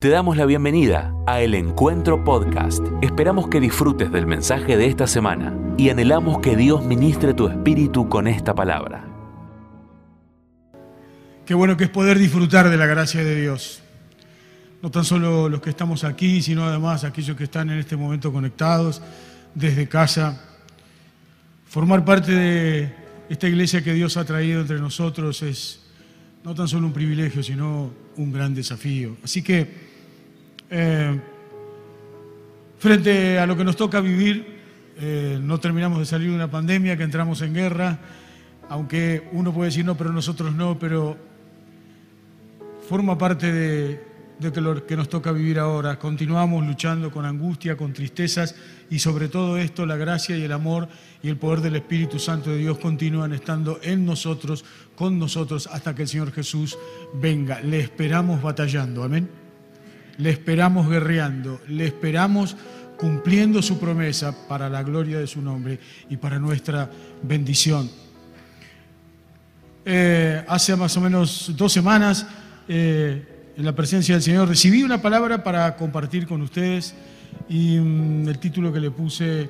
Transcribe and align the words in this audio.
Te 0.00 0.10
damos 0.10 0.36
la 0.36 0.46
bienvenida 0.46 1.12
a 1.26 1.40
El 1.40 1.56
Encuentro 1.56 2.22
Podcast. 2.22 2.84
Esperamos 3.02 3.48
que 3.48 3.58
disfrutes 3.58 4.12
del 4.12 4.28
mensaje 4.28 4.76
de 4.76 4.86
esta 4.86 5.08
semana 5.08 5.58
y 5.76 5.88
anhelamos 5.88 6.38
que 6.38 6.54
Dios 6.54 6.84
ministre 6.84 7.34
tu 7.34 7.48
espíritu 7.48 8.08
con 8.08 8.28
esta 8.28 8.54
palabra. 8.54 9.04
Qué 11.44 11.52
bueno 11.52 11.76
que 11.76 11.82
es 11.82 11.90
poder 11.90 12.16
disfrutar 12.16 12.70
de 12.70 12.76
la 12.76 12.86
gracia 12.86 13.24
de 13.24 13.40
Dios. 13.40 13.82
No 14.82 14.92
tan 14.92 15.04
solo 15.04 15.48
los 15.48 15.60
que 15.60 15.70
estamos 15.70 16.04
aquí, 16.04 16.42
sino 16.42 16.62
además 16.62 17.02
aquellos 17.02 17.36
que 17.36 17.42
están 17.42 17.68
en 17.68 17.80
este 17.80 17.96
momento 17.96 18.32
conectados 18.32 19.02
desde 19.52 19.88
casa. 19.88 20.40
Formar 21.66 22.04
parte 22.04 22.30
de 22.30 22.94
esta 23.28 23.48
iglesia 23.48 23.82
que 23.82 23.94
Dios 23.94 24.16
ha 24.16 24.24
traído 24.24 24.60
entre 24.60 24.78
nosotros 24.78 25.42
es 25.42 25.80
no 26.44 26.54
tan 26.54 26.68
solo 26.68 26.86
un 26.86 26.92
privilegio, 26.92 27.42
sino 27.42 27.90
un 28.16 28.32
gran 28.32 28.54
desafío. 28.54 29.16
Así 29.24 29.42
que 29.42 29.87
eh, 30.70 31.18
frente 32.78 33.38
a 33.38 33.46
lo 33.46 33.56
que 33.56 33.64
nos 33.64 33.76
toca 33.76 34.00
vivir, 34.00 34.58
eh, 35.00 35.38
no 35.40 35.58
terminamos 35.58 35.98
de 35.98 36.06
salir 36.06 36.30
de 36.30 36.34
una 36.34 36.50
pandemia, 36.50 36.96
que 36.96 37.04
entramos 37.04 37.40
en 37.42 37.54
guerra, 37.54 37.98
aunque 38.68 39.28
uno 39.32 39.52
puede 39.52 39.70
decir 39.70 39.84
no, 39.84 39.96
pero 39.96 40.12
nosotros 40.12 40.54
no, 40.54 40.78
pero 40.78 41.16
forma 42.88 43.16
parte 43.16 43.52
de, 43.52 44.00
de 44.38 44.60
lo 44.60 44.86
que 44.86 44.96
nos 44.96 45.08
toca 45.08 45.32
vivir 45.32 45.58
ahora. 45.58 45.98
Continuamos 45.98 46.66
luchando 46.66 47.10
con 47.10 47.24
angustia, 47.24 47.76
con 47.76 47.92
tristezas 47.92 48.54
y 48.90 48.98
sobre 48.98 49.28
todo 49.28 49.58
esto 49.58 49.86
la 49.86 49.96
gracia 49.96 50.36
y 50.36 50.42
el 50.42 50.52
amor 50.52 50.88
y 51.22 51.28
el 51.28 51.36
poder 51.36 51.60
del 51.60 51.76
Espíritu 51.76 52.18
Santo 52.18 52.50
de 52.50 52.58
Dios 52.58 52.78
continúan 52.78 53.32
estando 53.32 53.78
en 53.82 54.04
nosotros, 54.04 54.64
con 54.96 55.18
nosotros, 55.18 55.68
hasta 55.72 55.94
que 55.94 56.02
el 56.02 56.08
Señor 56.08 56.32
Jesús 56.32 56.78
venga. 57.14 57.60
Le 57.60 57.80
esperamos 57.80 58.42
batallando. 58.42 59.04
Amén 59.04 59.37
le 60.18 60.30
esperamos 60.30 60.88
guerreando, 60.88 61.60
le 61.68 61.86
esperamos 61.86 62.56
cumpliendo 62.96 63.62
su 63.62 63.78
promesa 63.78 64.34
para 64.48 64.68
la 64.68 64.82
gloria 64.82 65.18
de 65.18 65.26
su 65.26 65.40
nombre 65.40 65.78
y 66.10 66.16
para 66.16 66.38
nuestra 66.38 66.90
bendición. 67.22 67.88
Eh, 69.84 70.44
hace 70.46 70.76
más 70.76 70.96
o 70.96 71.00
menos 71.00 71.52
dos 71.56 71.72
semanas, 71.72 72.26
eh, 72.68 73.52
en 73.56 73.64
la 73.64 73.74
presencia 73.74 74.14
del 74.14 74.22
Señor, 74.22 74.48
recibí 74.48 74.82
una 74.82 75.00
palabra 75.00 75.42
para 75.42 75.74
compartir 75.76 76.26
con 76.26 76.42
ustedes 76.42 76.94
y 77.48 77.78
mm, 77.78 78.28
el 78.28 78.38
título 78.38 78.72
que 78.72 78.80
le 78.80 78.90
puse 78.90 79.48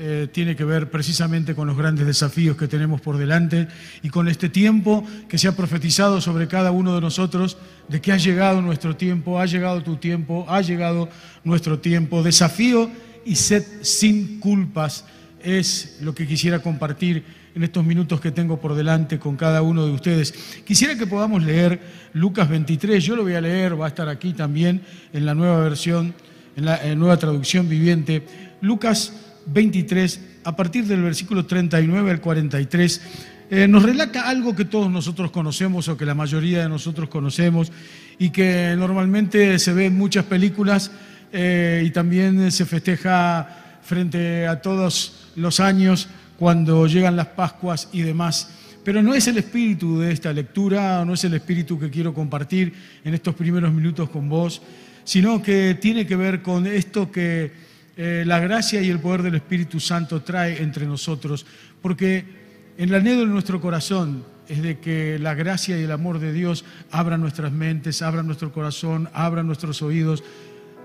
eh, 0.00 0.28
tiene 0.30 0.54
que 0.54 0.62
ver 0.62 0.92
precisamente 0.92 1.56
con 1.56 1.66
los 1.66 1.76
grandes 1.76 2.06
desafíos 2.06 2.56
que 2.56 2.68
tenemos 2.68 3.00
por 3.00 3.18
delante 3.18 3.66
y 4.00 4.10
con 4.10 4.28
este 4.28 4.48
tiempo 4.48 5.04
que 5.28 5.38
se 5.38 5.48
ha 5.48 5.56
profetizado 5.56 6.20
sobre 6.20 6.46
cada 6.46 6.70
uno 6.70 6.94
de 6.94 7.00
nosotros, 7.00 7.56
de 7.88 8.00
que 8.00 8.12
ha 8.12 8.16
llegado 8.16 8.62
nuestro 8.62 8.94
tiempo, 8.94 9.40
ha 9.40 9.46
llegado 9.46 9.82
tu 9.82 9.96
tiempo, 9.96 10.46
ha 10.48 10.60
llegado 10.60 11.08
nuestro 11.42 11.80
tiempo. 11.80 12.22
Desafío 12.22 12.88
y 13.24 13.34
sed 13.34 13.64
sin 13.82 14.38
culpas 14.38 15.04
es 15.42 15.98
lo 16.00 16.14
que 16.14 16.28
quisiera 16.28 16.62
compartir 16.62 17.24
en 17.56 17.64
estos 17.64 17.84
minutos 17.84 18.20
que 18.20 18.30
tengo 18.30 18.60
por 18.60 18.76
delante 18.76 19.18
con 19.18 19.34
cada 19.34 19.62
uno 19.62 19.84
de 19.84 19.90
ustedes. 19.90 20.32
Quisiera 20.64 20.96
que 20.96 21.08
podamos 21.08 21.42
leer 21.42 21.80
Lucas 22.12 22.48
23, 22.48 23.02
yo 23.02 23.16
lo 23.16 23.24
voy 23.24 23.34
a 23.34 23.40
leer, 23.40 23.80
va 23.80 23.86
a 23.86 23.88
estar 23.88 24.08
aquí 24.08 24.32
también 24.32 24.80
en 25.12 25.26
la 25.26 25.34
nueva 25.34 25.58
versión, 25.58 26.14
en 26.54 26.66
la 26.66 26.94
nueva 26.94 27.16
traducción 27.16 27.68
viviente. 27.68 28.22
Lucas 28.60 29.12
23, 29.52 30.20
a 30.44 30.56
partir 30.56 30.84
del 30.84 31.02
versículo 31.02 31.46
39 31.46 32.10
al 32.10 32.20
43, 32.20 33.00
eh, 33.50 33.66
nos 33.66 33.82
relata 33.82 34.28
algo 34.28 34.54
que 34.54 34.66
todos 34.66 34.90
nosotros 34.90 35.30
conocemos 35.30 35.88
o 35.88 35.96
que 35.96 36.04
la 36.04 36.14
mayoría 36.14 36.62
de 36.62 36.68
nosotros 36.68 37.08
conocemos 37.08 37.72
y 38.18 38.30
que 38.30 38.74
normalmente 38.76 39.58
se 39.58 39.72
ve 39.72 39.86
en 39.86 39.96
muchas 39.96 40.26
películas 40.26 40.90
eh, 41.32 41.82
y 41.86 41.90
también 41.90 42.52
se 42.52 42.66
festeja 42.66 43.78
frente 43.82 44.46
a 44.46 44.60
todos 44.60 45.30
los 45.36 45.60
años 45.60 46.08
cuando 46.38 46.86
llegan 46.86 47.16
las 47.16 47.28
Pascuas 47.28 47.88
y 47.92 48.02
demás. 48.02 48.50
Pero 48.84 49.02
no 49.02 49.14
es 49.14 49.26
el 49.28 49.38
espíritu 49.38 50.00
de 50.00 50.12
esta 50.12 50.32
lectura, 50.32 51.04
no 51.04 51.14
es 51.14 51.24
el 51.24 51.34
espíritu 51.34 51.78
que 51.78 51.90
quiero 51.90 52.12
compartir 52.12 52.72
en 53.04 53.14
estos 53.14 53.34
primeros 53.34 53.72
minutos 53.72 54.10
con 54.10 54.28
vos, 54.28 54.60
sino 55.04 55.42
que 55.42 55.78
tiene 55.80 56.06
que 56.06 56.16
ver 56.16 56.42
con 56.42 56.66
esto 56.66 57.10
que 57.10 57.67
eh, 58.00 58.22
la 58.24 58.38
gracia 58.38 58.80
y 58.80 58.90
el 58.90 59.00
poder 59.00 59.24
del 59.24 59.34
Espíritu 59.34 59.80
Santo 59.80 60.22
trae 60.22 60.62
entre 60.62 60.86
nosotros, 60.86 61.44
porque 61.82 62.24
el 62.76 62.94
anhelo 62.94 63.22
de 63.22 63.26
nuestro 63.26 63.60
corazón 63.60 64.24
es 64.46 64.62
de 64.62 64.78
que 64.78 65.18
la 65.18 65.34
gracia 65.34 65.76
y 65.76 65.82
el 65.82 65.90
amor 65.90 66.20
de 66.20 66.32
Dios 66.32 66.64
abran 66.92 67.20
nuestras 67.20 67.50
mentes, 67.50 68.00
abran 68.00 68.26
nuestro 68.26 68.52
corazón, 68.52 69.10
abran 69.12 69.48
nuestros 69.48 69.82
oídos, 69.82 70.22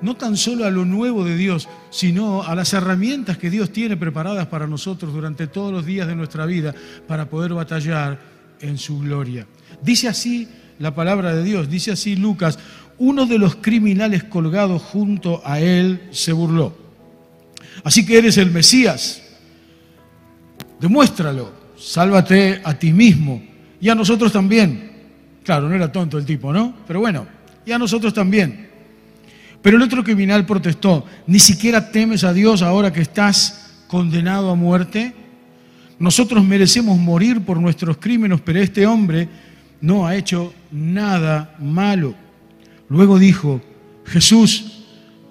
no 0.01 0.15
tan 0.15 0.35
solo 0.35 0.65
a 0.65 0.71
lo 0.71 0.85
nuevo 0.85 1.23
de 1.23 1.37
Dios, 1.37 1.69
sino 1.91 2.41
a 2.41 2.55
las 2.55 2.73
herramientas 2.73 3.37
que 3.37 3.51
Dios 3.51 3.71
tiene 3.71 3.95
preparadas 3.95 4.47
para 4.47 4.65
nosotros 4.65 5.13
durante 5.13 5.45
todos 5.45 5.71
los 5.71 5.85
días 5.85 6.07
de 6.07 6.15
nuestra 6.15 6.47
vida 6.47 6.73
para 7.07 7.29
poder 7.29 7.53
batallar 7.53 8.19
en 8.59 8.79
su 8.79 8.97
gloria. 8.97 9.45
Dice 9.83 10.07
así 10.07 10.49
la 10.79 10.95
palabra 10.95 11.35
de 11.35 11.43
Dios, 11.43 11.69
dice 11.69 11.91
así 11.91 12.15
Lucas, 12.15 12.57
uno 12.97 13.27
de 13.27 13.37
los 13.37 13.57
criminales 13.57 14.23
colgados 14.23 14.81
junto 14.81 15.43
a 15.45 15.59
él 15.59 16.07
se 16.09 16.33
burló. 16.33 16.82
Así 17.83 18.05
que 18.05 18.17
eres 18.17 18.37
el 18.37 18.51
Mesías. 18.51 19.21
Demuéstralo. 20.79 21.63
Sálvate 21.77 22.61
a 22.63 22.73
ti 22.73 22.93
mismo 22.93 23.43
y 23.81 23.89
a 23.89 23.95
nosotros 23.95 24.31
también. 24.31 24.91
Claro, 25.43 25.67
no 25.67 25.75
era 25.75 25.91
tonto 25.91 26.17
el 26.17 26.25
tipo, 26.25 26.53
¿no? 26.53 26.73
Pero 26.87 27.01
bueno, 27.01 27.27
y 27.65 27.71
a 27.71 27.77
nosotros 27.77 28.13
también. 28.13 28.69
Pero 29.61 29.77
el 29.77 29.83
otro 29.83 30.03
criminal 30.03 30.45
protestó, 30.45 31.05
¿ni 31.27 31.39
siquiera 31.39 31.91
temes 31.91 32.23
a 32.23 32.33
Dios 32.33 32.61
ahora 32.61 32.93
que 32.93 33.01
estás 33.01 33.83
condenado 33.87 34.49
a 34.49 34.55
muerte? 34.55 35.13
Nosotros 35.99 36.43
merecemos 36.43 36.97
morir 36.97 37.41
por 37.41 37.59
nuestros 37.59 37.97
crímenes, 37.97 38.41
pero 38.41 38.59
este 38.59 38.85
hombre 38.85 39.27
no 39.81 40.07
ha 40.07 40.15
hecho 40.15 40.53
nada 40.71 41.55
malo. 41.59 42.15
Luego 42.89 43.19
dijo, 43.19 43.61
Jesús, 44.05 44.72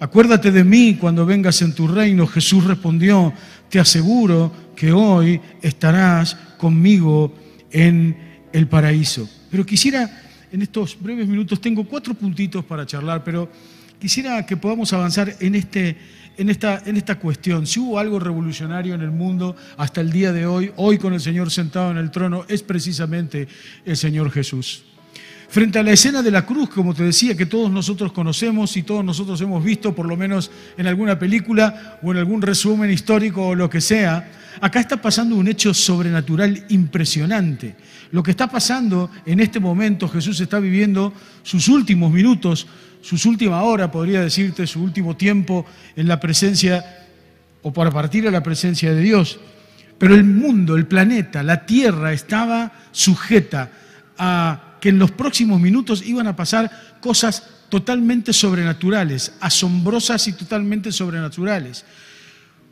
acuérdate 0.02 0.50
de 0.50 0.64
mí 0.64 0.96
cuando 0.96 1.24
vengas 1.24 1.62
en 1.62 1.72
tu 1.72 1.86
reino. 1.86 2.26
Jesús 2.26 2.64
respondió, 2.64 3.32
te 3.68 3.78
aseguro 3.78 4.52
que 4.74 4.90
hoy 4.90 5.40
estarás 5.62 6.34
conmigo 6.58 7.32
en 7.70 8.16
el 8.52 8.66
paraíso. 8.66 9.30
Pero 9.48 9.64
quisiera, 9.64 10.10
en 10.50 10.60
estos 10.60 11.00
breves 11.00 11.28
minutos, 11.28 11.60
tengo 11.60 11.84
cuatro 11.84 12.14
puntitos 12.14 12.64
para 12.64 12.84
charlar, 12.84 13.22
pero 13.22 13.48
quisiera 14.00 14.44
que 14.44 14.56
podamos 14.56 14.92
avanzar 14.92 15.36
en, 15.38 15.54
este, 15.54 15.96
en, 16.36 16.50
esta, 16.50 16.78
esta 16.84 17.20
cuestión. 17.20 17.64
Si 17.64 17.78
hubo 17.78 18.00
algo 18.00 18.18
revolucionario 18.18 18.96
en 18.96 19.02
el 19.02 19.12
mundo 19.12 19.54
hasta 19.76 20.00
el 20.00 20.10
día 20.10 20.32
de 20.32 20.46
hoy, 20.46 20.72
hoy 20.74 20.98
con 20.98 21.14
el 21.14 21.20
Señor 21.20 21.52
sentado 21.52 21.92
en 21.92 21.98
el 21.98 22.10
trono, 22.10 22.44
es 22.48 22.64
precisamente 22.64 23.46
el 23.84 23.96
Señor 23.96 24.32
Jesús. 24.32 24.82
Frente 25.52 25.78
a 25.78 25.82
la 25.82 25.92
escena 25.92 26.22
de 26.22 26.30
la 26.30 26.46
cruz, 26.46 26.70
como 26.70 26.94
te 26.94 27.02
decía, 27.02 27.36
que 27.36 27.44
todos 27.44 27.70
nosotros 27.70 28.10
conocemos 28.12 28.74
y 28.78 28.84
todos 28.84 29.04
nosotros 29.04 29.38
hemos 29.42 29.62
visto, 29.62 29.94
por 29.94 30.06
lo 30.06 30.16
menos 30.16 30.50
en 30.78 30.86
alguna 30.86 31.18
película 31.18 31.98
o 32.02 32.10
en 32.10 32.16
algún 32.16 32.40
resumen 32.40 32.90
histórico 32.90 33.48
o 33.48 33.54
lo 33.54 33.68
que 33.68 33.82
sea, 33.82 34.30
acá 34.62 34.80
está 34.80 34.96
pasando 34.96 35.36
un 35.36 35.46
hecho 35.46 35.74
sobrenatural 35.74 36.64
impresionante. 36.70 37.76
Lo 38.12 38.22
que 38.22 38.30
está 38.30 38.46
pasando 38.46 39.10
en 39.26 39.40
este 39.40 39.60
momento, 39.60 40.08
Jesús 40.08 40.40
está 40.40 40.58
viviendo 40.58 41.12
sus 41.42 41.68
últimos 41.68 42.10
minutos, 42.10 42.66
sus 43.02 43.26
última 43.26 43.62
hora, 43.62 43.90
podría 43.90 44.22
decirte, 44.22 44.66
su 44.66 44.82
último 44.82 45.18
tiempo 45.18 45.66
en 45.96 46.08
la 46.08 46.18
presencia 46.18 46.82
o 47.60 47.74
para 47.74 47.90
partir 47.90 48.26
a 48.26 48.30
la 48.30 48.42
presencia 48.42 48.94
de 48.94 49.02
Dios. 49.02 49.38
Pero 49.98 50.14
el 50.14 50.24
mundo, 50.24 50.76
el 50.76 50.86
planeta, 50.86 51.42
la 51.42 51.66
tierra 51.66 52.14
estaba 52.14 52.72
sujeta 52.90 53.70
a 54.16 54.71
que 54.82 54.88
en 54.88 54.98
los 54.98 55.12
próximos 55.12 55.60
minutos 55.60 56.02
iban 56.04 56.26
a 56.26 56.34
pasar 56.34 56.98
cosas 57.00 57.44
totalmente 57.68 58.32
sobrenaturales, 58.32 59.32
asombrosas 59.38 60.26
y 60.26 60.32
totalmente 60.32 60.90
sobrenaturales. 60.90 61.84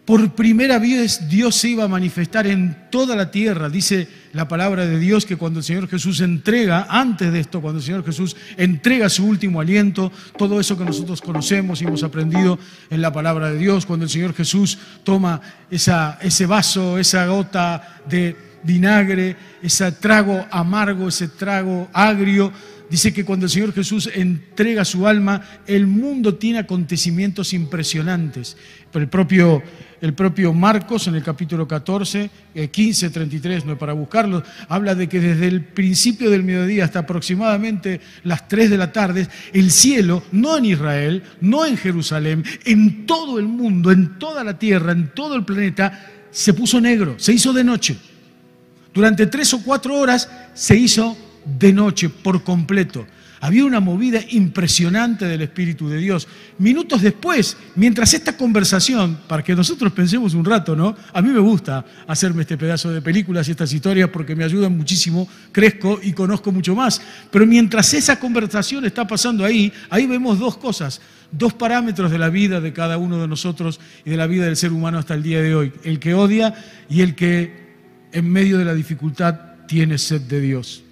Por 0.04 0.34
primera 0.34 0.80
vez 0.80 1.28
Dios 1.28 1.54
se 1.54 1.68
iba 1.68 1.84
a 1.84 1.88
manifestar 1.88 2.48
en 2.48 2.88
toda 2.90 3.14
la 3.14 3.30
tierra. 3.30 3.68
Dice 3.68 4.08
la 4.32 4.48
palabra 4.48 4.86
de 4.86 4.98
Dios 4.98 5.24
que 5.24 5.36
cuando 5.36 5.60
el 5.60 5.64
Señor 5.64 5.86
Jesús 5.86 6.20
entrega, 6.20 6.88
antes 6.90 7.32
de 7.32 7.38
esto, 7.38 7.60
cuando 7.60 7.78
el 7.78 7.86
Señor 7.86 8.04
Jesús 8.04 8.34
entrega 8.56 9.08
su 9.08 9.24
último 9.24 9.60
aliento, 9.60 10.10
todo 10.36 10.58
eso 10.58 10.76
que 10.76 10.84
nosotros 10.84 11.20
conocemos 11.20 11.80
y 11.80 11.84
hemos 11.84 12.02
aprendido 12.02 12.58
en 12.90 13.02
la 13.02 13.12
palabra 13.12 13.52
de 13.52 13.58
Dios, 13.58 13.86
cuando 13.86 14.06
el 14.06 14.10
Señor 14.10 14.34
Jesús 14.34 14.78
toma 15.04 15.40
esa, 15.70 16.18
ese 16.20 16.44
vaso, 16.46 16.98
esa 16.98 17.24
gota 17.28 18.00
de 18.08 18.49
vinagre, 18.62 19.36
ese 19.62 19.90
trago 19.92 20.46
amargo, 20.50 21.08
ese 21.08 21.28
trago 21.28 21.88
agrio 21.92 22.52
Dice 22.90 23.12
que 23.12 23.24
cuando 23.24 23.46
el 23.46 23.50
Señor 23.50 23.72
Jesús 23.72 24.10
entrega 24.12 24.84
su 24.84 25.06
alma, 25.06 25.42
el 25.64 25.86
mundo 25.86 26.34
tiene 26.34 26.58
acontecimientos 26.58 27.52
impresionantes. 27.52 28.56
Pero 28.90 29.04
el 29.04 29.08
propio, 29.08 29.62
el 30.00 30.12
propio 30.12 30.52
Marcos, 30.52 31.06
en 31.06 31.14
el 31.14 31.22
capítulo 31.22 31.68
14, 31.68 32.28
15, 32.68 33.10
33, 33.10 33.64
no 33.64 33.74
es 33.74 33.78
para 33.78 33.92
buscarlo, 33.92 34.42
habla 34.68 34.96
de 34.96 35.08
que 35.08 35.20
desde 35.20 35.46
el 35.46 35.62
principio 35.62 36.30
del 36.30 36.42
mediodía 36.42 36.84
hasta 36.84 36.98
aproximadamente 36.98 38.00
las 38.24 38.48
3 38.48 38.68
de 38.68 38.76
la 38.76 38.90
tarde, 38.90 39.28
el 39.52 39.70
cielo, 39.70 40.24
no 40.32 40.56
en 40.56 40.64
Israel, 40.64 41.22
no 41.40 41.64
en 41.64 41.76
Jerusalén, 41.76 42.42
en 42.64 43.06
todo 43.06 43.38
el 43.38 43.46
mundo, 43.46 43.92
en 43.92 44.18
toda 44.18 44.42
la 44.42 44.58
tierra, 44.58 44.90
en 44.90 45.14
todo 45.14 45.36
el 45.36 45.44
planeta, 45.44 46.10
se 46.32 46.54
puso 46.54 46.80
negro, 46.80 47.14
se 47.18 47.32
hizo 47.32 47.52
de 47.52 47.62
noche. 47.62 48.09
Durante 48.92 49.26
tres 49.26 49.54
o 49.54 49.62
cuatro 49.62 49.96
horas 49.96 50.28
se 50.54 50.76
hizo 50.76 51.16
de 51.58 51.72
noche 51.72 52.08
por 52.08 52.42
completo. 52.42 53.06
Había 53.42 53.64
una 53.64 53.80
movida 53.80 54.20
impresionante 54.32 55.24
del 55.24 55.40
Espíritu 55.40 55.88
de 55.88 55.96
Dios. 55.96 56.28
Minutos 56.58 57.00
después, 57.00 57.56
mientras 57.74 58.12
esta 58.12 58.36
conversación, 58.36 59.18
para 59.26 59.42
que 59.42 59.54
nosotros 59.54 59.92
pensemos 59.92 60.34
un 60.34 60.44
rato, 60.44 60.76
¿no? 60.76 60.94
A 61.14 61.22
mí 61.22 61.30
me 61.30 61.40
gusta 61.40 61.82
hacerme 62.06 62.42
este 62.42 62.58
pedazo 62.58 62.90
de 62.90 63.00
películas 63.00 63.48
y 63.48 63.52
estas 63.52 63.72
historias 63.72 64.10
porque 64.10 64.36
me 64.36 64.44
ayudan 64.44 64.76
muchísimo, 64.76 65.26
crezco 65.52 65.98
y 66.02 66.12
conozco 66.12 66.52
mucho 66.52 66.74
más. 66.74 67.00
Pero 67.30 67.46
mientras 67.46 67.94
esa 67.94 68.20
conversación 68.20 68.84
está 68.84 69.06
pasando 69.06 69.42
ahí, 69.42 69.72
ahí 69.88 70.06
vemos 70.06 70.38
dos 70.38 70.58
cosas, 70.58 71.00
dos 71.32 71.54
parámetros 71.54 72.10
de 72.10 72.18
la 72.18 72.28
vida 72.28 72.60
de 72.60 72.74
cada 72.74 72.98
uno 72.98 73.22
de 73.22 73.28
nosotros 73.28 73.80
y 74.04 74.10
de 74.10 74.18
la 74.18 74.26
vida 74.26 74.44
del 74.44 74.56
ser 74.56 74.70
humano 74.70 74.98
hasta 74.98 75.14
el 75.14 75.22
día 75.22 75.40
de 75.40 75.54
hoy. 75.54 75.72
El 75.82 75.98
que 75.98 76.12
odia 76.12 76.54
y 76.90 77.00
el 77.00 77.14
que 77.14 77.69
en 78.12 78.30
medio 78.30 78.58
de 78.58 78.64
la 78.64 78.74
dificultad 78.74 79.38
tiene 79.66 79.98
sed 79.98 80.22
de 80.22 80.40
Dios 80.40 80.84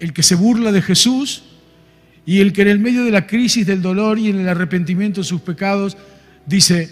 el 0.00 0.14
que 0.14 0.22
se 0.22 0.34
burla 0.34 0.72
de 0.72 0.82
Jesús 0.82 1.44
y 2.26 2.40
el 2.40 2.52
que 2.52 2.62
en 2.62 2.68
el 2.68 2.80
medio 2.80 3.04
de 3.04 3.10
la 3.10 3.26
crisis 3.26 3.66
del 3.66 3.82
dolor 3.82 4.18
y 4.18 4.30
en 4.30 4.40
el 4.40 4.48
arrepentimiento 4.48 5.20
de 5.20 5.26
sus 5.26 5.42
pecados 5.42 5.96
dice, 6.46 6.90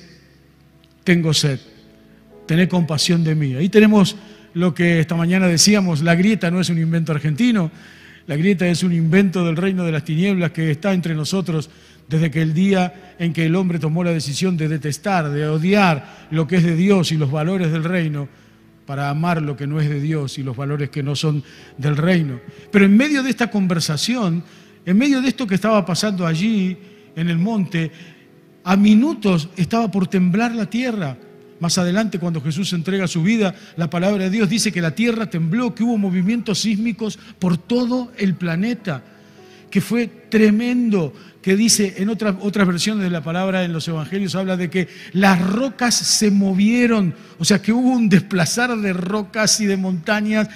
tengo 1.04 1.32
sed, 1.32 1.58
tened 2.46 2.68
compasión 2.68 3.24
de 3.24 3.34
mí. 3.34 3.54
Ahí 3.54 3.68
tenemos 3.68 4.16
lo 4.54 4.74
que 4.74 5.00
esta 5.00 5.16
mañana 5.16 5.46
decíamos, 5.46 6.02
la 6.02 6.14
grieta 6.14 6.50
no 6.50 6.60
es 6.60 6.68
un 6.68 6.78
invento 6.78 7.12
argentino, 7.12 7.70
la 8.26 8.36
grieta 8.36 8.66
es 8.66 8.82
un 8.82 8.92
invento 8.92 9.44
del 9.44 9.56
reino 9.56 9.84
de 9.84 9.92
las 9.92 10.04
tinieblas 10.04 10.52
que 10.52 10.70
está 10.70 10.92
entre 10.92 11.14
nosotros 11.14 11.70
desde 12.08 12.30
que 12.30 12.42
el 12.42 12.52
día 12.52 13.14
en 13.18 13.32
que 13.32 13.46
el 13.46 13.56
hombre 13.56 13.78
tomó 13.78 14.04
la 14.04 14.12
decisión 14.12 14.56
de 14.56 14.68
detestar, 14.68 15.30
de 15.30 15.46
odiar 15.46 16.26
lo 16.30 16.46
que 16.46 16.56
es 16.56 16.62
de 16.62 16.76
Dios 16.76 17.10
y 17.12 17.16
los 17.16 17.30
valores 17.30 17.72
del 17.72 17.84
reino, 17.84 18.28
para 18.88 19.10
amar 19.10 19.42
lo 19.42 19.54
que 19.54 19.66
no 19.66 19.82
es 19.82 19.90
de 19.90 20.00
Dios 20.00 20.38
y 20.38 20.42
los 20.42 20.56
valores 20.56 20.88
que 20.88 21.02
no 21.02 21.14
son 21.14 21.44
del 21.76 21.94
reino. 21.94 22.40
Pero 22.72 22.86
en 22.86 22.96
medio 22.96 23.22
de 23.22 23.28
esta 23.28 23.50
conversación, 23.50 24.42
en 24.86 24.96
medio 24.96 25.20
de 25.20 25.28
esto 25.28 25.46
que 25.46 25.56
estaba 25.56 25.84
pasando 25.84 26.26
allí 26.26 26.74
en 27.14 27.28
el 27.28 27.36
monte, 27.36 27.92
a 28.64 28.76
minutos 28.76 29.50
estaba 29.58 29.90
por 29.90 30.06
temblar 30.06 30.54
la 30.54 30.70
tierra. 30.70 31.18
Más 31.60 31.76
adelante, 31.76 32.18
cuando 32.18 32.40
Jesús 32.40 32.72
entrega 32.72 33.06
su 33.06 33.22
vida, 33.22 33.54
la 33.76 33.90
palabra 33.90 34.24
de 34.24 34.30
Dios 34.30 34.48
dice 34.48 34.72
que 34.72 34.80
la 34.80 34.94
tierra 34.94 35.28
tembló, 35.28 35.74
que 35.74 35.82
hubo 35.82 35.98
movimientos 35.98 36.60
sísmicos 36.60 37.18
por 37.38 37.58
todo 37.58 38.10
el 38.16 38.36
planeta, 38.36 39.02
que 39.70 39.82
fue 39.82 40.06
tremendo, 40.30 41.12
que 41.48 41.56
dice 41.56 41.94
en 41.96 42.10
otras, 42.10 42.34
otras 42.42 42.66
versiones 42.68 43.04
de 43.04 43.08
la 43.08 43.22
palabra 43.22 43.64
en 43.64 43.72
los 43.72 43.88
evangelios, 43.88 44.34
habla 44.34 44.58
de 44.58 44.68
que 44.68 44.86
las 45.14 45.40
rocas 45.40 45.94
se 45.94 46.30
movieron, 46.30 47.14
o 47.38 47.44
sea 47.46 47.62
que 47.62 47.72
hubo 47.72 47.88
un 47.88 48.10
desplazar 48.10 48.76
de 48.76 48.92
rocas 48.92 49.58
y 49.62 49.64
de 49.64 49.78
montañas, 49.78 50.50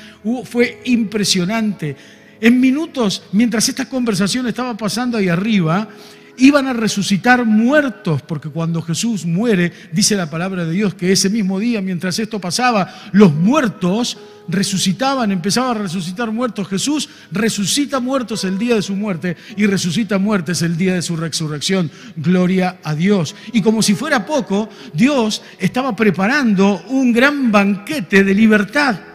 fue 0.45 0.83
impresionante. 0.85 1.97
En 2.43 2.61
minutos, 2.61 3.23
mientras 3.33 3.71
esta 3.71 3.89
conversación 3.89 4.47
estaba 4.47 4.77
pasando 4.77 5.17
ahí 5.17 5.31
arriba, 5.31 5.89
iban 6.37 6.67
a 6.67 6.73
resucitar 6.73 7.45
muertos, 7.45 8.23
porque 8.23 8.49
cuando 8.49 8.83
Jesús 8.83 9.25
muere, 9.27 9.73
dice 9.93 10.17
la 10.17 10.31
palabra 10.31 10.65
de 10.65 10.73
Dios 10.73 10.95
que 10.95 11.13
ese 11.13 11.31
mismo 11.31 11.59
día, 11.59 11.81
mientras 11.81 12.19
esto 12.19 12.41
pasaba, 12.41 12.93
los 13.13 13.33
muertos 13.35 14.19
resucitaban, 14.49 15.31
empezaban 15.31 15.77
a 15.77 15.81
resucitar 15.83 16.31
muertos. 16.31 16.69
Jesús 16.69 17.09
resucita 17.31 18.01
muertos 18.01 18.45
el 18.45 18.59
día 18.59 18.75
de 18.75 18.83
su 18.83 18.97
muerte 18.97 19.37
y 19.57 19.67
resucita 19.67 20.19
muertes 20.19 20.63
el 20.63 20.77
día 20.77 20.95
de 20.95 21.03
su 21.03 21.17
resurrección. 21.17 21.91
Gloria 22.17 22.79
a 22.83 22.95
Dios. 22.95 23.35
Y 23.53 23.63
como 23.63 23.83
si 23.83 23.95
fuera 23.95 24.27
poco, 24.27 24.69
Dios 24.93 25.43
estaba 25.59 25.95
preparando 25.95 26.83
un 26.89 27.13
gran 27.13 27.53
banquete 27.53 28.25
de 28.25 28.35
libertad 28.35 29.12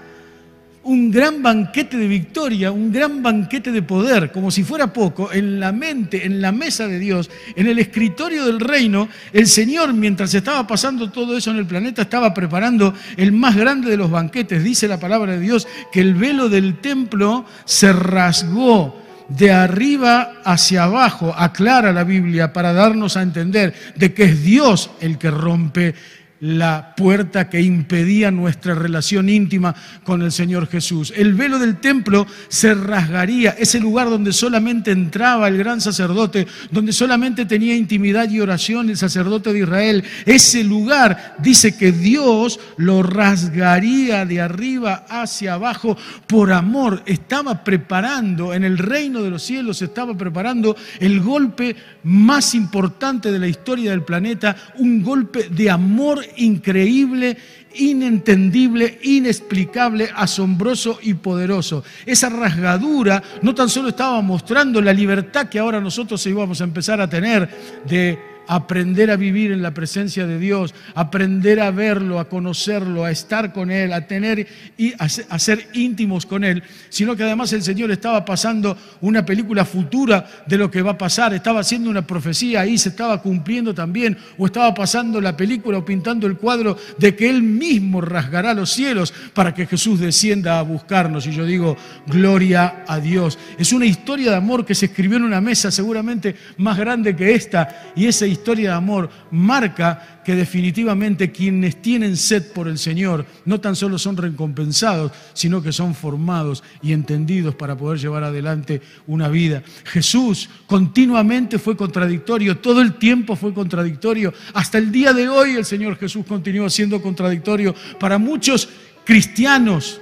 un 0.87 1.11
gran 1.11 1.43
banquete 1.43 1.97
de 1.97 2.07
victoria, 2.07 2.71
un 2.71 2.93
gran 2.93 3.21
banquete 3.21 3.73
de 3.73 3.81
poder, 3.81 4.31
como 4.31 4.49
si 4.49 4.63
fuera 4.63 4.93
poco, 4.93 5.33
en 5.33 5.59
la 5.59 5.73
mente, 5.73 6.25
en 6.25 6.41
la 6.41 6.53
mesa 6.53 6.87
de 6.87 6.97
Dios, 6.97 7.29
en 7.57 7.67
el 7.67 7.77
escritorio 7.77 8.45
del 8.45 8.61
reino, 8.61 9.09
el 9.33 9.47
Señor, 9.47 9.93
mientras 9.93 10.33
estaba 10.33 10.65
pasando 10.65 11.11
todo 11.11 11.35
eso 11.37 11.51
en 11.51 11.57
el 11.57 11.65
planeta, 11.65 12.03
estaba 12.03 12.33
preparando 12.33 12.93
el 13.17 13.33
más 13.33 13.57
grande 13.57 13.89
de 13.89 13.97
los 13.97 14.09
banquetes. 14.09 14.63
Dice 14.63 14.87
la 14.87 14.97
palabra 14.97 15.33
de 15.33 15.41
Dios 15.41 15.67
que 15.91 15.99
el 15.99 16.13
velo 16.13 16.47
del 16.47 16.79
templo 16.79 17.45
se 17.65 17.91
rasgó 17.91 19.03
de 19.27 19.51
arriba 19.51 20.35
hacia 20.45 20.85
abajo, 20.85 21.35
aclara 21.37 21.91
la 21.91 22.05
Biblia 22.05 22.53
para 22.53 22.71
darnos 22.71 23.17
a 23.17 23.23
entender 23.23 23.73
de 23.97 24.13
que 24.13 24.23
es 24.23 24.41
Dios 24.41 24.89
el 25.01 25.17
que 25.17 25.31
rompe 25.31 25.95
la 26.39 26.93
puerta 26.95 27.49
que 27.49 27.61
impedía 27.61 28.31
nuestra 28.31 28.75
relación 28.75 29.29
íntima 29.29 29.75
con 30.03 30.21
el 30.21 30.31
Señor 30.31 30.67
Jesús. 30.67 31.13
El 31.15 31.33
velo 31.33 31.59
del 31.59 31.77
templo 31.77 32.27
se 32.47 32.73
rasgaría, 32.73 33.55
ese 33.57 33.79
lugar 33.79 34.09
donde 34.09 34.33
solamente 34.33 34.91
entraba 34.91 35.47
el 35.47 35.57
gran 35.57 35.81
sacerdote, 35.81 36.47
donde 36.71 36.93
solamente 36.93 37.45
tenía 37.45 37.75
intimidad 37.75 38.29
y 38.29 38.39
oración 38.39 38.89
el 38.89 38.97
sacerdote 38.97 39.53
de 39.53 39.59
Israel. 39.59 40.03
Ese 40.25 40.63
lugar 40.63 41.35
dice 41.39 41.75
que 41.75 41.91
Dios 41.91 42.59
lo 42.77 43.03
rasgaría 43.03 44.25
de 44.25 44.41
arriba 44.41 45.05
hacia 45.09 45.53
abajo 45.53 45.97
por 46.27 46.51
amor. 46.51 47.01
Estaba 47.05 47.63
preparando 47.63 48.53
en 48.53 48.63
el 48.63 48.77
reino 48.77 49.23
de 49.23 49.29
los 49.29 49.43
cielos, 49.43 49.81
estaba 49.81 50.15
preparando 50.15 50.75
el 50.99 51.21
golpe 51.21 51.75
más 52.03 52.53
importante 52.55 53.31
de 53.31 53.39
la 53.39 53.47
historia 53.47 53.91
del 53.91 54.03
planeta, 54.03 54.55
un 54.77 55.03
golpe 55.03 55.49
de 55.49 55.69
amor 55.69 56.26
increíble, 56.37 57.37
inentendible, 57.75 58.99
inexplicable, 59.03 60.09
asombroso 60.15 60.99
y 61.01 61.13
poderoso. 61.13 61.83
Esa 62.05 62.29
rasgadura 62.29 63.21
no 63.41 63.53
tan 63.55 63.69
solo 63.69 63.89
estaba 63.89 64.21
mostrando 64.21 64.81
la 64.81 64.93
libertad 64.93 65.49
que 65.49 65.59
ahora 65.59 65.79
nosotros 65.79 66.25
íbamos 66.25 66.61
a 66.61 66.65
empezar 66.65 66.99
a 67.01 67.09
tener 67.09 67.49
de 67.87 68.19
aprender 68.47 69.11
a 69.11 69.15
vivir 69.15 69.51
en 69.51 69.61
la 69.61 69.73
presencia 69.73 70.25
de 70.25 70.39
Dios, 70.39 70.73
aprender 70.95 71.59
a 71.59 71.71
verlo, 71.71 72.19
a 72.19 72.29
conocerlo, 72.29 73.03
a 73.03 73.11
estar 73.11 73.53
con 73.53 73.71
Él, 73.71 73.93
a 73.93 74.07
tener 74.07 74.47
y 74.77 74.93
a 74.97 75.39
ser 75.39 75.67
íntimos 75.73 76.25
con 76.25 76.43
Él, 76.43 76.63
sino 76.89 77.15
que 77.15 77.23
además 77.23 77.53
el 77.53 77.63
Señor 77.63 77.91
estaba 77.91 78.23
pasando 78.23 78.77
una 79.01 79.25
película 79.25 79.65
futura 79.65 80.25
de 80.47 80.57
lo 80.57 80.71
que 80.71 80.81
va 80.81 80.91
a 80.91 80.97
pasar, 80.97 81.33
estaba 81.33 81.59
haciendo 81.59 81.89
una 81.89 82.07
profecía 82.07 82.61
ahí, 82.61 82.77
se 82.77 82.89
estaba 82.89 83.21
cumpliendo 83.21 83.73
también, 83.73 84.17
o 84.37 84.45
estaba 84.45 84.73
pasando 84.73 85.19
la 85.19 85.35
película 85.35 85.77
o 85.77 85.85
pintando 85.85 86.27
el 86.27 86.37
cuadro 86.37 86.77
de 86.97 87.15
que 87.15 87.29
Él 87.29 87.43
mismo 87.43 88.01
rasgará 88.01 88.53
los 88.53 88.71
cielos 88.71 89.13
para 89.33 89.53
que 89.53 89.65
Jesús 89.65 89.99
descienda 89.99 90.59
a 90.59 90.61
buscarnos. 90.63 91.27
Y 91.27 91.31
yo 91.31 91.45
digo, 91.45 91.77
gloria 92.05 92.83
a 92.87 92.99
Dios. 92.99 93.37
Es 93.57 93.73
una 93.73 93.85
historia 93.85 94.31
de 94.31 94.37
amor 94.37 94.65
que 94.65 94.75
se 94.75 94.87
escribió 94.87 95.17
en 95.17 95.23
una 95.23 95.41
mesa 95.41 95.71
seguramente 95.71 96.35
más 96.57 96.77
grande 96.77 97.15
que 97.15 97.33
esta, 97.33 97.91
y 97.95 98.05
esa 98.05 98.25
historia 98.25 98.36
de 98.43 98.69
amor 98.69 99.09
marca 99.31 100.21
que 100.23 100.35
definitivamente 100.35 101.31
quienes 101.31 101.81
tienen 101.81 102.17
sed 102.17 102.51
por 102.53 102.67
el 102.67 102.77
Señor 102.77 103.25
no 103.45 103.59
tan 103.59 103.75
solo 103.75 103.97
son 103.97 104.17
recompensados, 104.17 105.11
sino 105.33 105.61
que 105.61 105.71
son 105.71 105.95
formados 105.95 106.63
y 106.81 106.93
entendidos 106.93 107.55
para 107.55 107.77
poder 107.77 107.99
llevar 107.99 108.23
adelante 108.23 108.81
una 109.07 109.27
vida. 109.27 109.63
Jesús 109.85 110.49
continuamente 110.65 111.59
fue 111.59 111.77
contradictorio, 111.77 112.57
todo 112.57 112.81
el 112.81 112.95
tiempo 112.95 113.35
fue 113.35 113.53
contradictorio. 113.53 114.33
Hasta 114.53 114.77
el 114.77 114.91
día 114.91 115.13
de 115.13 115.29
hoy 115.29 115.55
el 115.55 115.65
Señor 115.65 115.97
Jesús 115.97 116.25
continúa 116.25 116.69
siendo 116.69 117.01
contradictorio 117.01 117.73
para 117.99 118.17
muchos 118.17 118.69
cristianos 119.05 119.99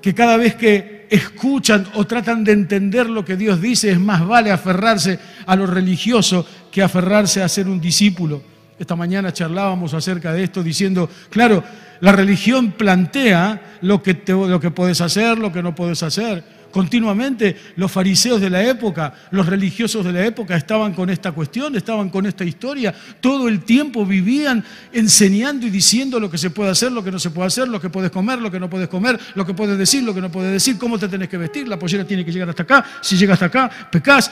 que 0.00 0.14
cada 0.14 0.36
vez 0.36 0.54
que 0.56 1.01
escuchan 1.12 1.86
o 1.94 2.06
tratan 2.06 2.42
de 2.42 2.52
entender 2.52 3.08
lo 3.10 3.22
que 3.22 3.36
Dios 3.36 3.60
dice, 3.60 3.90
es 3.90 4.00
más 4.00 4.26
vale 4.26 4.50
aferrarse 4.50 5.18
a 5.44 5.54
lo 5.54 5.66
religioso 5.66 6.46
que 6.70 6.82
aferrarse 6.82 7.42
a 7.42 7.48
ser 7.48 7.68
un 7.68 7.78
discípulo. 7.80 8.42
Esta 8.78 8.96
mañana 8.96 9.32
charlábamos 9.32 9.92
acerca 9.92 10.32
de 10.32 10.44
esto 10.44 10.62
diciendo, 10.62 11.10
claro, 11.28 11.62
la 12.00 12.12
religión 12.12 12.72
plantea 12.72 13.78
lo 13.82 14.02
que, 14.02 14.22
lo 14.26 14.58
que 14.58 14.70
puedes 14.70 15.02
hacer, 15.02 15.38
lo 15.38 15.52
que 15.52 15.62
no 15.62 15.74
puedes 15.74 16.02
hacer. 16.02 16.42
Continuamente. 16.72 17.56
Los 17.76 17.92
fariseos 17.92 18.40
de 18.40 18.50
la 18.50 18.64
época, 18.64 19.14
los 19.30 19.46
religiosos 19.46 20.04
de 20.04 20.12
la 20.12 20.24
época 20.24 20.56
estaban 20.56 20.94
con 20.94 21.10
esta 21.10 21.30
cuestión, 21.32 21.76
estaban 21.76 22.10
con 22.10 22.26
esta 22.26 22.44
historia. 22.44 22.92
Todo 23.20 23.46
el 23.46 23.60
tiempo 23.60 24.04
vivían 24.04 24.64
enseñando 24.92 25.66
y 25.66 25.70
diciendo 25.70 26.18
lo 26.18 26.30
que 26.30 26.38
se 26.38 26.50
puede 26.50 26.70
hacer, 26.70 26.90
lo 26.90 27.04
que 27.04 27.12
no 27.12 27.18
se 27.18 27.30
puede 27.30 27.46
hacer, 27.46 27.68
lo 27.68 27.80
que 27.80 27.90
puedes 27.90 28.10
comer, 28.10 28.40
lo 28.40 28.50
que 28.50 28.58
no 28.58 28.68
puedes 28.68 28.88
comer, 28.88 29.20
lo 29.34 29.46
que 29.46 29.54
puedes 29.54 29.78
decir, 29.78 30.02
lo 30.02 30.14
que 30.14 30.20
no 30.20 30.32
puedes 30.32 30.50
decir, 30.50 30.78
cómo 30.78 30.98
te 30.98 31.06
tenés 31.08 31.28
que 31.28 31.38
vestir, 31.38 31.68
la 31.68 31.78
pollera 31.78 32.04
tiene 32.04 32.24
que 32.24 32.32
llegar 32.32 32.48
hasta 32.48 32.64
acá, 32.64 32.84
si 33.00 33.16
llega 33.16 33.34
hasta 33.34 33.46
acá, 33.46 33.70
pecás. 33.90 34.30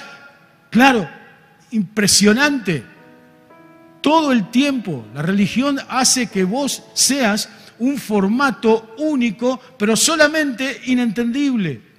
Claro, 0.70 1.08
impresionante. 1.70 2.82
Todo 4.00 4.32
el 4.32 4.50
tiempo 4.50 5.06
la 5.14 5.20
religión 5.20 5.78
hace 5.88 6.28
que 6.28 6.44
vos 6.44 6.82
seas 6.94 7.50
un 7.80 7.98
formato 7.98 8.94
único, 8.98 9.60
pero 9.78 9.96
solamente 9.96 10.82
inentendible. 10.86 11.89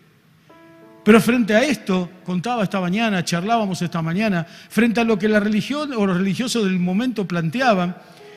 Pero 1.04 1.20
frente 1.20 1.56
a 1.56 1.64
esto, 1.64 2.10
contaba 2.24 2.64
esta 2.64 2.80
mañana, 2.80 3.26
charlábamos 3.26 3.82
esta 3.82 4.02
mañana, 4.02 4.46
frente 4.46 5.02
a 5.02 5.04
lo 5.04 5.18
que 5.18 5.28
la 5.28 5.40
religión 5.40 5.92
o 5.94 6.06
los 6.06 6.18
religiosos 6.18 6.64
del 6.64 6.80
momento 6.80 7.28
planteaban, 7.28 7.96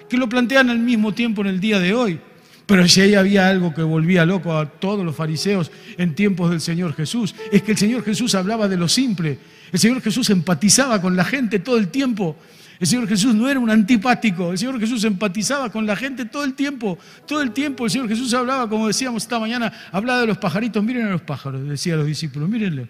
que 0.09 0.17
lo 0.17 0.29
plantean 0.29 0.71
al 0.71 0.79
mismo 0.79 1.13
tiempo 1.13 1.43
en 1.43 1.49
el 1.49 1.61
día 1.61 1.79
de 1.79 1.93
hoy. 1.93 2.21
Pero 2.67 2.89
si 2.89 3.03
ahí 3.03 3.15
había 3.15 3.49
algo 3.49 3.75
que 3.75 3.83
volvía 3.83 4.25
loco 4.25 4.57
a 4.57 4.67
todos 4.67 5.05
los 5.05 5.15
fariseos 5.15 5.71
en 5.99 6.15
tiempos 6.15 6.51
del 6.51 6.63
Señor 6.63 6.95
Jesús, 6.95 7.35
es 7.53 7.63
que 7.63 7.73
el 7.73 7.79
Señor 7.79 8.03
Jesús 8.03 8.35
hablaba 8.35 8.69
de 8.69 8.79
lo 8.79 8.89
simple, 8.89 9.39
el 9.71 9.79
Señor 9.79 10.01
Jesús 10.01 10.31
empatizaba 10.31 11.03
con 11.03 11.17
la 11.17 11.25
gente 11.25 11.59
todo 11.59 11.77
el 11.77 11.89
tiempo. 11.89 12.37
El 12.85 12.89
Señor 12.89 13.09
Jesús 13.09 13.35
no 13.35 13.49
era 13.49 13.59
un 13.59 13.71
antipático, 13.71 14.53
el 14.53 14.59
Señor 14.59 14.79
Jesús 14.79 15.03
empatizaba 15.05 15.73
con 15.73 15.87
la 15.87 15.97
gente 15.97 16.27
todo 16.27 16.45
el 16.45 16.53
tiempo, 16.53 16.99
todo 17.27 17.41
el 17.41 17.51
tiempo 17.53 17.87
el 17.87 17.91
Señor 17.91 18.11
Jesús 18.11 18.35
hablaba, 18.35 18.69
como 18.69 18.89
decíamos 18.89 19.23
esta 19.23 19.39
mañana, 19.39 19.73
hablaba 19.91 20.21
de 20.21 20.27
los 20.27 20.37
pajaritos, 20.37 20.85
miren 20.85 21.07
a 21.07 21.11
los 21.13 21.23
pájaros, 21.23 21.67
decía 21.67 21.95
a 21.95 21.97
los 21.97 22.07
discípulos, 22.07 22.47
mírenle, 22.47 22.87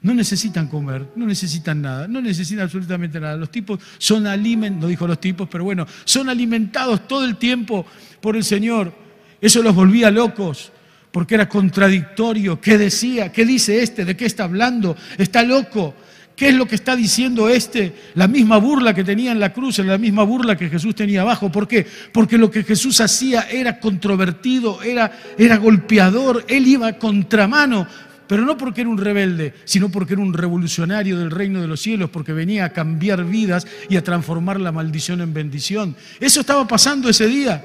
no 0.00 0.14
necesitan 0.14 0.68
comer, 0.68 1.06
no 1.16 1.26
necesitan 1.26 1.82
nada, 1.82 2.08
no 2.08 2.22
necesitan 2.22 2.64
absolutamente 2.64 3.20
nada. 3.20 3.36
Los 3.36 3.50
tipos 3.50 3.78
son 3.98 4.26
alimentados, 4.26 4.84
no 4.84 4.88
dijo 4.88 5.06
los 5.06 5.20
tipos, 5.20 5.46
pero 5.50 5.64
bueno, 5.64 5.86
son 6.06 6.30
alimentados 6.30 7.06
todo 7.06 7.26
el 7.26 7.36
tiempo 7.36 7.84
por 8.22 8.36
el 8.36 8.44
Señor. 8.44 8.90
Eso 9.38 9.62
los 9.62 9.74
volvía 9.74 10.10
locos 10.10 10.72
porque 11.12 11.34
era 11.34 11.46
contradictorio. 11.46 12.58
¿Qué 12.58 12.78
decía? 12.78 13.30
¿Qué 13.30 13.44
dice 13.44 13.82
este? 13.82 14.06
¿De 14.06 14.16
qué 14.16 14.24
está 14.24 14.44
hablando? 14.44 14.96
Está 15.18 15.42
loco. 15.42 15.94
¿Qué 16.40 16.48
es 16.48 16.54
lo 16.54 16.66
que 16.66 16.76
está 16.76 16.96
diciendo 16.96 17.50
este? 17.50 17.92
La 18.14 18.26
misma 18.26 18.56
burla 18.56 18.94
que 18.94 19.04
tenía 19.04 19.30
en 19.30 19.38
la 19.38 19.52
cruz, 19.52 19.76
la 19.80 19.98
misma 19.98 20.22
burla 20.22 20.56
que 20.56 20.70
Jesús 20.70 20.94
tenía 20.94 21.20
abajo. 21.20 21.52
¿Por 21.52 21.68
qué? 21.68 21.86
Porque 22.12 22.38
lo 22.38 22.50
que 22.50 22.64
Jesús 22.64 22.98
hacía 23.02 23.42
era 23.42 23.78
controvertido, 23.78 24.82
era, 24.82 25.12
era 25.36 25.58
golpeador, 25.58 26.46
él 26.48 26.66
iba 26.66 26.94
contramano, 26.94 27.86
pero 28.26 28.46
no 28.46 28.56
porque 28.56 28.80
era 28.80 28.88
un 28.88 28.96
rebelde, 28.96 29.52
sino 29.66 29.90
porque 29.90 30.14
era 30.14 30.22
un 30.22 30.32
revolucionario 30.32 31.18
del 31.18 31.30
reino 31.30 31.60
de 31.60 31.68
los 31.68 31.82
cielos, 31.82 32.08
porque 32.08 32.32
venía 32.32 32.64
a 32.64 32.72
cambiar 32.72 33.22
vidas 33.22 33.66
y 33.90 33.98
a 33.98 34.02
transformar 34.02 34.58
la 34.60 34.72
maldición 34.72 35.20
en 35.20 35.34
bendición. 35.34 35.94
Eso 36.18 36.40
estaba 36.40 36.66
pasando 36.66 37.10
ese 37.10 37.26
día. 37.26 37.62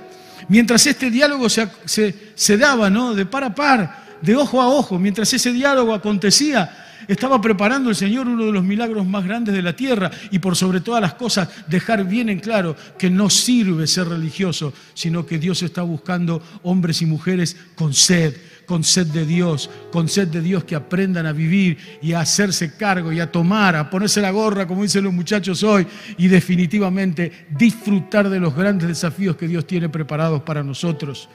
Mientras 0.49 0.85
este 0.85 1.09
diálogo 1.09 1.47
se, 1.47 2.57
daba, 2.57 2.89
¿no? 2.89 3.15
De 3.15 3.25
par 3.25 3.45
a 3.45 3.55
par, 3.55 4.17
de 4.21 4.35
ojo 4.35 4.61
a 4.61 4.67
ojo, 4.67 4.99
mientras 4.99 5.31
ese 5.31 5.53
diálogo 5.53 5.93
acontecía, 5.93 6.84
estaba 7.07 7.41
preparando 7.41 7.89
el 7.89 7.95
Señor 7.95 8.27
uno 8.27 8.45
de 8.45 8.51
los 8.51 8.63
milagros 8.63 9.05
más 9.05 9.23
grandes 9.25 9.53
de 9.53 9.61
la 9.61 9.75
tierra 9.75 10.11
y 10.31 10.39
por 10.39 10.55
sobre 10.55 10.81
todas 10.81 11.01
las 11.01 11.15
cosas 11.15 11.49
dejar 11.67 12.05
bien 12.05 12.29
en 12.29 12.39
claro 12.39 12.75
que 12.97 13.09
no 13.09 13.29
sirve 13.29 13.87
ser 13.87 14.09
religioso, 14.09 14.73
sino 14.93 15.25
que 15.25 15.39
Dios 15.39 15.61
está 15.63 15.81
buscando 15.81 16.41
hombres 16.63 17.01
y 17.01 17.05
mujeres 17.05 17.55
con 17.75 17.93
sed, 17.93 18.35
con 18.65 18.83
sed 18.83 19.07
de 19.07 19.25
Dios, 19.25 19.69
con 19.91 20.07
sed 20.09 20.27
de 20.27 20.41
Dios 20.41 20.63
que 20.63 20.75
aprendan 20.75 21.25
a 21.25 21.31
vivir 21.31 21.77
y 22.01 22.13
a 22.13 22.21
hacerse 22.21 22.75
cargo 22.75 23.11
y 23.11 23.19
a 23.19 23.31
tomar, 23.31 23.75
a 23.75 23.89
ponerse 23.89 24.21
la 24.21 24.31
gorra, 24.31 24.67
como 24.67 24.83
dicen 24.83 25.03
los 25.03 25.13
muchachos 25.13 25.63
hoy, 25.63 25.85
y 26.17 26.27
definitivamente 26.27 27.47
disfrutar 27.49 28.29
de 28.29 28.39
los 28.39 28.55
grandes 28.55 28.87
desafíos 28.87 29.35
que 29.35 29.47
Dios 29.47 29.65
tiene 29.67 29.89
preparados 29.89 30.41
para 30.41 30.63
nosotros. 30.63 31.29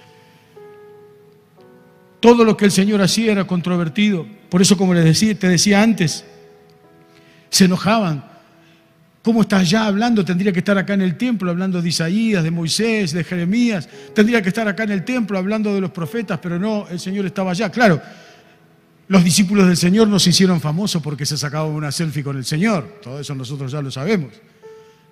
Todo 2.20 2.44
lo 2.44 2.56
que 2.56 2.66
el 2.66 2.70
Señor 2.70 3.00
hacía 3.00 3.32
era 3.32 3.46
controvertido. 3.46 4.26
Por 4.50 4.60
eso, 4.60 4.76
como 4.76 4.92
les 4.94 5.04
decía, 5.04 5.34
te 5.38 5.48
decía 5.48 5.82
antes, 5.82 6.24
se 7.48 7.64
enojaban, 7.64 8.30
¿Cómo 9.22 9.42
estás 9.42 9.68
ya 9.68 9.84
hablando? 9.84 10.24
Tendría 10.24 10.50
que 10.50 10.60
estar 10.60 10.78
acá 10.78 10.94
en 10.94 11.02
el 11.02 11.18
templo 11.18 11.50
hablando 11.50 11.82
de 11.82 11.88
Isaías, 11.90 12.42
de 12.42 12.50
Moisés, 12.50 13.12
de 13.12 13.22
Jeremías. 13.22 13.86
Tendría 14.14 14.40
que 14.40 14.48
estar 14.48 14.66
acá 14.66 14.84
en 14.84 14.92
el 14.92 15.04
templo 15.04 15.36
hablando 15.36 15.74
de 15.74 15.80
los 15.80 15.90
profetas, 15.90 16.38
pero 16.42 16.58
no, 16.58 16.88
el 16.88 16.98
Señor 16.98 17.26
estaba 17.26 17.50
allá. 17.50 17.68
Claro, 17.68 18.00
los 19.08 19.22
discípulos 19.22 19.66
del 19.66 19.76
Señor 19.76 20.08
no 20.08 20.18
se 20.18 20.30
hicieron 20.30 20.58
famosos 20.58 21.02
porque 21.02 21.26
se 21.26 21.36
sacaban 21.36 21.70
una 21.70 21.92
selfie 21.92 22.24
con 22.24 22.38
el 22.38 22.46
Señor. 22.46 23.00
Todo 23.02 23.20
eso 23.20 23.34
nosotros 23.34 23.70
ya 23.70 23.82
lo 23.82 23.90
sabemos. 23.90 24.32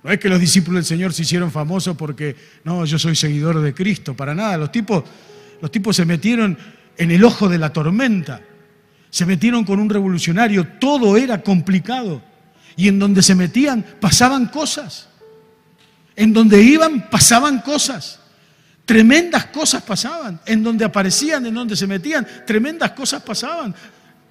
No 0.03 0.11
es 0.11 0.19
que 0.19 0.31
los 0.31 0.41
discípulos 0.41 0.77
del 0.77 0.85
Señor 0.87 1.13
se 1.13 1.23
hicieron 1.23 1.51
famosos 1.51 1.95
porque, 1.95 2.35
no, 2.65 2.87
yo 2.87 2.99
soy 2.99 3.15
seguidor 3.15 3.61
de 3.61 3.75
Cristo. 3.75 4.15
Para 4.15 4.35
nada. 4.35 4.57
Los 4.57 4.73
tipos, 4.73 5.05
los 5.61 5.71
tipos 5.71 5.95
se 5.95 6.07
metieron 6.07 6.57
en 6.97 7.11
el 7.11 7.23
ojo 7.25 7.47
de 7.47 7.59
la 7.59 7.75
tormenta. 7.75 8.41
Se 9.11 9.27
metieron 9.27 9.65
con 9.65 9.81
un 9.81 9.89
revolucionario. 9.89 10.67
Todo 10.79 11.17
era 11.17 11.43
complicado. 11.43 12.23
Y 12.77 12.89
en 12.89 12.99
donde 12.99 13.23
se 13.23 13.35
metían 13.35 13.85
pasaban 14.01 14.47
cosas. 14.47 15.09
En 16.15 16.33
donde 16.33 16.63
iban 16.63 17.09
pasaban 17.11 17.61
cosas. 17.61 18.21
Tremendas 18.85 19.47
cosas 19.47 19.83
pasaban. 19.83 20.41
En 20.47 20.63
donde 20.63 20.85
aparecían, 20.85 21.45
en 21.47 21.55
donde 21.55 21.77
se 21.77 21.87
metían, 21.87 22.27
tremendas 22.47 22.93
cosas 22.93 23.23
pasaban. 23.23 23.75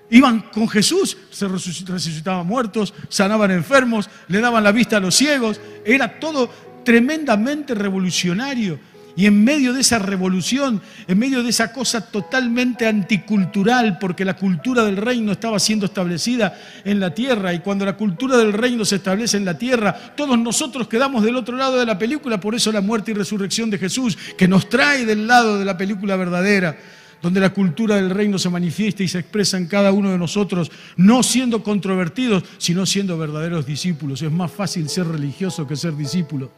Iban 0.10 0.40
con 0.40 0.70
Jesús, 0.70 1.18
se 1.32 1.48
resucitaban 1.50 2.48
muertos, 2.48 2.94
sanaban 3.10 3.52
enfermos, 3.52 4.10
le 4.30 4.40
daban 4.40 4.64
la 4.64 4.72
vista 4.72 4.98
a 4.98 5.00
los 5.02 5.16
ciegos. 5.16 5.60
Era 5.86 6.20
todo 6.20 6.50
tremendamente 6.86 7.76
revolucionario. 7.76 8.80
Y 9.18 9.26
en 9.26 9.44
medio 9.44 9.74
de 9.74 9.82
esa 9.82 9.98
revolución, 9.98 10.80
en 11.08 11.18
medio 11.18 11.42
de 11.42 11.50
esa 11.50 11.74
cosa 11.74 12.02
totalmente 12.02 12.86
anticultural, 12.86 13.98
porque 13.98 14.24
la 14.24 14.36
cultura 14.36 14.86
del 14.86 14.96
reino 14.96 15.32
estaba 15.32 15.58
siendo 15.58 15.88
establecida 15.88 16.56
en 16.86 17.00
la 17.00 17.16
tierra, 17.16 17.52
y 17.52 17.60
cuando 17.60 17.84
la 17.84 17.98
cultura 17.98 18.38
del 18.38 18.54
reino 18.54 18.86
se 18.86 18.98
establece 18.98 19.36
en 19.38 19.46
la 19.46 19.58
tierra, 19.58 20.14
todos 20.16 20.38
nosotros 20.38 20.88
quedamos 20.88 21.24
del 21.24 21.36
otro 21.36 21.58
lado 21.58 21.80
de 21.80 21.86
la 21.88 21.98
película, 21.98 22.40
por 22.40 22.54
eso 22.54 22.72
la 22.72 22.80
muerte 22.80 23.10
y 23.10 23.16
resurrección 23.16 23.72
de 23.72 23.80
Jesús, 23.80 24.16
que 24.38 24.48
nos 24.48 24.70
trae 24.70 25.04
del 25.04 25.26
lado 25.26 25.58
de 25.58 25.66
la 25.66 25.76
película 25.76 26.16
verdadera 26.16 26.78
donde 27.20 27.40
la 27.40 27.50
cultura 27.50 27.96
del 27.96 28.12
reino 28.12 28.38
se 28.38 28.52
manifiesta 28.52 29.02
y 29.02 29.08
se 29.08 29.18
expresa 29.18 29.58
en 29.58 29.66
cada 29.66 29.92
uno 29.92 30.12
de 30.12 30.20
nosotros, 30.20 30.72
no 30.98 31.24
siendo 31.24 31.64
controvertidos, 31.64 32.44
sino 32.60 32.86
siendo 32.86 33.18
verdaderos 33.18 33.66
discípulos. 33.66 34.22
Es 34.22 34.32
más 34.32 34.52
fácil 34.52 34.88
ser 34.88 35.08
religioso 35.08 35.66
que 35.66 35.76
ser 35.76 35.96
discípulo, 35.96 36.52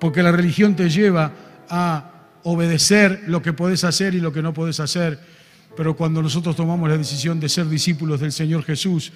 porque 0.00 0.24
la 0.24 0.32
religión 0.32 0.74
te 0.74 0.90
lleva 0.90 1.30
a 1.68 2.12
obedecer 2.44 3.24
lo 3.26 3.42
que 3.42 3.52
podés 3.52 3.84
hacer 3.84 4.14
y 4.14 4.20
lo 4.20 4.32
que 4.32 4.42
no 4.42 4.52
podés 4.52 4.80
hacer. 4.80 5.18
Pero 5.76 5.96
cuando 5.96 6.22
nosotros 6.22 6.54
tomamos 6.54 6.88
la 6.88 6.98
decisión 6.98 7.40
de 7.40 7.48
ser 7.48 7.68
discípulos 7.68 8.20
del 8.20 8.32
Señor 8.32 8.64
Jesús, 8.64 9.12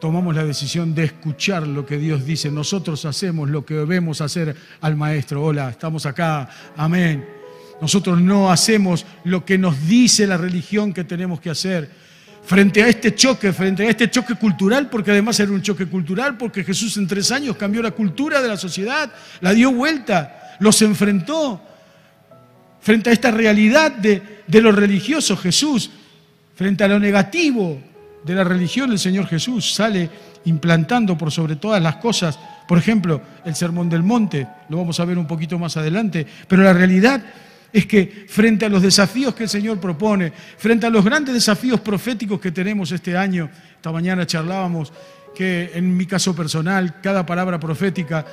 tomamos 0.00 0.34
la 0.34 0.44
decisión 0.44 0.94
de 0.94 1.04
escuchar 1.04 1.66
lo 1.66 1.86
que 1.86 1.96
Dios 1.96 2.26
dice. 2.26 2.50
Nosotros 2.50 3.04
hacemos 3.04 3.48
lo 3.48 3.64
que 3.64 3.74
debemos 3.74 4.20
hacer 4.20 4.54
al 4.80 4.96
Maestro. 4.96 5.42
Hola, 5.42 5.70
estamos 5.70 6.04
acá. 6.04 6.48
Amén. 6.76 7.26
Nosotros 7.80 8.20
no 8.20 8.50
hacemos 8.50 9.06
lo 9.24 9.44
que 9.44 9.58
nos 9.58 9.86
dice 9.86 10.26
la 10.26 10.36
religión 10.36 10.92
que 10.92 11.04
tenemos 11.04 11.40
que 11.40 11.50
hacer. 11.50 11.90
Frente 12.44 12.82
a 12.82 12.88
este 12.88 13.14
choque, 13.14 13.54
frente 13.54 13.86
a 13.86 13.90
este 13.90 14.10
choque 14.10 14.34
cultural, 14.34 14.90
porque 14.90 15.10
además 15.10 15.40
era 15.40 15.50
un 15.50 15.62
choque 15.62 15.86
cultural, 15.86 16.36
porque 16.36 16.62
Jesús 16.62 16.98
en 16.98 17.06
tres 17.06 17.30
años 17.30 17.56
cambió 17.56 17.80
la 17.80 17.92
cultura 17.92 18.42
de 18.42 18.48
la 18.48 18.58
sociedad, 18.58 19.10
la 19.40 19.54
dio 19.54 19.72
vuelta, 19.72 20.56
los 20.60 20.82
enfrentó 20.82 21.62
frente 22.84 23.08
a 23.08 23.14
esta 23.14 23.30
realidad 23.30 23.92
de, 23.92 24.22
lo 24.60 24.70
religioso, 24.70 25.38
Jesús, 25.38 25.90
frente 26.54 26.84
a 26.84 26.88
lo 26.88 26.98
negativo 26.98 27.80
de 28.22 28.34
la 28.34 28.44
religión, 28.44 28.92
el 28.92 28.98
Señor 28.98 29.26
Jesús 29.26 29.72
sale 29.72 30.10
implantando 30.44 31.16
por 31.16 31.32
sobre 31.32 31.56
todas 31.56 31.82
las 31.82 31.96
cosas, 31.96 32.38
por 32.68 32.76
ejemplo, 32.76 33.22
el 33.46 33.54
Sermón 33.54 33.88
del 33.88 34.02
Monte, 34.02 34.46
lo 34.68 34.76
vamos 34.76 35.00
a 35.00 35.06
ver 35.06 35.16
un 35.16 35.26
poquito 35.26 35.58
más 35.58 35.78
adelante, 35.78 36.26
pero 36.46 36.62
la 36.62 36.74
realidad 36.74 37.24
es 37.72 37.86
que 37.86 38.26
frente 38.28 38.66
a 38.66 38.68
los 38.68 38.82
desafíos 38.82 39.34
que 39.34 39.44
el 39.44 39.48
Señor 39.48 39.80
propone, 39.80 40.30
frente 40.58 40.84
a 40.84 40.90
los 40.90 41.02
grandes 41.02 41.32
desafíos 41.32 41.80
proféticos 41.80 42.38
que 42.38 42.52
tenemos 42.52 42.92
este 42.92 43.16
año, 43.16 43.48
esta 43.76 43.92
mañana 43.92 44.26
charlábamos 44.26 44.92
que 45.34 45.70
en 45.72 45.96
mi 45.96 46.04
caso 46.04 46.36
personal, 46.36 47.00
cada 47.00 47.24
palabra 47.24 47.58
profética 47.58 48.26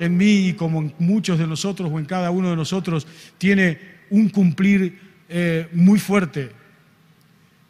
en 0.00 0.16
mí 0.16 0.48
y 0.48 0.52
como 0.54 0.80
en 0.80 0.94
muchos 0.98 1.38
de 1.38 1.46
nosotros 1.46 1.90
o 1.92 1.98
en 1.98 2.06
cada 2.06 2.30
uno 2.30 2.48
de 2.48 2.56
nosotros 2.56 3.06
tiene 3.36 3.97
un 4.10 4.28
cumplir 4.28 4.98
eh, 5.28 5.68
muy 5.72 5.98
fuerte. 5.98 6.58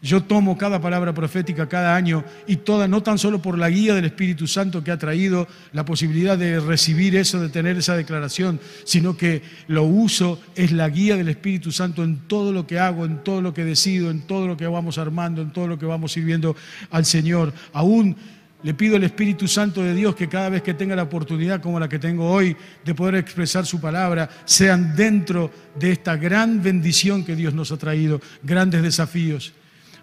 Yo 0.01 0.23
tomo 0.23 0.57
cada 0.57 0.81
palabra 0.81 1.13
profética 1.13 1.69
cada 1.69 1.97
año 1.97 2.23
y 2.47 2.57
toda, 2.57 2.87
no 2.87 3.03
tan 3.03 3.19
solo 3.19 3.43
por 3.43 3.59
la 3.59 3.69
guía 3.69 3.97
del 3.97 4.05
Espíritu 4.05 4.47
Santo 4.47 4.85
que 4.85 4.93
ha 4.93 4.99
traído 4.99 5.49
la 5.73 5.85
posibilidad 5.85 6.39
de 6.39 6.61
recibir 6.61 7.17
eso, 7.17 7.41
de 7.41 7.49
tener 7.49 7.77
esa 7.77 7.97
declaración, 7.97 8.61
sino 8.85 9.17
que 9.17 9.43
lo 9.67 9.83
uso, 9.83 10.41
es 10.55 10.71
la 10.71 10.89
guía 10.89 11.17
del 11.17 11.29
Espíritu 11.29 11.73
Santo 11.73 12.05
en 12.05 12.29
todo 12.29 12.53
lo 12.53 12.65
que 12.65 12.79
hago, 12.79 13.05
en 13.05 13.25
todo 13.25 13.43
lo 13.43 13.53
que 13.53 13.65
decido, 13.65 14.13
en 14.13 14.21
todo 14.21 14.47
lo 14.47 14.57
que 14.57 14.69
vamos 14.69 14.99
armando, 14.99 15.43
en 15.43 15.53
todo 15.53 15.67
lo 15.67 15.81
que 15.81 15.87
vamos 15.87 16.13
sirviendo 16.13 16.55
al 16.93 17.05
Señor. 17.05 17.53
Aún 17.73 18.15
le 18.63 18.75
pido 18.75 18.97
al 18.97 19.05
Espíritu 19.05 19.47
Santo 19.47 19.83
de 19.83 19.95
Dios 19.95 20.15
que 20.15 20.29
cada 20.29 20.49
vez 20.49 20.63
que 20.63 20.75
tenga 20.75 20.97
la 20.97 21.05
oportunidad 21.05 21.61
como 21.61 21.79
la 21.79 21.89
que 21.89 21.99
tengo 21.99 22.29
hoy 22.29 22.57
de 22.85 22.95
poder 22.95 23.17
expresar 23.17 23.65
su 23.65 23.81
palabra, 23.81 24.29
sean 24.45 24.97
dentro 24.97 25.51
de 25.79 25.93
esta 25.93 26.17
gran 26.17 26.63
bendición 26.63 27.25
que 27.25 27.37
Dios 27.37 27.55
nos 27.55 27.71
ha 27.71 27.77
traído, 27.77 28.21
grandes 28.43 28.83
desafíos. 28.83 29.53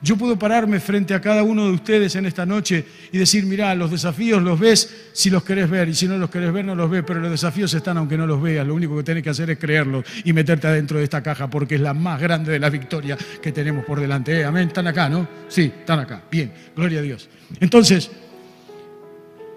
Yo 0.01 0.17
puedo 0.17 0.37
pararme 0.37 0.79
frente 0.79 1.13
a 1.13 1.21
cada 1.21 1.41
uno 1.41 1.65
de 1.65 1.71
ustedes 1.71 2.15
en 2.15 2.25
esta 2.25 2.45
noche 2.45 2.85
y 3.11 3.17
decir, 3.17 3.45
mirá, 3.45 3.73
los 3.73 3.89
desafíos 3.89 4.41
los 4.43 4.59
ves 4.59 5.09
si 5.13 5.29
los 5.29 5.43
querés 5.43 5.69
ver 5.69 5.89
y 5.89 5.95
si 5.95 6.07
no 6.07 6.17
los 6.17 6.29
querés 6.29 6.51
ver 6.53 6.65
no 6.65 6.75
los 6.75 6.89
ves, 6.89 7.03
pero 7.07 7.19
los 7.19 7.31
desafíos 7.31 7.73
están 7.73 7.97
aunque 7.97 8.17
no 8.17 8.27
los 8.27 8.41
veas. 8.41 8.67
Lo 8.67 8.75
único 8.75 8.95
que 8.97 9.03
tienes 9.03 9.23
que 9.23 9.29
hacer 9.29 9.49
es 9.49 9.57
creerlos 9.57 10.05
y 10.23 10.33
meterte 10.33 10.67
adentro 10.67 10.99
de 10.99 11.05
esta 11.05 11.23
caja 11.23 11.49
porque 11.49 11.75
es 11.75 11.81
la 11.81 11.93
más 11.93 12.21
grande 12.21 12.51
de 12.51 12.59
la 12.59 12.69
victoria 12.69 13.17
que 13.41 13.51
tenemos 13.51 13.85
por 13.85 13.99
delante. 13.99 14.41
¿Eh? 14.41 14.45
Amén, 14.45 14.67
están 14.67 14.85
acá, 14.87 15.09
¿no? 15.09 15.27
Sí, 15.47 15.71
están 15.79 15.99
acá. 15.99 16.23
Bien, 16.29 16.51
gloria 16.75 16.99
a 16.99 17.01
Dios. 17.01 17.29
Entonces, 17.59 18.11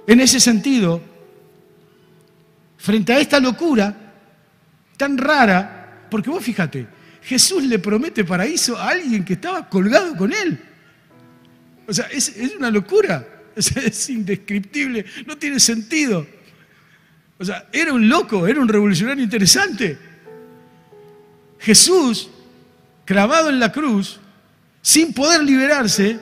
en 0.08 0.20
ese 0.20 0.40
sentido, 0.40 1.02
frente 2.78 3.12
a 3.12 3.20
esta 3.20 3.38
locura 3.38 3.94
tan 4.96 5.18
rara, 5.18 6.06
porque 6.10 6.30
vos 6.30 6.42
fíjate, 6.42 6.88
Jesús 7.22 7.62
le 7.64 7.78
promete 7.78 8.24
paraíso 8.24 8.74
a 8.78 8.88
alguien 8.88 9.22
que 9.22 9.34
estaba 9.34 9.68
colgado 9.68 10.16
con 10.16 10.32
él. 10.32 10.58
O 11.86 11.92
sea, 11.92 12.06
es, 12.06 12.34
una 12.56 12.70
locura, 12.70 13.44
es, 13.54 13.76
es 13.76 14.08
indescriptible, 14.08 15.04
no 15.26 15.36
tiene 15.36 15.60
sentido. 15.60 16.26
O 17.38 17.44
sea, 17.44 17.68
era 17.70 17.92
un 17.92 18.08
loco, 18.08 18.46
era 18.46 18.62
un 18.62 18.68
revolucionario 18.68 19.22
interesante. 19.22 19.98
Jesús, 21.58 22.30
clavado 23.04 23.50
en 23.50 23.60
la 23.60 23.70
cruz, 23.70 24.20
sin 24.80 25.12
poder 25.12 25.42
liberarse, 25.44 26.18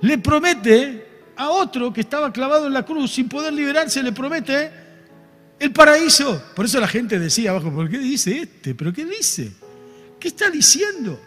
le 0.00 0.16
promete 0.16 1.07
a 1.38 1.50
otro 1.50 1.92
que 1.92 2.00
estaba 2.00 2.32
clavado 2.32 2.66
en 2.66 2.72
la 2.72 2.84
cruz 2.84 3.12
sin 3.12 3.28
poder 3.28 3.52
liberarse, 3.52 4.02
le 4.02 4.12
promete 4.12 4.70
el 5.58 5.72
paraíso. 5.72 6.42
Por 6.54 6.66
eso 6.66 6.80
la 6.80 6.88
gente 6.88 7.18
decía 7.18 7.50
abajo, 7.50 7.72
¿por 7.72 7.88
qué 7.88 7.98
dice 7.98 8.40
este? 8.40 8.74
¿Pero 8.74 8.92
qué 8.92 9.04
dice? 9.04 9.52
¿Qué 10.18 10.28
está 10.28 10.50
diciendo? 10.50 11.18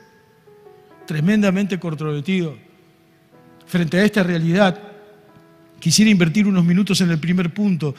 Tremendamente 1.08 1.80
controvertido. 1.80 2.58
Frente 3.66 4.00
a 4.00 4.04
esta 4.04 4.22
realidad, 4.22 4.78
quisiera 5.80 6.12
invertir 6.12 6.46
unos 6.46 6.66
minutos 6.66 7.00
en 7.00 7.10
el 7.10 7.18
primer 7.18 7.54
punto, 7.54 7.96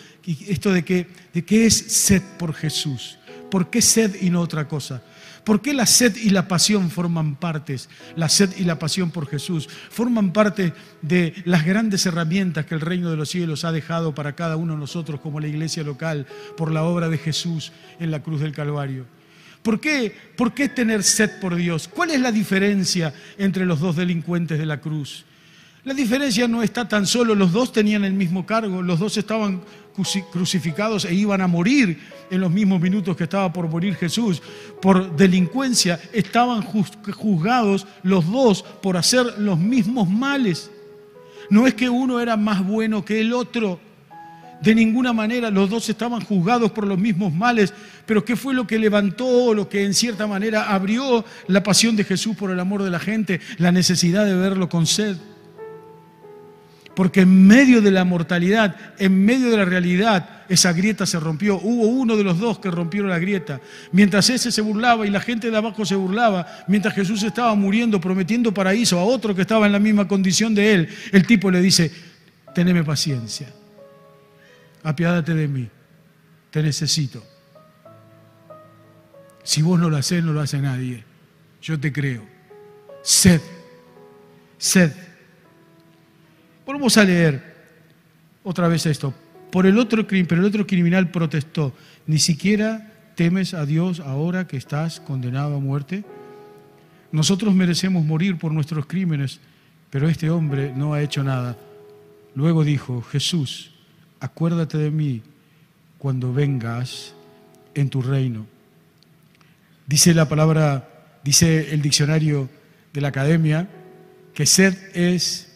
esto 0.46 0.70
de 0.70 0.84
que, 0.84 1.06
de 1.32 1.44
qué 1.46 1.64
es 1.64 1.74
sed 1.74 2.22
por 2.38 2.52
Jesús. 2.52 3.18
¿Por 3.50 3.70
qué 3.70 3.80
sed 3.80 4.16
y 4.20 4.28
no 4.28 4.42
otra 4.42 4.68
cosa? 4.68 5.02
¿Por 5.44 5.60
qué 5.60 5.74
la 5.74 5.86
sed 5.86 6.16
y 6.16 6.30
la 6.30 6.46
pasión 6.46 6.88
forman 6.90 7.34
partes? 7.34 7.88
La 8.14 8.28
sed 8.28 8.50
y 8.58 8.64
la 8.64 8.78
pasión 8.78 9.10
por 9.10 9.26
Jesús 9.26 9.68
forman 9.90 10.32
parte 10.32 10.72
de 11.02 11.34
las 11.44 11.64
grandes 11.64 12.06
herramientas 12.06 12.66
que 12.66 12.74
el 12.74 12.80
reino 12.80 13.10
de 13.10 13.16
los 13.16 13.30
cielos 13.30 13.64
ha 13.64 13.72
dejado 13.72 14.14
para 14.14 14.34
cada 14.34 14.56
uno 14.56 14.74
de 14.74 14.80
nosotros 14.80 15.20
como 15.20 15.40
la 15.40 15.48
iglesia 15.48 15.82
local 15.82 16.26
por 16.56 16.70
la 16.70 16.84
obra 16.84 17.08
de 17.08 17.18
Jesús 17.18 17.72
en 17.98 18.12
la 18.12 18.22
cruz 18.22 18.40
del 18.40 18.52
Calvario. 18.52 19.04
¿Por 19.62 19.80
qué? 19.80 20.14
¿Por 20.36 20.54
qué 20.54 20.68
tener 20.68 21.02
sed 21.02 21.40
por 21.40 21.56
Dios? 21.56 21.88
¿Cuál 21.88 22.10
es 22.10 22.20
la 22.20 22.30
diferencia 22.30 23.12
entre 23.36 23.66
los 23.66 23.80
dos 23.80 23.96
delincuentes 23.96 24.58
de 24.58 24.66
la 24.66 24.80
cruz? 24.80 25.24
La 25.84 25.94
diferencia 25.94 26.46
no 26.46 26.62
está 26.62 26.86
tan 26.86 27.06
solo, 27.06 27.34
los 27.34 27.50
dos 27.50 27.72
tenían 27.72 28.04
el 28.04 28.12
mismo 28.12 28.46
cargo, 28.46 28.82
los 28.82 29.00
dos 29.00 29.16
estaban 29.16 29.62
crucificados 30.32 31.04
e 31.04 31.14
iban 31.14 31.40
a 31.40 31.48
morir 31.48 31.98
en 32.32 32.40
los 32.40 32.50
mismos 32.50 32.80
minutos 32.80 33.14
que 33.14 33.24
estaba 33.24 33.52
por 33.52 33.68
morir 33.68 33.94
Jesús. 33.94 34.42
Por 34.80 35.14
delincuencia 35.14 36.00
estaban 36.14 36.62
juzgados 36.62 37.86
los 38.02 38.28
dos 38.28 38.62
por 38.62 38.96
hacer 38.96 39.38
los 39.38 39.58
mismos 39.58 40.08
males. 40.08 40.70
No 41.50 41.66
es 41.66 41.74
que 41.74 41.90
uno 41.90 42.20
era 42.20 42.38
más 42.38 42.66
bueno 42.66 43.04
que 43.04 43.20
el 43.20 43.34
otro. 43.34 43.78
De 44.62 44.74
ninguna 44.74 45.12
manera 45.12 45.50
los 45.50 45.68
dos 45.68 45.86
estaban 45.90 46.22
juzgados 46.22 46.72
por 46.72 46.86
los 46.86 46.98
mismos 46.98 47.34
males, 47.34 47.74
pero 48.06 48.24
¿qué 48.24 48.34
fue 48.34 48.54
lo 48.54 48.66
que 48.66 48.78
levantó, 48.78 49.52
lo 49.52 49.68
que 49.68 49.84
en 49.84 49.92
cierta 49.92 50.26
manera 50.26 50.72
abrió 50.72 51.26
la 51.48 51.62
pasión 51.62 51.96
de 51.96 52.04
Jesús 52.04 52.34
por 52.34 52.50
el 52.50 52.60
amor 52.60 52.82
de 52.82 52.90
la 52.90 53.00
gente? 53.00 53.40
La 53.58 53.72
necesidad 53.72 54.24
de 54.24 54.34
verlo 54.34 54.70
con 54.70 54.86
sed. 54.86 55.18
Porque 56.94 57.20
en 57.22 57.46
medio 57.46 57.80
de 57.80 57.90
la 57.90 58.04
mortalidad, 58.04 58.76
en 58.98 59.24
medio 59.24 59.50
de 59.50 59.56
la 59.56 59.64
realidad, 59.64 60.44
esa 60.48 60.72
grieta 60.72 61.06
se 61.06 61.18
rompió. 61.18 61.56
Hubo 61.56 61.86
uno 61.86 62.16
de 62.16 62.24
los 62.24 62.38
dos 62.38 62.58
que 62.58 62.70
rompieron 62.70 63.08
la 63.08 63.18
grieta. 63.18 63.60
Mientras 63.92 64.28
ese 64.28 64.52
se 64.52 64.60
burlaba 64.60 65.06
y 65.06 65.10
la 65.10 65.20
gente 65.20 65.50
de 65.50 65.56
abajo 65.56 65.86
se 65.86 65.94
burlaba, 65.94 66.46
mientras 66.68 66.94
Jesús 66.94 67.22
estaba 67.22 67.54
muriendo, 67.54 68.00
prometiendo 68.00 68.52
paraíso 68.52 68.98
a 68.98 69.04
otro 69.04 69.34
que 69.34 69.42
estaba 69.42 69.66
en 69.66 69.72
la 69.72 69.78
misma 69.78 70.06
condición 70.06 70.54
de 70.54 70.74
él, 70.74 70.88
el 71.12 71.26
tipo 71.26 71.50
le 71.50 71.60
dice, 71.62 71.90
teneme 72.54 72.84
paciencia, 72.84 73.48
apiádate 74.82 75.34
de 75.34 75.48
mí, 75.48 75.68
te 76.50 76.62
necesito. 76.62 77.24
Si 79.42 79.62
vos 79.62 79.80
no 79.80 79.88
lo 79.88 79.96
haces, 79.96 80.22
no 80.22 80.32
lo 80.32 80.40
hace 80.40 80.58
nadie. 80.58 81.04
Yo 81.62 81.80
te 81.80 81.92
creo. 81.92 82.22
Sed, 83.02 83.40
sed 84.58 84.92
Volvemos 86.64 86.96
a 86.96 87.04
leer 87.04 87.42
otra 88.44 88.68
vez 88.68 88.86
esto. 88.86 89.12
Por 89.50 89.66
el 89.66 89.78
otro, 89.78 90.06
pero 90.06 90.40
el 90.40 90.44
otro 90.44 90.66
criminal 90.66 91.10
protestó, 91.10 91.74
ni 92.06 92.18
siquiera 92.18 92.92
temes 93.14 93.52
a 93.52 93.66
Dios 93.66 94.00
ahora 94.00 94.46
que 94.46 94.56
estás 94.56 95.00
condenado 95.00 95.56
a 95.56 95.60
muerte. 95.60 96.04
Nosotros 97.10 97.54
merecemos 97.54 98.04
morir 98.04 98.38
por 98.38 98.52
nuestros 98.52 98.86
crímenes, 98.86 99.40
pero 99.90 100.08
este 100.08 100.30
hombre 100.30 100.72
no 100.74 100.94
ha 100.94 101.02
hecho 101.02 101.22
nada. 101.22 101.58
Luego 102.34 102.64
dijo, 102.64 103.02
Jesús, 103.02 103.72
acuérdate 104.20 104.78
de 104.78 104.90
mí 104.90 105.22
cuando 105.98 106.32
vengas 106.32 107.14
en 107.74 107.90
tu 107.90 108.00
reino. 108.00 108.46
Dice 109.86 110.14
la 110.14 110.28
palabra, 110.28 110.88
dice 111.22 111.74
el 111.74 111.82
diccionario 111.82 112.48
de 112.94 113.00
la 113.02 113.08
academia, 113.08 113.68
que 114.32 114.46
sed 114.46 114.78
es 114.94 115.51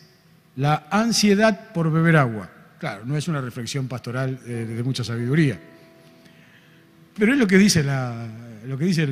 la 0.57 0.87
ansiedad 0.91 1.73
por 1.73 1.91
beber 1.91 2.17
agua. 2.17 2.51
Claro, 2.79 3.05
no 3.05 3.17
es 3.17 3.29
una 3.29 3.41
reflexión 3.41 3.89
pastoral 3.89 4.39
eh, 4.47 4.51
de 4.69 4.83
mucha 4.83 5.05
sabiduría. 5.05 5.59
Pero 7.19 7.33
es 7.33 7.39
lo 7.39 7.47
que 7.47 7.57
dice 7.57 7.83
la, 7.83 8.27
lo 8.67 8.77
que 8.77 8.85
dice 8.85 9.09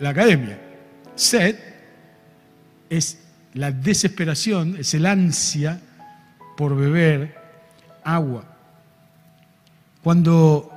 la 0.00 0.10
academia. 0.10 0.58
Sed 1.14 1.56
es 2.88 3.18
la 3.54 3.72
desesperación, 3.72 4.76
es 4.78 4.94
el 4.94 5.06
ansia 5.06 5.80
por 6.56 6.76
beber 6.76 7.36
agua. 8.04 8.44
Cuando 10.02 10.70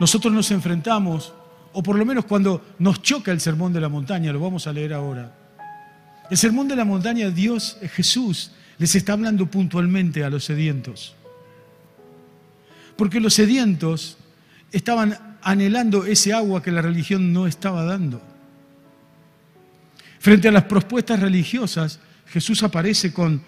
nosotros 0.00 0.32
nos 0.32 0.50
enfrentamos, 0.50 1.32
o 1.72 1.82
por 1.82 1.96
lo 1.96 2.04
menos 2.04 2.24
cuando 2.24 2.74
nos 2.80 3.00
choca 3.02 3.30
el 3.30 3.40
sermón 3.40 3.72
de 3.72 3.80
la 3.80 3.88
montaña, 3.88 4.32
lo 4.32 4.40
vamos 4.40 4.66
a 4.66 4.72
leer 4.72 4.92
ahora, 4.92 5.32
el 6.30 6.36
sermón 6.36 6.68
de 6.68 6.76
la 6.76 6.84
montaña, 6.84 7.28
Dios, 7.30 7.76
Jesús, 7.92 8.52
les 8.78 8.94
está 8.94 9.12
hablando 9.14 9.46
puntualmente 9.46 10.24
a 10.24 10.30
los 10.30 10.44
sedientos. 10.44 11.14
Porque 12.96 13.20
los 13.20 13.34
sedientos 13.34 14.16
estaban 14.70 15.36
anhelando 15.42 16.06
ese 16.06 16.32
agua 16.32 16.62
que 16.62 16.70
la 16.70 16.82
religión 16.82 17.32
no 17.32 17.46
estaba 17.46 17.84
dando. 17.84 18.22
Frente 20.20 20.48
a 20.48 20.52
las 20.52 20.64
propuestas 20.64 21.18
religiosas, 21.18 21.98
Jesús 22.26 22.62
aparece 22.62 23.12
con, 23.12 23.42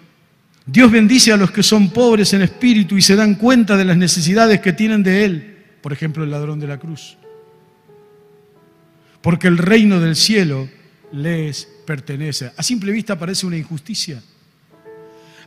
Dios 0.65 0.91
bendice 0.91 1.31
a 1.31 1.37
los 1.37 1.51
que 1.51 1.63
son 1.63 1.89
pobres 1.89 2.33
en 2.33 2.41
espíritu 2.41 2.97
y 2.97 3.01
se 3.01 3.15
dan 3.15 3.35
cuenta 3.35 3.77
de 3.77 3.85
las 3.85 3.95
necesidades 3.95 4.59
que 4.59 4.73
tienen 4.73 5.03
de 5.03 5.23
Él, 5.23 5.57
por 5.81 5.93
ejemplo 5.93 6.23
el 6.23 6.31
ladrón 6.31 6.59
de 6.59 6.67
la 6.67 6.79
cruz. 6.79 7.17
Porque 9.21 9.47
el 9.47 9.57
reino 9.57 9.99
del 9.99 10.15
cielo 10.15 10.67
les 11.11 11.72
pertenece. 11.85 12.51
A 12.55 12.63
simple 12.63 12.91
vista 12.91 13.17
parece 13.17 13.45
una 13.45 13.57
injusticia. 13.57 14.21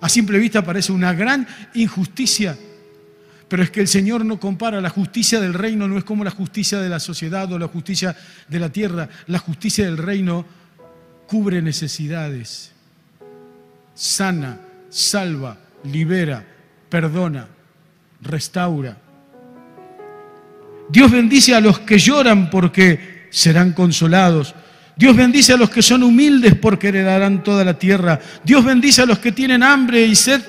A 0.01 0.09
simple 0.09 0.39
vista 0.39 0.63
parece 0.63 0.93
una 0.93 1.13
gran 1.13 1.47
injusticia. 1.75 2.57
Pero 3.49 3.63
es 3.63 3.71
que 3.71 3.81
el 3.81 3.89
Señor 3.89 4.25
no 4.25 4.41
compara 4.41 4.81
la 4.81 4.91
justicia 4.91 5.41
del 5.41 5.55
reino, 5.55 5.87
no 5.87 5.99
es 5.99 6.05
como 6.05 6.25
la 6.25 6.31
justicia 6.31 6.81
de 6.81 6.89
la 6.89 6.99
sociedad 6.99 7.51
o 7.53 7.59
la 7.59 7.69
justicia 7.69 8.17
de 8.49 8.59
la 8.59 8.71
tierra. 8.71 9.09
La 9.29 9.39
justicia 9.39 9.85
del 9.85 9.99
reino 9.99 10.45
cubre 11.27 11.63
necesidades, 11.63 12.73
sana, 13.95 14.61
salva, 14.91 15.59
libera, 15.85 16.45
perdona, 16.89 17.49
restaura. 18.23 18.97
Dios 20.89 21.11
bendice 21.11 21.55
a 21.55 21.61
los 21.61 21.81
que 21.81 21.99
lloran 21.99 22.51
porque 22.51 23.27
serán 23.31 23.73
consolados. 23.73 24.55
Dios 24.97 25.15
bendice 25.15 25.53
a 25.53 25.59
los 25.59 25.69
que 25.69 25.83
son 25.83 26.03
humildes 26.03 26.55
porque 26.55 26.89
heredarán 26.89 27.45
toda 27.45 27.65
la 27.65 27.79
tierra. 27.79 28.19
Dios 28.43 28.65
bendice 28.65 29.03
a 29.03 29.07
los 29.07 29.19
que 29.19 29.33
tienen 29.33 29.63
hambre 29.63 30.05
y 30.07 30.17
sed 30.17 30.41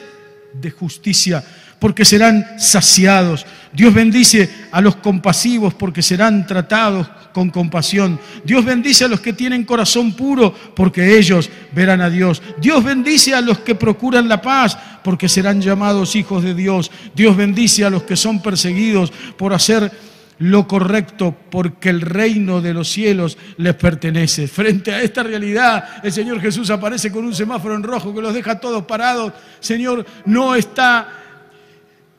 de 0.53 0.71
justicia 0.71 1.43
porque 1.79 2.05
serán 2.05 2.45
saciados. 2.57 3.45
Dios 3.73 3.93
bendice 3.93 4.49
a 4.71 4.81
los 4.81 4.95
compasivos 4.95 5.73
porque 5.73 6.01
serán 6.01 6.47
tratados 6.47 7.07
con 7.33 7.49
compasión. 7.49 8.19
Dios 8.43 8.65
bendice 8.65 9.05
a 9.05 9.07
los 9.07 9.19
que 9.19 9.33
tienen 9.33 9.65
corazón 9.65 10.13
puro 10.13 10.53
porque 10.75 11.17
ellos 11.17 11.49
verán 11.73 12.01
a 12.01 12.09
Dios. 12.09 12.41
Dios 12.59 12.83
bendice 12.83 13.35
a 13.35 13.41
los 13.41 13.59
que 13.59 13.75
procuran 13.75 14.27
la 14.27 14.41
paz 14.41 14.77
porque 15.03 15.29
serán 15.29 15.61
llamados 15.61 16.15
hijos 16.15 16.43
de 16.43 16.55
Dios. 16.55 16.89
Dios 17.13 17.35
bendice 17.35 17.85
a 17.85 17.89
los 17.89 18.03
que 18.03 18.15
son 18.15 18.41
perseguidos 18.41 19.11
por 19.37 19.53
hacer 19.53 19.91
lo 20.39 20.67
correcto 20.67 21.35
porque 21.49 21.89
el 21.89 22.01
reino 22.01 22.61
de 22.61 22.73
los 22.73 22.89
cielos 22.89 23.37
les 23.57 23.75
pertenece. 23.75 24.47
Frente 24.47 24.93
a 24.93 25.01
esta 25.01 25.23
realidad, 25.23 26.01
el 26.03 26.11
Señor 26.11 26.39
Jesús 26.41 26.69
aparece 26.69 27.11
con 27.11 27.25
un 27.25 27.33
semáforo 27.33 27.75
en 27.75 27.83
rojo 27.83 28.13
que 28.13 28.21
los 28.21 28.33
deja 28.33 28.59
todos 28.59 28.83
parados. 28.85 29.33
Señor, 29.59 30.05
no 30.25 30.55
está 30.55 31.09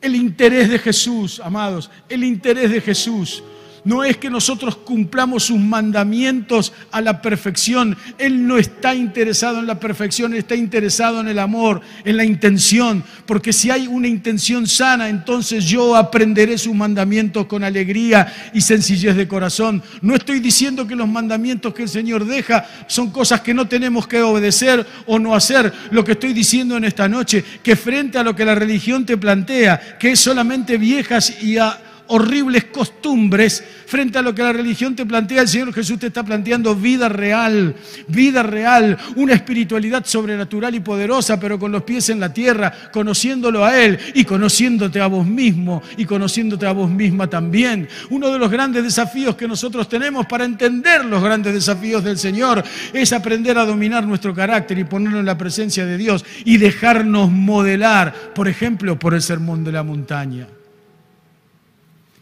el 0.00 0.14
interés 0.14 0.68
de 0.68 0.78
Jesús, 0.78 1.40
amados, 1.42 1.90
el 2.08 2.24
interés 2.24 2.70
de 2.70 2.80
Jesús 2.80 3.42
no 3.84 4.04
es 4.04 4.16
que 4.16 4.30
nosotros 4.30 4.76
cumplamos 4.76 5.44
sus 5.44 5.58
mandamientos 5.58 6.72
a 6.90 7.00
la 7.00 7.22
perfección. 7.22 7.96
Él 8.18 8.46
no 8.46 8.58
está 8.58 8.94
interesado 8.94 9.58
en 9.58 9.66
la 9.66 9.80
perfección, 9.80 10.34
está 10.34 10.54
interesado 10.54 11.20
en 11.20 11.28
el 11.28 11.38
amor, 11.38 11.80
en 12.04 12.16
la 12.16 12.24
intención. 12.24 13.04
Porque 13.26 13.52
si 13.52 13.70
hay 13.70 13.86
una 13.86 14.08
intención 14.08 14.66
sana, 14.66 15.08
entonces 15.08 15.64
yo 15.64 15.96
aprenderé 15.96 16.58
sus 16.58 16.74
mandamientos 16.74 17.46
con 17.46 17.64
alegría 17.64 18.50
y 18.52 18.60
sencillez 18.60 19.16
de 19.16 19.28
corazón. 19.28 19.82
No 20.02 20.14
estoy 20.14 20.40
diciendo 20.40 20.86
que 20.86 20.96
los 20.96 21.08
mandamientos 21.08 21.74
que 21.74 21.82
el 21.82 21.88
Señor 21.88 22.24
deja 22.24 22.66
son 22.86 23.10
cosas 23.10 23.40
que 23.40 23.54
no 23.54 23.68
tenemos 23.68 24.06
que 24.06 24.22
obedecer 24.22 24.86
o 25.06 25.18
no 25.18 25.34
hacer. 25.34 25.72
Lo 25.90 26.04
que 26.04 26.12
estoy 26.12 26.32
diciendo 26.32 26.76
en 26.76 26.84
esta 26.84 27.08
noche, 27.08 27.44
que 27.62 27.76
frente 27.76 28.18
a 28.18 28.22
lo 28.22 28.34
que 28.34 28.44
la 28.44 28.54
religión 28.54 29.04
te 29.06 29.16
plantea, 29.16 29.98
que 29.98 30.12
es 30.12 30.20
solamente 30.20 30.78
viejas 30.78 31.42
y 31.42 31.58
a 31.58 31.87
horribles 32.08 32.64
costumbres 32.64 33.64
frente 33.86 34.18
a 34.18 34.22
lo 34.22 34.34
que 34.34 34.42
la 34.42 34.52
religión 34.52 34.94
te 34.94 35.06
plantea. 35.06 35.42
El 35.42 35.48
Señor 35.48 35.72
Jesús 35.72 35.98
te 35.98 36.08
está 36.08 36.22
planteando 36.22 36.74
vida 36.74 37.08
real, 37.08 37.74
vida 38.08 38.42
real, 38.42 38.98
una 39.16 39.34
espiritualidad 39.34 40.04
sobrenatural 40.04 40.74
y 40.74 40.80
poderosa, 40.80 41.40
pero 41.40 41.58
con 41.58 41.72
los 41.72 41.82
pies 41.82 42.08
en 42.10 42.20
la 42.20 42.32
tierra, 42.32 42.72
conociéndolo 42.92 43.64
a 43.64 43.78
Él 43.80 43.98
y 44.14 44.24
conociéndote 44.24 45.00
a 45.00 45.06
vos 45.06 45.26
mismo 45.26 45.82
y 45.96 46.04
conociéndote 46.04 46.66
a 46.66 46.72
vos 46.72 46.90
misma 46.90 47.28
también. 47.28 47.88
Uno 48.10 48.30
de 48.30 48.38
los 48.38 48.50
grandes 48.50 48.84
desafíos 48.84 49.36
que 49.36 49.48
nosotros 49.48 49.88
tenemos 49.88 50.26
para 50.26 50.44
entender 50.44 51.04
los 51.04 51.22
grandes 51.22 51.54
desafíos 51.54 52.04
del 52.04 52.18
Señor 52.18 52.62
es 52.92 53.12
aprender 53.12 53.58
a 53.58 53.64
dominar 53.64 54.06
nuestro 54.06 54.34
carácter 54.34 54.78
y 54.78 54.84
ponerlo 54.84 55.20
en 55.20 55.26
la 55.26 55.38
presencia 55.38 55.86
de 55.86 55.96
Dios 55.96 56.24
y 56.44 56.58
dejarnos 56.58 57.30
modelar, 57.30 58.12
por 58.34 58.48
ejemplo, 58.48 58.98
por 58.98 59.14
el 59.14 59.22
sermón 59.22 59.64
de 59.64 59.72
la 59.72 59.82
montaña 59.82 60.57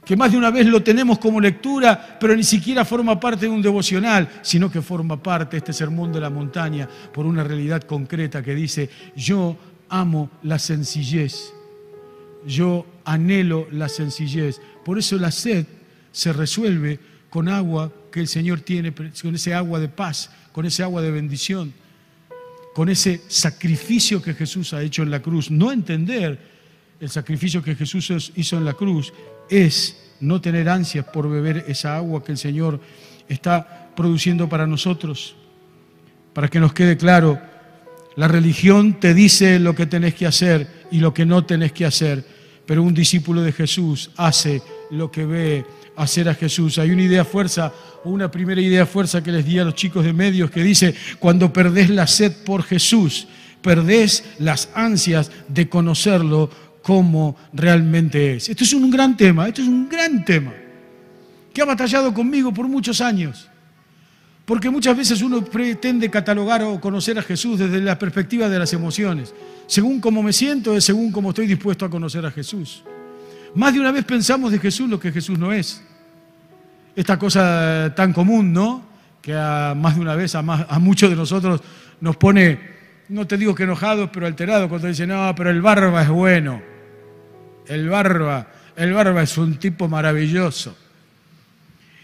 que 0.07 0.17
más 0.17 0.31
de 0.31 0.39
una 0.39 0.53
vez 0.53 0.65
lo 0.67 0.85
tenemos 0.85 1.19
como 1.19 1.41
lectura, 1.41 2.17
pero 2.21 2.37
ni 2.37 2.45
siquiera 2.45 2.85
forma 2.85 3.19
parte 3.19 3.47
de 3.47 3.51
un 3.51 3.61
devocional, 3.61 4.29
sino 4.41 4.71
que 4.71 4.81
forma 4.81 5.21
parte 5.21 5.57
este 5.57 5.73
sermón 5.73 6.13
de 6.13 6.21
la 6.21 6.31
montaña 6.31 6.89
por 7.13 7.27
una 7.27 7.43
realidad 7.43 7.83
concreta 7.83 8.41
que 8.41 8.55
dice, 8.55 8.89
yo 9.17 9.57
amo 9.89 10.31
la 10.45 10.61
sencillez, 10.61 11.53
yo 12.47 12.87
anhelo 13.05 13.67
la 13.73 13.89
sencillez. 13.89 14.61
Por 14.85 14.97
eso 14.97 15.17
la 15.17 15.33
sed 15.33 15.67
se 16.13 16.33
resuelve 16.33 17.01
con 17.29 17.49
agua 17.49 17.93
que 18.13 18.21
el 18.21 18.29
Señor 18.29 18.61
tiene, 18.61 18.95
con 18.95 19.35
ese 19.35 19.55
agua 19.55 19.81
de 19.81 19.89
paz, 19.89 20.31
con 20.53 20.67
ese 20.67 20.85
agua 20.85 21.03
de 21.03 21.11
bendición, 21.11 21.75
con 22.77 22.89
ese 22.91 23.23
sacrificio 23.27 24.23
que 24.23 24.35
Jesús 24.35 24.73
ha 24.73 24.83
hecho 24.83 25.03
en 25.03 25.11
la 25.11 25.21
cruz. 25.21 25.51
No 25.51 25.73
entender 25.73 26.39
el 27.01 27.11
sacrificio 27.11 27.61
que 27.61 27.75
Jesús 27.75 28.33
hizo 28.37 28.57
en 28.57 28.65
la 28.65 28.75
cruz 28.75 29.13
es 29.51 29.97
no 30.21 30.41
tener 30.41 30.69
ansias 30.69 31.05
por 31.07 31.31
beber 31.31 31.65
esa 31.69 31.97
agua 31.97 32.23
que 32.25 32.33
el 32.33 32.39
Señor 32.39 32.81
está 33.29 33.91
produciendo 33.95 34.49
para 34.49 34.67
nosotros. 34.67 35.37
Para 36.33 36.49
que 36.49 36.61
nos 36.61 36.73
quede 36.73 36.97
claro, 36.97 37.41
la 38.17 38.29
religión 38.29 38.95
te 39.01 39.15
dice 39.15 39.59
lo 39.59 39.75
que 39.75 39.87
tenés 39.87 40.15
que 40.15 40.27
hacer 40.27 40.67
y 40.91 40.99
lo 41.01 41.13
que 41.13 41.27
no 41.27 41.45
tenés 41.45 41.73
que 41.73 41.85
hacer, 41.85 42.25
pero 42.65 42.83
un 42.83 42.95
discípulo 42.95 43.43
de 43.43 43.53
Jesús 43.53 44.11
hace 44.17 44.63
lo 44.91 45.11
que 45.11 45.25
ve 45.25 45.65
hacer 45.97 46.29
a 46.29 46.35
Jesús. 46.35 46.79
Hay 46.79 46.91
una 46.91 47.03
idea 47.03 47.25
fuerza, 47.25 47.73
una 48.05 48.31
primera 48.31 48.61
idea 48.61 48.87
fuerza 48.87 49.23
que 49.23 49.33
les 49.33 49.45
di 49.45 49.59
a 49.59 49.65
los 49.65 49.75
chicos 49.75 50.05
de 50.05 50.13
medios 50.13 50.51
que 50.51 50.63
dice, 50.63 50.95
cuando 51.19 51.53
perdés 51.53 51.91
la 51.91 52.07
sed 52.07 52.33
por 52.45 52.63
Jesús, 52.63 53.27
perdés 53.63 54.25
las 54.39 54.69
ansias 54.75 55.31
de 55.49 55.69
conocerlo 55.69 56.51
cómo 56.87 57.35
realmente 57.53 58.37
es. 58.37 58.49
Esto 58.49 58.63
es 58.63 58.73
un 58.73 58.89
gran 58.89 59.17
tema, 59.17 59.49
esto 59.49 59.61
es 59.61 59.67
un 59.67 59.89
gran 59.89 60.25
tema, 60.25 60.53
que 61.53 61.61
ha 61.61 61.65
batallado 61.65 62.15
conmigo 62.15 62.55
por 62.55 62.69
muchos 62.69 63.01
años. 63.01 63.49
Porque 64.45 64.71
muchas 64.71 64.97
veces 64.97 65.21
uno 65.21 65.45
pretende 65.45 66.09
catalogar 66.09 66.63
o 66.63 66.81
conocer 66.81 67.19
a 67.19 67.23
Jesús 67.23 67.59
desde 67.59 67.81
la 67.81 67.99
perspectiva 67.99 68.49
de 68.49 68.61
las 68.61 68.73
emociones. 68.73 69.35
Según 69.67 70.01
cómo 70.01 70.23
me 70.23 70.33
siento, 70.33 70.77
es 70.77 70.85
según 70.85 71.11
cómo 71.11 71.31
estoy 71.31 71.49
dispuesto 71.49 71.85
a 71.85 71.91
conocer 71.91 72.25
a 72.25 72.31
Jesús. 72.31 72.85
Más 73.57 73.75
de 73.75 73.81
una 73.81 73.91
vez 73.91 74.05
pensamos 74.05 74.53
de 74.53 74.61
Jesús 74.61 74.89
lo 74.89 75.01
que 75.01 75.11
Jesús 75.11 75.37
no 75.37 75.53
es. 75.53 75.83
Esta 76.95 77.19
cosa 77.19 77.95
tan 77.97 78.13
común, 78.13 78.53
¿no? 78.53 78.87
Que 79.21 79.33
más 79.33 79.97
de 79.97 80.03
una 80.03 80.15
vez 80.15 80.37
a, 80.37 80.39
a 80.39 80.79
muchos 80.79 81.11
de 81.11 81.17
nosotros 81.17 81.61
nos 82.01 82.17
pone, 82.17 82.61
no 83.09 83.27
te 83.27 83.37
digo 83.37 83.57
que 83.57 83.65
enojados, 83.65 84.09
pero 84.13 84.29
alterados 84.29 84.69
cuando 84.69 84.87
dicen, 84.87 85.09
no, 85.09 85.35
pero 85.37 85.51
el 85.51 85.61
barba 85.61 86.01
es 86.01 86.09
bueno 86.09 86.76
el 87.69 87.89
barba, 87.89 88.47
el 88.77 88.93
barba 88.93 89.23
es 89.23 89.37
un 89.39 89.57
tipo 89.57 89.89
maravilloso. 89.89 90.77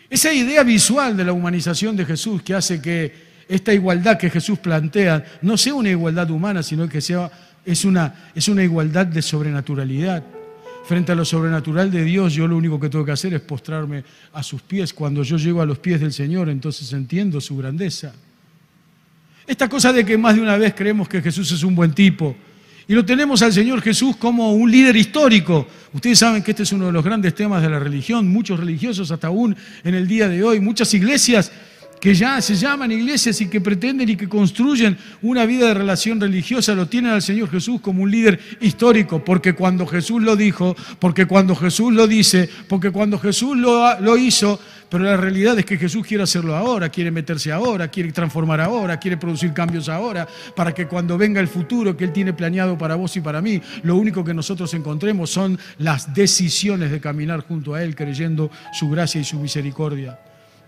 Esa 0.09 0.33
idea 0.33 0.63
visual 0.63 1.17
de 1.17 1.25
la 1.25 1.33
humanización 1.33 1.97
de 1.97 2.05
Jesús 2.05 2.43
que 2.43 2.55
hace 2.55 2.83
que 2.83 3.33
esta 3.49 3.73
igualdad 3.73 4.19
que 4.19 4.31
Jesús 4.31 4.59
plantea 4.59 5.25
no 5.43 5.57
sea 5.57 5.75
una 5.75 5.91
igualdad 5.91 6.31
humana, 6.31 6.63
sino 6.63 6.89
que 6.89 7.01
sea, 7.01 7.31
es, 7.65 7.85
una, 7.85 8.31
es 8.35 8.49
una 8.49 8.63
igualdad 8.63 9.07
de 9.07 9.23
sobrenaturalidad. 9.23 10.23
Frente 10.85 11.13
a 11.13 11.15
lo 11.15 11.25
sobrenatural 11.25 11.91
de 11.91 12.05
Dios, 12.05 12.35
yo 12.35 12.49
lo 12.49 12.57
único 12.57 12.79
que 12.79 12.89
tengo 12.89 13.05
que 13.05 13.13
hacer 13.13 13.35
es 13.35 13.41
postrarme 13.41 14.05
a 14.33 14.43
sus 14.43 14.63
pies. 14.63 14.93
Cuando 14.93 15.23
yo 15.23 15.37
llego 15.37 15.63
a 15.63 15.67
los 15.67 15.79
pies 15.79 16.01
del 16.01 16.13
Señor, 16.13 16.49
entonces 16.49 16.93
entiendo 16.93 17.41
su 17.41 17.57
grandeza. 17.57 18.13
Esta 19.47 19.69
cosa 19.69 19.93
de 19.93 20.05
que 20.05 20.19
más 20.19 20.35
de 20.35 20.41
una 20.41 20.57
vez 20.57 20.75
creemos 20.75 21.09
que 21.09 21.23
Jesús 21.23 21.51
es 21.53 21.63
un 21.63 21.75
buen 21.75 21.93
tipo, 21.93 22.37
y 22.93 22.95
lo 22.95 23.07
tenemos 23.07 23.41
al 23.41 23.55
Señor 23.55 23.81
Jesús 23.81 24.19
como 24.19 24.53
un 24.53 24.71
líder 24.71 24.95
histórico. 24.97 25.67
Ustedes 25.95 26.19
saben 26.19 26.43
que 26.43 26.51
este 26.51 26.65
es 26.65 26.73
uno 26.73 26.85
de 26.89 26.93
los 26.93 27.03
grandes 27.03 27.35
temas 27.35 27.63
de 27.63 27.71
la 27.71 27.79
religión. 27.79 28.29
Muchos 28.29 28.61
religiosos, 28.61 29.11
hasta 29.11 29.29
aún 29.29 29.57
en 29.83 29.95
el 29.95 30.07
día 30.07 30.29
de 30.29 30.45
hoy, 30.45 30.61
muchas 30.61 30.93
iglesias 30.93 31.51
que 31.99 32.15
ya 32.15 32.43
se 32.43 32.55
llaman 32.55 32.93
iglesias 32.93 33.41
y 33.41 33.49
que 33.49 33.63
pretenden 33.63 34.11
y 34.11 34.17
que 34.17 34.29
construyen 34.29 34.99
una 35.23 35.47
vida 35.47 35.69
de 35.69 35.73
relación 35.73 36.21
religiosa, 36.21 36.75
lo 36.75 36.87
tienen 36.87 37.13
al 37.13 37.23
Señor 37.23 37.49
Jesús 37.49 37.81
como 37.81 38.03
un 38.03 38.11
líder 38.11 38.39
histórico, 38.61 39.25
porque 39.25 39.55
cuando 39.55 39.87
Jesús 39.87 40.21
lo 40.21 40.37
dijo, 40.37 40.77
porque 40.99 41.25
cuando 41.25 41.57
Jesús 41.57 41.95
lo 41.95 42.07
dice, 42.07 42.47
porque 42.69 42.91
cuando 42.91 43.19
Jesús 43.19 43.57
lo, 43.57 44.01
lo 44.01 44.19
hizo, 44.19 44.61
pero 44.93 45.05
la 45.05 45.17
realidad 45.17 45.59
es 45.59 45.65
que 45.65 45.79
Jesús 45.79 46.07
quiere 46.07 46.23
hacerlo 46.23 46.55
ahora, 46.55 46.91
quiere 46.91 47.11
meterse 47.11 47.51
ahora, 47.51 47.89
quiere 47.89 48.13
transformar 48.13 48.61
ahora, 48.61 49.01
quiere 49.01 49.17
producir 49.17 49.55
cambios 49.55 49.89
ahora, 49.89 50.29
para 50.55 50.75
que 50.75 50.87
cuando 50.87 51.17
venga 51.17 51.41
el 51.41 51.49
futuro 51.49 51.97
que 51.97 52.05
Él 52.05 52.13
tiene 52.13 52.35
planeado 52.35 52.77
para 52.77 52.95
vos 52.95 53.17
y 53.17 53.23
para 53.23 53.41
mí, 53.41 53.59
lo 53.85 53.97
único 53.97 54.23
que 54.23 54.35
nosotros 54.35 54.75
encontremos 54.75 55.31
son 55.31 55.59
las 55.79 56.13
decisiones 56.13 56.91
de 56.91 57.01
caminar 57.01 57.41
junto 57.41 57.73
a 57.73 57.83
Él, 57.83 57.95
creyendo 57.95 58.51
su 58.75 58.91
gracia 58.91 59.19
y 59.19 59.25
su 59.25 59.39
misericordia. 59.39 60.19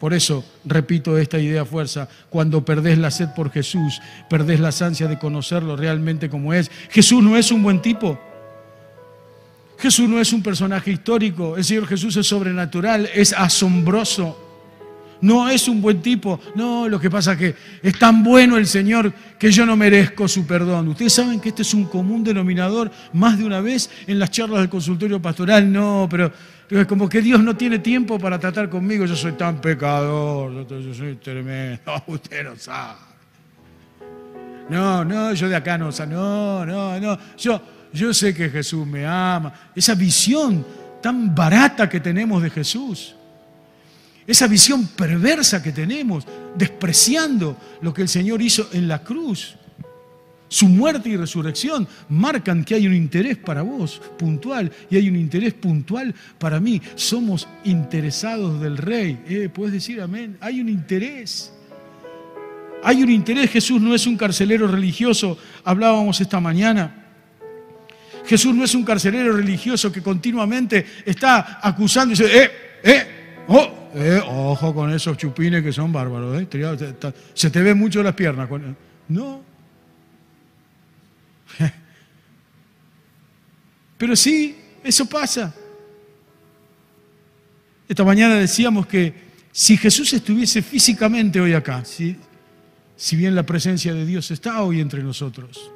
Por 0.00 0.14
eso, 0.14 0.42
repito 0.64 1.18
esta 1.18 1.38
idea 1.38 1.66
fuerza, 1.66 2.08
cuando 2.30 2.64
perdés 2.64 2.96
la 2.96 3.10
sed 3.10 3.28
por 3.36 3.50
Jesús, 3.50 4.00
perdés 4.30 4.58
la 4.58 4.70
ansia 4.86 5.06
de 5.06 5.18
conocerlo 5.18 5.76
realmente 5.76 6.30
como 6.30 6.54
es. 6.54 6.70
Jesús 6.88 7.22
no 7.22 7.36
es 7.36 7.52
un 7.52 7.62
buen 7.62 7.82
tipo. 7.82 8.18
Jesús 9.78 10.08
no 10.08 10.20
es 10.20 10.32
un 10.32 10.42
personaje 10.42 10.90
histórico, 10.90 11.56
el 11.56 11.64
Señor 11.64 11.86
Jesús 11.86 12.16
es 12.16 12.26
sobrenatural, 12.26 13.08
es 13.14 13.32
asombroso. 13.32 14.40
No 15.20 15.48
es 15.48 15.68
un 15.68 15.80
buen 15.80 16.02
tipo, 16.02 16.38
no, 16.54 16.86
lo 16.86 17.00
que 17.00 17.08
pasa 17.08 17.32
es 17.32 17.38
que 17.38 17.54
es 17.82 17.98
tan 17.98 18.22
bueno 18.22 18.58
el 18.58 18.66
Señor 18.66 19.10
que 19.38 19.50
yo 19.50 19.64
no 19.64 19.74
merezco 19.74 20.28
su 20.28 20.46
perdón. 20.46 20.88
Ustedes 20.88 21.14
saben 21.14 21.40
que 21.40 21.48
este 21.48 21.62
es 21.62 21.72
un 21.72 21.84
común 21.84 22.22
denominador 22.22 22.90
más 23.14 23.38
de 23.38 23.44
una 23.44 23.60
vez 23.60 23.88
en 24.06 24.18
las 24.18 24.30
charlas 24.30 24.60
del 24.60 24.68
consultorio 24.68 25.22
pastoral, 25.22 25.72
no, 25.72 26.06
pero 26.10 26.30
es 26.68 26.86
como 26.86 27.08
que 27.08 27.22
Dios 27.22 27.42
no 27.42 27.56
tiene 27.56 27.78
tiempo 27.78 28.18
para 28.18 28.38
tratar 28.38 28.68
conmigo, 28.68 29.06
yo 29.06 29.16
soy 29.16 29.32
tan 29.32 29.60
pecador, 29.60 30.66
yo 30.68 30.94
soy 30.94 31.14
tremendo, 31.16 31.80
usted 32.06 32.44
no 32.44 32.56
sabe. 32.56 32.98
No, 34.68 35.04
no, 35.04 35.32
yo 35.34 35.48
de 35.48 35.56
acá 35.56 35.78
no, 35.78 35.90
no, 36.06 36.66
no, 36.66 37.00
no, 37.00 37.18
yo 37.36 37.60
yo 37.94 38.12
sé 38.12 38.34
que 38.34 38.50
Jesús 38.50 38.84
me 38.86 39.06
ama. 39.06 39.70
Esa 39.74 39.94
visión 39.94 40.66
tan 41.00 41.32
barata 41.32 41.88
que 41.88 42.00
tenemos 42.00 42.42
de 42.42 42.50
Jesús. 42.50 43.14
Esa 44.26 44.48
visión 44.48 44.88
perversa 44.88 45.62
que 45.62 45.70
tenemos, 45.70 46.26
despreciando 46.56 47.56
lo 47.82 47.94
que 47.94 48.02
el 48.02 48.08
Señor 48.08 48.42
hizo 48.42 48.68
en 48.72 48.88
la 48.88 49.02
cruz. 49.04 49.56
Su 50.48 50.68
muerte 50.68 51.08
y 51.08 51.16
resurrección 51.16 51.86
marcan 52.08 52.64
que 52.64 52.74
hay 52.74 52.86
un 52.86 52.94
interés 52.94 53.36
para 53.36 53.62
vos 53.62 54.00
puntual 54.18 54.72
y 54.90 54.96
hay 54.96 55.08
un 55.08 55.16
interés 55.16 55.54
puntual 55.54 56.14
para 56.38 56.58
mí. 56.58 56.82
Somos 56.96 57.46
interesados 57.64 58.60
del 58.60 58.76
Rey. 58.76 59.22
Eh, 59.28 59.48
¿Puedes 59.52 59.72
decir 59.72 60.00
amén? 60.00 60.36
Hay 60.40 60.60
un 60.60 60.68
interés. 60.68 61.52
Hay 62.82 63.02
un 63.02 63.10
interés. 63.10 63.50
Jesús 63.50 63.80
no 63.80 63.94
es 63.94 64.06
un 64.06 64.16
carcelero 64.16 64.66
religioso. 64.66 65.38
Hablábamos 65.64 66.20
esta 66.20 66.40
mañana. 66.40 67.03
Jesús 68.26 68.54
no 68.54 68.64
es 68.64 68.74
un 68.74 68.84
carcelero 68.84 69.36
religioso 69.36 69.92
que 69.92 70.02
continuamente 70.02 70.86
está 71.04 71.60
acusando 71.62 72.14
y 72.14 72.16
dice, 72.16 72.42
eh, 72.42 72.50
eh, 72.82 73.06
oh, 73.48 73.90
eh, 73.94 74.20
ojo 74.26 74.74
con 74.74 74.92
esos 74.92 75.16
chupines 75.16 75.62
que 75.62 75.72
son 75.72 75.92
bárbaros, 75.92 76.42
¿eh? 76.42 76.48
se 77.32 77.50
te 77.50 77.62
ve 77.62 77.74
mucho 77.74 78.02
las 78.02 78.14
piernas. 78.14 78.48
No. 79.08 79.42
Pero 83.98 84.16
sí, 84.16 84.56
eso 84.82 85.06
pasa. 85.06 85.54
Esta 87.88 88.02
mañana 88.02 88.34
decíamos 88.34 88.86
que 88.86 89.14
si 89.52 89.76
Jesús 89.76 90.12
estuviese 90.12 90.62
físicamente 90.62 91.40
hoy 91.40 91.52
acá, 91.52 91.84
si, 91.84 92.16
si 92.96 93.14
bien 93.14 93.36
la 93.36 93.44
presencia 93.44 93.94
de 93.94 94.04
Dios 94.04 94.30
está 94.32 94.62
hoy 94.62 94.80
entre 94.80 95.02
nosotros, 95.02 95.70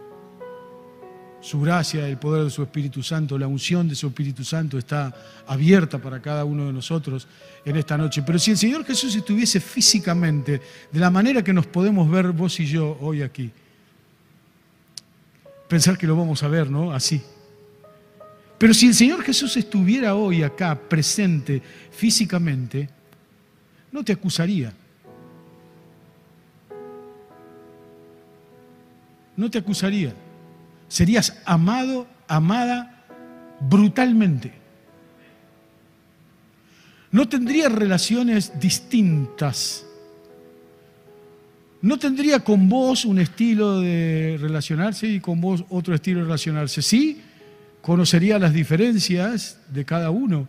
su 1.40 1.60
gracia, 1.60 2.08
el 2.08 2.18
poder 2.18 2.44
de 2.44 2.50
su 2.50 2.62
Espíritu 2.62 3.02
Santo, 3.02 3.38
la 3.38 3.46
unción 3.46 3.88
de 3.88 3.94
su 3.94 4.08
Espíritu 4.08 4.44
Santo 4.44 4.78
está 4.78 5.14
abierta 5.46 5.98
para 5.98 6.20
cada 6.20 6.44
uno 6.44 6.66
de 6.66 6.72
nosotros 6.72 7.28
en 7.64 7.76
esta 7.76 7.96
noche. 7.96 8.22
Pero 8.22 8.38
si 8.38 8.50
el 8.50 8.58
Señor 8.58 8.84
Jesús 8.84 9.14
estuviese 9.14 9.60
físicamente, 9.60 10.60
de 10.90 11.00
la 11.00 11.10
manera 11.10 11.42
que 11.42 11.52
nos 11.52 11.66
podemos 11.66 12.10
ver 12.10 12.32
vos 12.32 12.58
y 12.60 12.66
yo 12.66 12.98
hoy 13.00 13.22
aquí, 13.22 13.50
pensar 15.68 15.96
que 15.96 16.06
lo 16.06 16.16
vamos 16.16 16.42
a 16.42 16.48
ver, 16.48 16.70
¿no? 16.70 16.92
Así. 16.92 17.22
Pero 18.58 18.74
si 18.74 18.88
el 18.88 18.94
Señor 18.94 19.22
Jesús 19.22 19.56
estuviera 19.56 20.16
hoy 20.16 20.42
acá, 20.42 20.76
presente 20.76 21.62
físicamente, 21.92 22.88
no 23.92 24.02
te 24.02 24.12
acusaría. 24.12 24.72
No 29.36 29.48
te 29.48 29.58
acusaría 29.58 30.12
serías 30.88 31.38
amado, 31.44 32.06
amada 32.26 33.04
brutalmente. 33.60 34.52
No 37.10 37.28
tendría 37.28 37.68
relaciones 37.68 38.58
distintas. 38.60 39.84
No 41.80 41.98
tendría 41.98 42.40
con 42.40 42.68
vos 42.68 43.04
un 43.04 43.18
estilo 43.18 43.80
de 43.80 44.36
relacionarse 44.40 45.06
y 45.06 45.20
con 45.20 45.40
vos 45.40 45.64
otro 45.70 45.94
estilo 45.94 46.20
de 46.20 46.24
relacionarse. 46.24 46.82
Sí, 46.82 47.22
conocería 47.80 48.38
las 48.38 48.52
diferencias 48.52 49.60
de 49.68 49.84
cada 49.84 50.10
uno. 50.10 50.48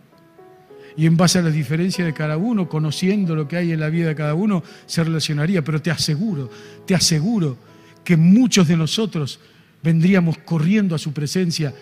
Y 0.96 1.06
en 1.06 1.16
base 1.16 1.38
a 1.38 1.42
las 1.42 1.54
diferencias 1.54 2.04
de 2.04 2.12
cada 2.12 2.36
uno, 2.36 2.68
conociendo 2.68 3.36
lo 3.36 3.46
que 3.46 3.56
hay 3.56 3.72
en 3.72 3.80
la 3.80 3.88
vida 3.88 4.08
de 4.08 4.16
cada 4.16 4.34
uno, 4.34 4.62
se 4.86 5.04
relacionaría. 5.04 5.62
Pero 5.62 5.80
te 5.80 5.90
aseguro, 5.90 6.50
te 6.84 6.94
aseguro 6.94 7.56
que 8.02 8.16
muchos 8.16 8.66
de 8.66 8.76
nosotros 8.76 9.38
vendríamos 9.82 10.38
corriendo 10.38 10.94
a 10.94 10.98
su 10.98 11.12
presencia 11.12 11.74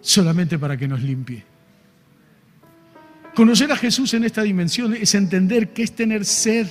solamente 0.00 0.58
para 0.58 0.76
que 0.76 0.88
nos 0.88 1.02
limpie. 1.02 1.44
Conocer 3.34 3.70
a 3.70 3.76
Jesús 3.76 4.14
en 4.14 4.24
esta 4.24 4.42
dimensión 4.42 4.94
es 4.94 5.14
entender 5.14 5.72
que 5.72 5.82
es 5.84 5.92
tener 5.92 6.24
sed. 6.24 6.66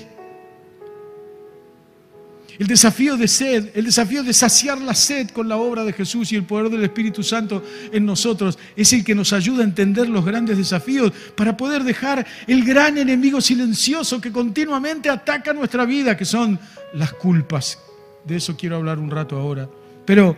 El 2.60 2.66
desafío 2.66 3.18
de 3.18 3.28
sed, 3.28 3.70
el 3.76 3.86
desafío 3.86 4.24
de 4.24 4.34
saciar 4.34 4.82
la 4.82 4.96
sed 4.96 5.30
con 5.30 5.48
la 5.48 5.58
obra 5.58 5.84
de 5.86 5.94
Jesús 5.94 6.32
y 6.32 6.36
el 6.36 6.44
poder 6.44 6.72
del 6.72 6.84
Espíritu 6.84 7.22
Santo 7.22 7.64
en 7.92 8.04
nosotros 8.04 8.58
es 8.76 8.92
el 8.94 9.04
que 9.04 9.14
nos 9.14 9.32
ayuda 9.32 9.62
a 9.62 9.66
entender 9.66 10.10
los 10.10 10.26
grandes 10.26 10.58
desafíos 10.58 11.14
para 11.36 11.56
poder 11.56 11.84
dejar 11.84 12.26
el 12.48 12.66
gran 12.66 12.98
enemigo 12.98 13.40
silencioso 13.42 14.20
que 14.20 14.32
continuamente 14.32 15.10
ataca 15.10 15.54
nuestra 15.54 15.86
vida, 15.86 16.18
que 16.18 16.26
son 16.26 16.60
las 16.96 17.14
culpas. 17.14 17.80
De 18.26 18.38
eso 18.38 18.58
quiero 18.58 18.78
hablar 18.78 18.98
un 18.98 19.12
rato 19.12 19.38
ahora. 19.38 19.70
Pero, 20.08 20.38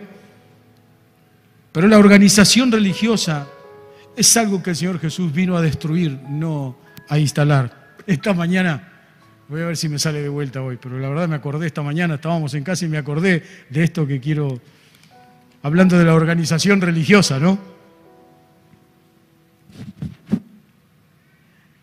pero 1.72 1.88
la 1.88 2.00
organización 2.00 2.72
religiosa 2.72 3.48
es 4.18 4.36
algo 4.36 4.64
que 4.64 4.72
el 4.72 4.76
Señor 4.76 5.00
Jesús 5.00 5.32
vino 5.32 5.56
a 5.56 5.62
destruir, 5.62 6.20
no 6.28 6.76
a 7.08 7.20
instalar. 7.20 7.94
Esta 8.08 8.34
mañana, 8.34 8.92
voy 9.48 9.62
a 9.62 9.66
ver 9.66 9.78
si 9.78 9.88
me 9.88 10.00
sale 10.00 10.24
de 10.24 10.30
vuelta 10.30 10.64
hoy, 10.64 10.80
pero 10.82 10.98
la 10.98 11.08
verdad 11.08 11.28
me 11.28 11.36
acordé 11.36 11.68
esta 11.68 11.84
mañana, 11.84 12.16
estábamos 12.16 12.56
en 12.56 12.64
casa 12.64 12.84
y 12.84 12.88
me 12.88 12.98
acordé 12.98 13.44
de 13.70 13.84
esto 13.84 14.08
que 14.08 14.20
quiero, 14.20 14.60
hablando 15.62 16.00
de 16.00 16.06
la 16.06 16.16
organización 16.16 16.82
religiosa, 16.82 17.38
¿no? 17.38 17.60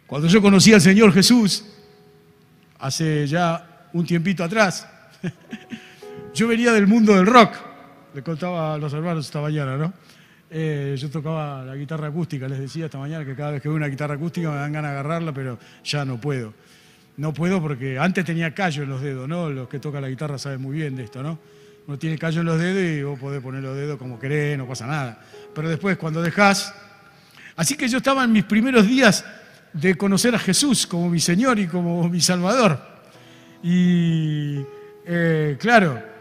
Cuando 0.08 0.26
yo 0.26 0.42
conocí 0.42 0.72
al 0.72 0.80
Señor 0.80 1.12
Jesús, 1.12 1.64
hace 2.80 3.28
ya 3.28 3.88
un 3.92 4.04
tiempito 4.04 4.42
atrás, 4.42 4.88
yo 6.34 6.48
venía 6.48 6.72
del 6.72 6.88
mundo 6.88 7.14
del 7.14 7.26
rock 7.26 7.65
le 8.16 8.22
contaba 8.22 8.72
a 8.72 8.78
los 8.78 8.90
hermanos 8.94 9.26
esta 9.26 9.42
mañana, 9.42 9.76
¿no? 9.76 9.92
Eh, 10.48 10.96
yo 10.98 11.10
tocaba 11.10 11.62
la 11.62 11.76
guitarra 11.76 12.08
acústica, 12.08 12.48
les 12.48 12.58
decía 12.58 12.86
esta 12.86 12.96
mañana 12.96 13.26
que 13.26 13.34
cada 13.34 13.50
vez 13.50 13.60
que 13.60 13.68
veo 13.68 13.76
una 13.76 13.88
guitarra 13.88 14.14
acústica 14.14 14.50
me 14.50 14.56
dan 14.56 14.72
ganas 14.72 14.92
de 14.92 14.98
agarrarla, 14.98 15.34
pero 15.34 15.58
ya 15.84 16.06
no 16.06 16.18
puedo. 16.18 16.54
No 17.18 17.34
puedo 17.34 17.60
porque 17.60 17.98
antes 17.98 18.24
tenía 18.24 18.54
callo 18.54 18.84
en 18.84 18.88
los 18.88 19.02
dedos, 19.02 19.28
¿no? 19.28 19.50
Los 19.50 19.68
que 19.68 19.80
tocan 19.80 20.00
la 20.00 20.08
guitarra 20.08 20.38
saben 20.38 20.62
muy 20.62 20.76
bien 20.76 20.96
de 20.96 21.04
esto, 21.04 21.22
¿no? 21.22 21.38
Uno 21.86 21.98
tiene 21.98 22.16
callo 22.16 22.40
en 22.40 22.46
los 22.46 22.58
dedos 22.58 22.82
y 22.82 23.02
vos 23.02 23.18
podés 23.18 23.42
poner 23.42 23.62
los 23.62 23.76
dedos 23.76 23.98
como 23.98 24.18
querés, 24.18 24.56
no 24.56 24.66
pasa 24.66 24.86
nada. 24.86 25.20
Pero 25.54 25.68
después, 25.68 25.98
cuando 25.98 26.22
dejás. 26.22 26.74
Así 27.54 27.76
que 27.76 27.86
yo 27.86 27.98
estaba 27.98 28.24
en 28.24 28.32
mis 28.32 28.44
primeros 28.44 28.86
días 28.86 29.26
de 29.74 29.94
conocer 29.94 30.34
a 30.34 30.38
Jesús 30.38 30.86
como 30.86 31.10
mi 31.10 31.20
Señor 31.20 31.58
y 31.58 31.66
como 31.66 32.08
mi 32.08 32.22
Salvador. 32.22 32.80
Y 33.62 34.64
eh, 35.04 35.58
claro, 35.60 36.15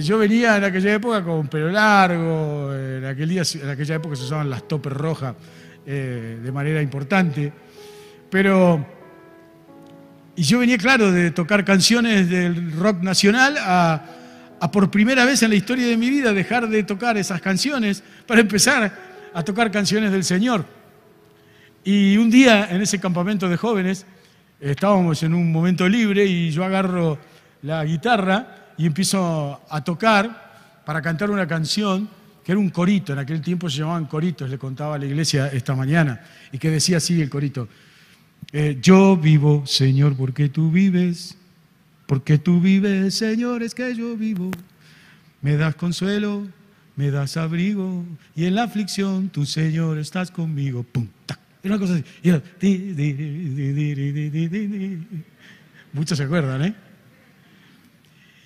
yo 0.00 0.18
venía 0.18 0.56
en 0.56 0.64
aquella 0.64 0.94
época 0.94 1.22
con 1.22 1.48
pelo 1.48 1.70
largo, 1.70 2.74
en, 2.74 3.04
aquel 3.04 3.28
día, 3.28 3.42
en 3.54 3.68
aquella 3.68 3.96
época 3.96 4.16
se 4.16 4.22
usaban 4.22 4.48
las 4.48 4.66
topes 4.66 4.92
rojas 4.92 5.34
eh, 5.86 6.38
de 6.42 6.52
manera 6.52 6.80
importante, 6.80 7.52
pero... 8.30 9.02
Y 10.34 10.44
yo 10.44 10.60
venía, 10.60 10.78
claro, 10.78 11.12
de 11.12 11.30
tocar 11.30 11.62
canciones 11.62 12.30
del 12.30 12.72
rock 12.72 13.02
nacional 13.02 13.56
a, 13.58 14.02
a 14.58 14.70
por 14.70 14.90
primera 14.90 15.26
vez 15.26 15.42
en 15.42 15.50
la 15.50 15.56
historia 15.56 15.86
de 15.86 15.98
mi 15.98 16.08
vida 16.08 16.32
dejar 16.32 16.70
de 16.70 16.84
tocar 16.84 17.18
esas 17.18 17.42
canciones 17.42 18.02
para 18.26 18.40
empezar 18.40 18.90
a 19.34 19.42
tocar 19.42 19.70
canciones 19.70 20.10
del 20.10 20.24
Señor. 20.24 20.64
Y 21.84 22.16
un 22.16 22.30
día 22.30 22.68
en 22.70 22.80
ese 22.80 22.98
campamento 22.98 23.46
de 23.46 23.58
jóvenes 23.58 24.06
estábamos 24.58 25.22
en 25.22 25.34
un 25.34 25.52
momento 25.52 25.86
libre 25.86 26.24
y 26.24 26.50
yo 26.50 26.64
agarro 26.64 27.18
la 27.60 27.84
guitarra 27.84 28.61
y 28.82 28.86
empiezo 28.86 29.60
a 29.70 29.84
tocar 29.84 30.82
para 30.84 31.00
cantar 31.00 31.30
una 31.30 31.46
canción 31.46 32.08
que 32.44 32.50
era 32.50 32.58
un 32.58 32.70
corito, 32.70 33.12
en 33.12 33.20
aquel 33.20 33.40
tiempo 33.40 33.70
se 33.70 33.78
llamaban 33.78 34.06
coritos, 34.06 34.50
le 34.50 34.58
contaba 34.58 34.96
a 34.96 34.98
la 34.98 35.06
iglesia 35.06 35.46
esta 35.52 35.76
mañana, 35.76 36.20
y 36.50 36.58
que 36.58 36.68
decía 36.68 36.96
así 36.96 37.22
el 37.22 37.30
corito, 37.30 37.68
eh, 38.50 38.78
yo 38.82 39.16
vivo, 39.16 39.64
Señor, 39.68 40.16
porque 40.16 40.48
tú 40.48 40.72
vives, 40.72 41.38
porque 42.08 42.38
tú 42.38 42.60
vives, 42.60 43.14
Señor, 43.14 43.62
es 43.62 43.72
que 43.72 43.94
yo 43.94 44.16
vivo, 44.16 44.50
me 45.42 45.56
das 45.56 45.76
consuelo, 45.76 46.48
me 46.96 47.12
das 47.12 47.36
abrigo, 47.36 48.04
y 48.34 48.46
en 48.46 48.56
la 48.56 48.64
aflicción 48.64 49.28
tú, 49.28 49.46
Señor, 49.46 49.98
estás 49.98 50.32
conmigo, 50.32 50.82
pum, 50.82 51.06
tac. 51.24 51.38
Era 51.62 51.76
una 51.76 51.86
cosa 51.86 51.94
así, 51.94 52.04
Muchos 55.92 56.18
se 56.18 56.24
acuerdan, 56.24 56.64
¿eh? 56.64 56.74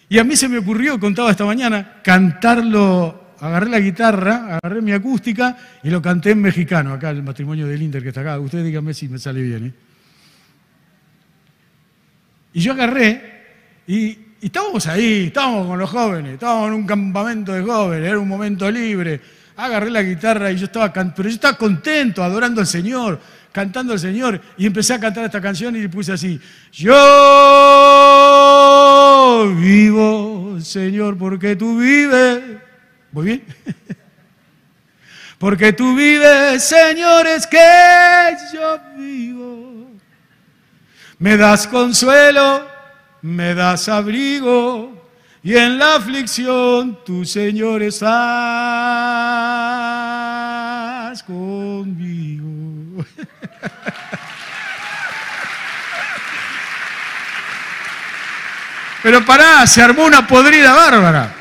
Y 0.09 0.19
a 0.19 0.25
mí 0.25 0.37
se 0.37 0.49
me 0.49 0.59
ocurrió, 0.59 1.01
contaba 1.01 1.31
esta 1.31 1.45
mañana, 1.45 2.01
cantarlo, 2.03 3.35
agarré 3.40 3.69
la 3.69 3.81
guitarra, 3.81 4.57
agarré 4.57 4.81
mi 4.81 4.92
acústica 4.92 5.57
y 5.83 5.90
lo 5.90 6.01
canté 6.01 6.31
en 6.31 6.40
mexicano, 6.40 6.92
acá 6.92 7.11
el 7.11 7.23
matrimonio 7.23 7.66
del 7.66 7.83
Inter 7.83 8.03
que 8.03 8.09
está 8.09 8.21
acá. 8.21 8.38
Ustedes 8.38 8.64
díganme 8.64 8.95
si 8.95 9.09
me 9.09 9.19
sale 9.19 9.42
bien. 9.42 9.66
¿eh? 9.66 9.73
Y 12.53 12.61
yo 12.61 12.73
agarré 12.73 13.37
y, 13.87 14.19
estábamos 14.40 14.87
ahí, 14.87 15.27
estábamos 15.27 15.66
con 15.66 15.79
los 15.79 15.90
jóvenes, 15.90 16.35
estábamos 16.35 16.69
en 16.69 16.75
un 16.75 16.87
campamento 16.87 17.53
de 17.53 17.62
jóvenes, 17.62 18.09
era 18.09 18.19
un 18.19 18.29
momento 18.29 18.71
libre. 18.71 19.21
Agarré 19.57 19.90
la 19.90 20.03
guitarra 20.03 20.53
y 20.53 20.57
yo 20.57 20.66
estaba, 20.66 20.92
pero 20.92 21.29
yo 21.29 21.35
estaba 21.35 21.59
contento, 21.59 22.23
adorando 22.23 22.61
al 22.61 22.66
Señor, 22.66 23.21
cantando 23.57 23.95
al 23.95 23.99
Señor 23.99 24.38
y 24.59 24.66
empecé 24.66 24.92
a 24.92 25.01
cantar 25.01 25.25
esta 25.25 25.40
canción 25.40 25.75
y 25.75 25.81
le 25.81 25.88
puse 25.88 26.12
así, 26.12 26.38
yo 26.73 26.92
vivo, 29.57 30.59
Señor, 30.61 31.16
porque 31.16 31.57
tú 31.57 31.79
vives. 31.79 32.42
¿Muy 33.12 33.25
bien? 33.25 33.42
porque 35.38 35.73
tú 35.73 35.97
vives, 35.97 36.64
Señor, 36.64 37.27
es 37.29 37.47
que 37.47 38.37
yo 38.53 38.79
vivo. 38.99 39.90
Me 41.19 41.38
das 41.38 41.66
consuelo, 41.66 42.69
me 43.23 43.55
das 43.55 43.88
abrigo, 43.88 45.09
y 45.42 45.57
en 45.57 45.79
la 45.79 45.95
aflicción 45.95 46.99
tu 47.07 47.25
Señor 47.25 47.83
estás 47.83 48.12
conmigo. 51.23 52.53
Pero 59.02 59.24
pará, 59.24 59.66
se 59.66 59.81
armó 59.81 60.05
una 60.05 60.26
podrida 60.26 60.74
bárbara. 60.74 61.33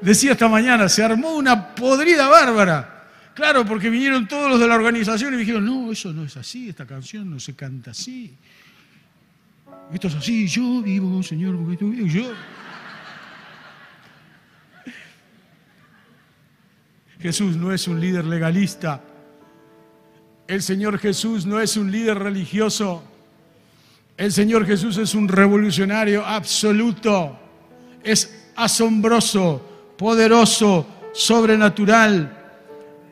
Decía 0.00 0.32
esta 0.32 0.48
mañana, 0.48 0.88
se 0.88 1.02
armó 1.02 1.30
una 1.34 1.74
podrida 1.74 2.28
bárbara. 2.28 3.06
Claro, 3.34 3.64
porque 3.64 3.88
vinieron 3.88 4.28
todos 4.28 4.50
los 4.50 4.60
de 4.60 4.68
la 4.68 4.74
organización 4.74 5.32
y 5.32 5.38
dijeron, 5.38 5.64
no, 5.64 5.90
eso 5.90 6.12
no 6.12 6.24
es 6.24 6.36
así, 6.36 6.68
esta 6.68 6.84
canción 6.84 7.30
no 7.30 7.40
se 7.40 7.56
canta 7.56 7.92
así. 7.92 8.36
Esto 9.92 10.08
es 10.08 10.14
así, 10.14 10.46
yo 10.46 10.82
vivo, 10.82 11.22
Señor, 11.22 11.56
porque 11.56 11.76
tú 11.78 11.90
vivo, 11.90 12.06
yo. 12.06 12.32
Jesús 17.20 17.56
no 17.56 17.72
es 17.72 17.88
un 17.88 17.98
líder 17.98 18.26
legalista. 18.26 19.00
El 20.50 20.64
Señor 20.64 20.98
Jesús 20.98 21.46
no 21.46 21.60
es 21.60 21.76
un 21.76 21.92
líder 21.92 22.18
religioso. 22.18 23.04
El 24.16 24.32
Señor 24.32 24.66
Jesús 24.66 24.96
es 24.96 25.14
un 25.14 25.28
revolucionario 25.28 26.26
absoluto, 26.26 27.38
es 28.02 28.48
asombroso, 28.56 29.94
poderoso, 29.96 30.88
sobrenatural. 31.14 32.36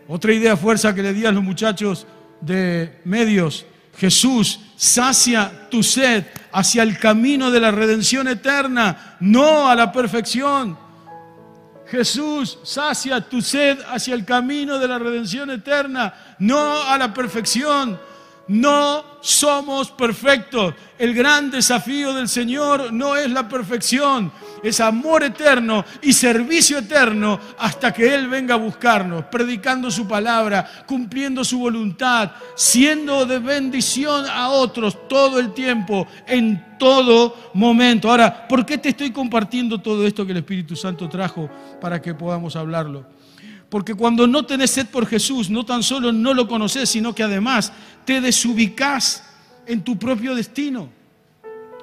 Otra 0.08 0.32
idea 0.32 0.56
fuerza 0.56 0.92
que 0.92 1.00
le 1.04 1.12
di 1.12 1.26
a 1.26 1.30
los 1.30 1.44
muchachos 1.44 2.08
de 2.40 2.98
medios, 3.04 3.66
Jesús 3.96 4.58
sacia 4.74 5.68
tu 5.70 5.84
sed 5.84 6.24
hacia 6.50 6.82
el 6.82 6.98
camino 6.98 7.52
de 7.52 7.60
la 7.60 7.70
redención 7.70 8.26
eterna, 8.26 9.16
no 9.20 9.68
a 9.68 9.76
la 9.76 9.92
perfección. 9.92 10.76
Jesús 11.90 12.58
sacia 12.62 13.20
tu 13.20 13.40
sed 13.40 13.78
hacia 13.88 14.14
el 14.14 14.24
camino 14.24 14.78
de 14.78 14.88
la 14.88 14.98
redención 14.98 15.50
eterna, 15.50 16.14
no 16.38 16.82
a 16.82 16.98
la 16.98 17.14
perfección. 17.14 17.98
No 18.48 19.04
somos 19.20 19.90
perfectos. 19.90 20.74
El 20.98 21.14
gran 21.14 21.50
desafío 21.50 22.14
del 22.14 22.28
Señor 22.28 22.92
no 22.92 23.14
es 23.14 23.30
la 23.30 23.46
perfección, 23.48 24.32
es 24.62 24.80
amor 24.80 25.22
eterno 25.22 25.84
y 26.02 26.12
servicio 26.12 26.78
eterno 26.78 27.38
hasta 27.58 27.92
que 27.92 28.14
Él 28.14 28.26
venga 28.26 28.54
a 28.54 28.58
buscarnos, 28.58 29.26
predicando 29.26 29.90
su 29.90 30.08
palabra, 30.08 30.84
cumpliendo 30.86 31.44
su 31.44 31.58
voluntad, 31.58 32.32
siendo 32.56 33.26
de 33.26 33.38
bendición 33.38 34.24
a 34.26 34.48
otros 34.48 35.08
todo 35.08 35.38
el 35.38 35.52
tiempo, 35.52 36.08
en 36.26 36.78
todo 36.78 37.36
momento. 37.54 38.10
Ahora, 38.10 38.48
¿por 38.48 38.64
qué 38.64 38.78
te 38.78 38.88
estoy 38.88 39.12
compartiendo 39.12 39.78
todo 39.78 40.06
esto 40.06 40.24
que 40.24 40.32
el 40.32 40.38
Espíritu 40.38 40.74
Santo 40.74 41.08
trajo 41.08 41.50
para 41.80 42.00
que 42.00 42.14
podamos 42.14 42.56
hablarlo? 42.56 43.17
Porque 43.68 43.94
cuando 43.94 44.26
no 44.26 44.46
tenés 44.46 44.70
sed 44.70 44.86
por 44.86 45.06
Jesús, 45.06 45.50
no 45.50 45.64
tan 45.64 45.82
solo 45.82 46.10
no 46.10 46.32
lo 46.32 46.48
conoces, 46.48 46.88
sino 46.88 47.14
que 47.14 47.22
además 47.22 47.72
te 48.04 48.20
desubicás 48.20 49.24
en 49.66 49.82
tu 49.82 49.98
propio 49.98 50.34
destino. 50.34 50.88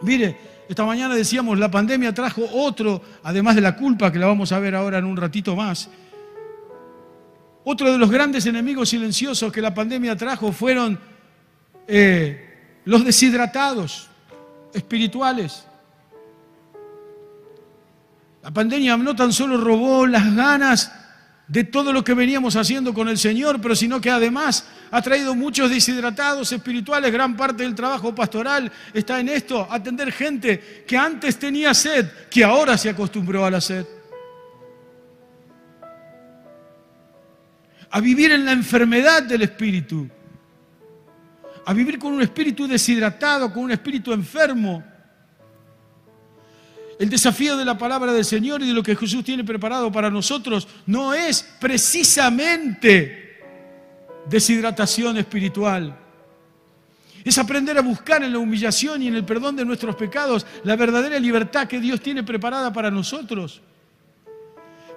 Mire, 0.02 0.38
esta 0.68 0.84
mañana 0.84 1.14
decíamos, 1.14 1.60
la 1.60 1.70
pandemia 1.70 2.14
trajo 2.14 2.42
otro, 2.52 3.02
además 3.24 3.56
de 3.56 3.62
la 3.62 3.76
culpa, 3.76 4.12
que 4.12 4.18
la 4.18 4.26
vamos 4.26 4.52
a 4.52 4.60
ver 4.60 4.74
ahora 4.74 4.98
en 4.98 5.06
un 5.06 5.16
ratito 5.16 5.56
más. 5.56 5.90
Otro 7.64 7.92
de 7.92 7.98
los 8.00 8.10
grandes 8.10 8.46
enemigos 8.48 8.90
silenciosos 8.90 9.52
que 9.52 9.62
la 9.62 9.74
pandemia 9.74 10.16
trajo 10.16 10.52
fueron 10.52 11.00
eh, 11.88 12.82
los 12.86 13.06
deshidratados 13.06 14.10
espirituales. 14.74 15.66
La 18.42 18.52
pandemia 18.52 18.98
no 18.98 19.16
tan 19.16 19.32
solo 19.34 19.58
robó 19.58 20.06
las 20.06 20.36
ganas 20.36 21.05
de 21.48 21.64
todo 21.64 21.94
lo 21.94 22.04
que 22.04 22.14
veníamos 22.14 22.56
haciendo 22.56 22.94
con 22.94 23.08
el 23.08 23.18
Señor, 23.18 23.62
pero 23.62 23.76
sino 23.76 24.02
que 24.02 24.10
además 24.10 24.66
ha 24.90 25.02
traído 25.02 25.36
muchos 25.36 25.70
deshidratados 25.70 26.52
espirituales. 26.52 27.12
Gran 27.12 27.36
parte 27.38 27.64
del 27.64 27.76
trabajo 27.76 28.16
pastoral 28.16 28.72
está 28.94 29.20
en 29.20 29.30
esto, 29.30 29.68
atender 29.70 30.12
gente 30.12 30.84
que 30.88 30.98
antes 30.98 31.38
tenía 31.38 31.74
sed, 31.74 32.08
que 32.30 32.44
ahora 32.44 32.78
se 32.78 32.90
acostumbró 32.90 33.46
a 33.46 33.52
la 33.52 33.62
sed. 33.62 33.86
A 37.92 38.02
vivir 38.02 38.32
en 38.32 38.46
la 38.46 38.52
enfermedad 38.52 39.24
del 39.24 39.44
espíritu. 39.44 40.10
A 41.66 41.74
vivir 41.74 41.98
con 41.98 42.14
un 42.14 42.22
espíritu 42.22 42.68
deshidratado, 42.68 43.54
con 43.54 43.64
un 43.64 43.72
espíritu 43.72 44.12
enfermo 44.12 44.95
el 46.98 47.10
desafío 47.10 47.58
de 47.58 47.66
la 47.66 47.78
palabra 47.78 48.14
del 48.14 48.26
Señor 48.26 48.62
y 48.62 48.68
de 48.68 48.74
lo 48.74 48.84
que 48.84 48.96
Jesús 48.96 49.24
tiene 49.24 49.44
preparado 49.44 49.92
para 49.92 50.10
nosotros 50.10 50.68
no 50.86 51.14
es 51.14 51.44
precisamente 51.60 53.40
deshidratación 54.30 55.18
espiritual. 55.18 55.98
Es 57.24 57.38
aprender 57.38 57.78
a 57.78 57.82
buscar 57.82 58.24
en 58.24 58.32
la 58.32 58.40
humillación 58.40 59.02
y 59.02 59.08
en 59.08 59.16
el 59.16 59.26
perdón 59.26 59.56
de 59.56 59.66
nuestros 59.66 59.96
pecados 59.96 60.46
la 60.64 60.76
verdadera 60.76 61.20
libertad 61.20 61.68
que 61.68 61.80
Dios 61.80 62.00
tiene 62.02 62.24
preparada 62.24 62.72
para 62.72 62.92
nosotros. 62.92 63.62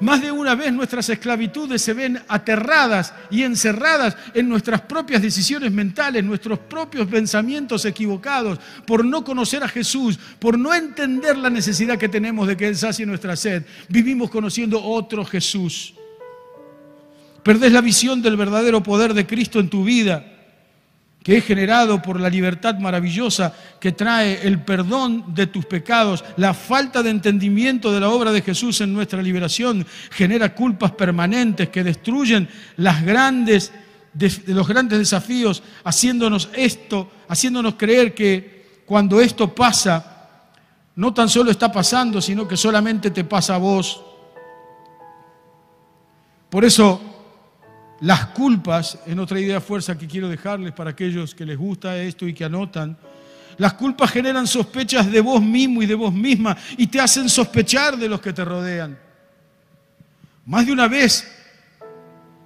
Más 0.00 0.22
de 0.22 0.30
una 0.30 0.54
vez 0.54 0.72
nuestras 0.72 1.08
esclavitudes 1.08 1.82
se 1.82 1.92
ven 1.92 2.22
aterradas 2.28 3.12
y 3.30 3.42
encerradas 3.42 4.16
en 4.32 4.48
nuestras 4.48 4.82
propias 4.82 5.20
decisiones 5.20 5.72
mentales, 5.72 6.24
nuestros 6.24 6.60
propios 6.60 7.08
pensamientos 7.08 7.84
equivocados, 7.84 8.60
por 8.86 9.04
no 9.04 9.24
conocer 9.24 9.64
a 9.64 9.68
Jesús, 9.68 10.18
por 10.38 10.56
no 10.56 10.72
entender 10.72 11.36
la 11.36 11.50
necesidad 11.50 11.98
que 11.98 12.08
tenemos 12.08 12.46
de 12.46 12.56
que 12.56 12.68
Él 12.68 12.76
sacie 12.76 13.06
nuestra 13.06 13.34
sed. 13.34 13.64
Vivimos 13.88 14.30
conociendo 14.30 14.80
otro 14.80 15.24
Jesús. 15.24 15.94
Perdés 17.42 17.72
la 17.72 17.80
visión 17.80 18.22
del 18.22 18.36
verdadero 18.36 18.82
poder 18.82 19.14
de 19.14 19.26
Cristo 19.26 19.58
en 19.58 19.68
tu 19.68 19.82
vida 19.82 20.37
que 21.28 21.36
es 21.36 21.44
generado 21.44 22.00
por 22.00 22.18
la 22.18 22.30
libertad 22.30 22.78
maravillosa 22.78 23.52
que 23.78 23.92
trae 23.92 24.46
el 24.48 24.62
perdón 24.62 25.34
de 25.34 25.46
tus 25.46 25.66
pecados, 25.66 26.24
la 26.38 26.54
falta 26.54 27.02
de 27.02 27.10
entendimiento 27.10 27.92
de 27.92 28.00
la 28.00 28.08
obra 28.08 28.32
de 28.32 28.40
Jesús 28.40 28.80
en 28.80 28.94
nuestra 28.94 29.20
liberación, 29.20 29.86
genera 30.10 30.54
culpas 30.54 30.92
permanentes 30.92 31.68
que 31.68 31.84
destruyen 31.84 32.48
las 32.78 33.02
los 34.46 34.66
grandes 34.66 34.98
desafíos, 34.98 35.62
haciéndonos 35.84 36.48
esto, 36.54 37.10
haciéndonos 37.28 37.74
creer 37.74 38.14
que 38.14 38.80
cuando 38.86 39.20
esto 39.20 39.54
pasa, 39.54 40.30
no 40.96 41.12
tan 41.12 41.28
solo 41.28 41.50
está 41.50 41.70
pasando, 41.70 42.22
sino 42.22 42.48
que 42.48 42.56
solamente 42.56 43.10
te 43.10 43.24
pasa 43.24 43.56
a 43.56 43.58
vos. 43.58 44.02
Por 46.48 46.64
eso 46.64 47.07
las 48.00 48.26
culpas, 48.26 48.98
en 49.06 49.18
otra 49.18 49.40
idea 49.40 49.60
fuerza 49.60 49.98
que 49.98 50.06
quiero 50.06 50.28
dejarles 50.28 50.72
para 50.72 50.90
aquellos 50.90 51.34
que 51.34 51.44
les 51.44 51.58
gusta 51.58 51.96
esto 51.96 52.26
y 52.26 52.34
que 52.34 52.44
anotan, 52.44 52.96
las 53.56 53.74
culpas 53.74 54.12
generan 54.12 54.46
sospechas 54.46 55.10
de 55.10 55.20
vos 55.20 55.42
mismo 55.42 55.82
y 55.82 55.86
de 55.86 55.96
vos 55.96 56.12
misma 56.12 56.56
y 56.76 56.86
te 56.86 57.00
hacen 57.00 57.28
sospechar 57.28 57.96
de 57.96 58.08
los 58.08 58.20
que 58.20 58.32
te 58.32 58.44
rodean. 58.44 58.96
Más 60.46 60.64
de 60.64 60.72
una 60.72 60.86
vez, 60.86 61.28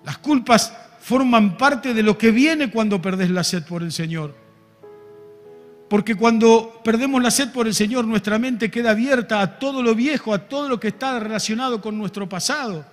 las 0.05 0.19
culpas 0.19 0.73
forman 1.01 1.59
parte 1.59 1.93
de 1.93 2.03
lo 2.03 2.17
que 2.17 2.31
viene 2.31 2.71
cuando 2.71 3.03
perdés 3.03 3.31
la 3.31 3.45
sed 3.45 3.65
por 3.65 3.83
el 3.83 3.93
Señor. 3.93 4.35
Porque 5.88 6.15
cuando 6.15 6.81
perdemos 6.83 7.23
la 7.23 7.31
sed 7.31 7.53
por 7.53 7.67
el 7.67 7.75
Señor, 7.75 8.07
nuestra 8.07 8.38
mente 8.38 8.71
queda 8.71 8.93
abierta 8.93 9.43
a 9.43 9.59
todo 9.59 9.83
lo 9.83 9.95
viejo, 9.95 10.33
a 10.33 10.49
todo 10.49 10.67
lo 10.67 10.81
que 10.81 10.88
está 10.88 11.21
relacionado 11.21 11.83
con 11.83 11.99
nuestro 11.99 12.27
pasado. 12.27 12.87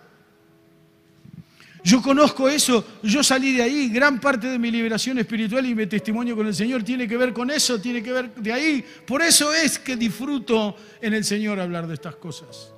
Yo 1.84 2.02
conozco 2.02 2.50
eso, 2.50 2.86
yo 3.04 3.24
salí 3.24 3.54
de 3.54 3.64
ahí, 3.64 3.90
gran 3.90 4.20
parte 4.20 4.48
de 4.48 4.60
mi 4.60 4.70
liberación 4.70 5.18
espiritual 5.20 5.66
y 5.66 5.74
mi 5.74 5.88
testimonio 5.88 6.36
con 6.36 6.46
el 6.46 6.54
Señor 6.54 6.84
tiene 6.84 7.08
que 7.08 7.16
ver 7.16 7.32
con 7.32 7.50
eso, 7.50 7.80
tiene 7.80 8.04
que 8.04 8.12
ver 8.12 8.36
de 8.36 8.52
ahí. 8.52 8.86
Por 9.06 9.22
eso 9.22 9.54
es 9.54 9.80
que 9.80 9.96
disfruto 9.96 10.76
en 11.02 11.14
el 11.14 11.24
Señor 11.24 11.60
hablar 11.60 11.88
de 11.88 11.94
estas 11.94 12.16
cosas. 12.16 12.74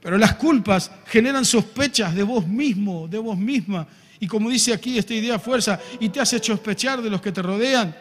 Pero 0.00 0.18
las 0.18 0.34
culpas 0.34 0.90
generan 1.06 1.44
sospechas 1.44 2.14
de 2.14 2.22
vos 2.22 2.46
mismo, 2.46 3.08
de 3.08 3.18
vos 3.18 3.38
misma. 3.38 3.86
Y 4.20 4.26
como 4.26 4.50
dice 4.50 4.72
aquí 4.72 4.98
esta 4.98 5.14
idea 5.14 5.38
fuerza, 5.38 5.80
y 5.98 6.10
te 6.10 6.20
hace 6.20 6.38
sospechar 6.38 7.00
de 7.00 7.10
los 7.10 7.22
que 7.22 7.32
te 7.32 7.42
rodean. 7.42 7.96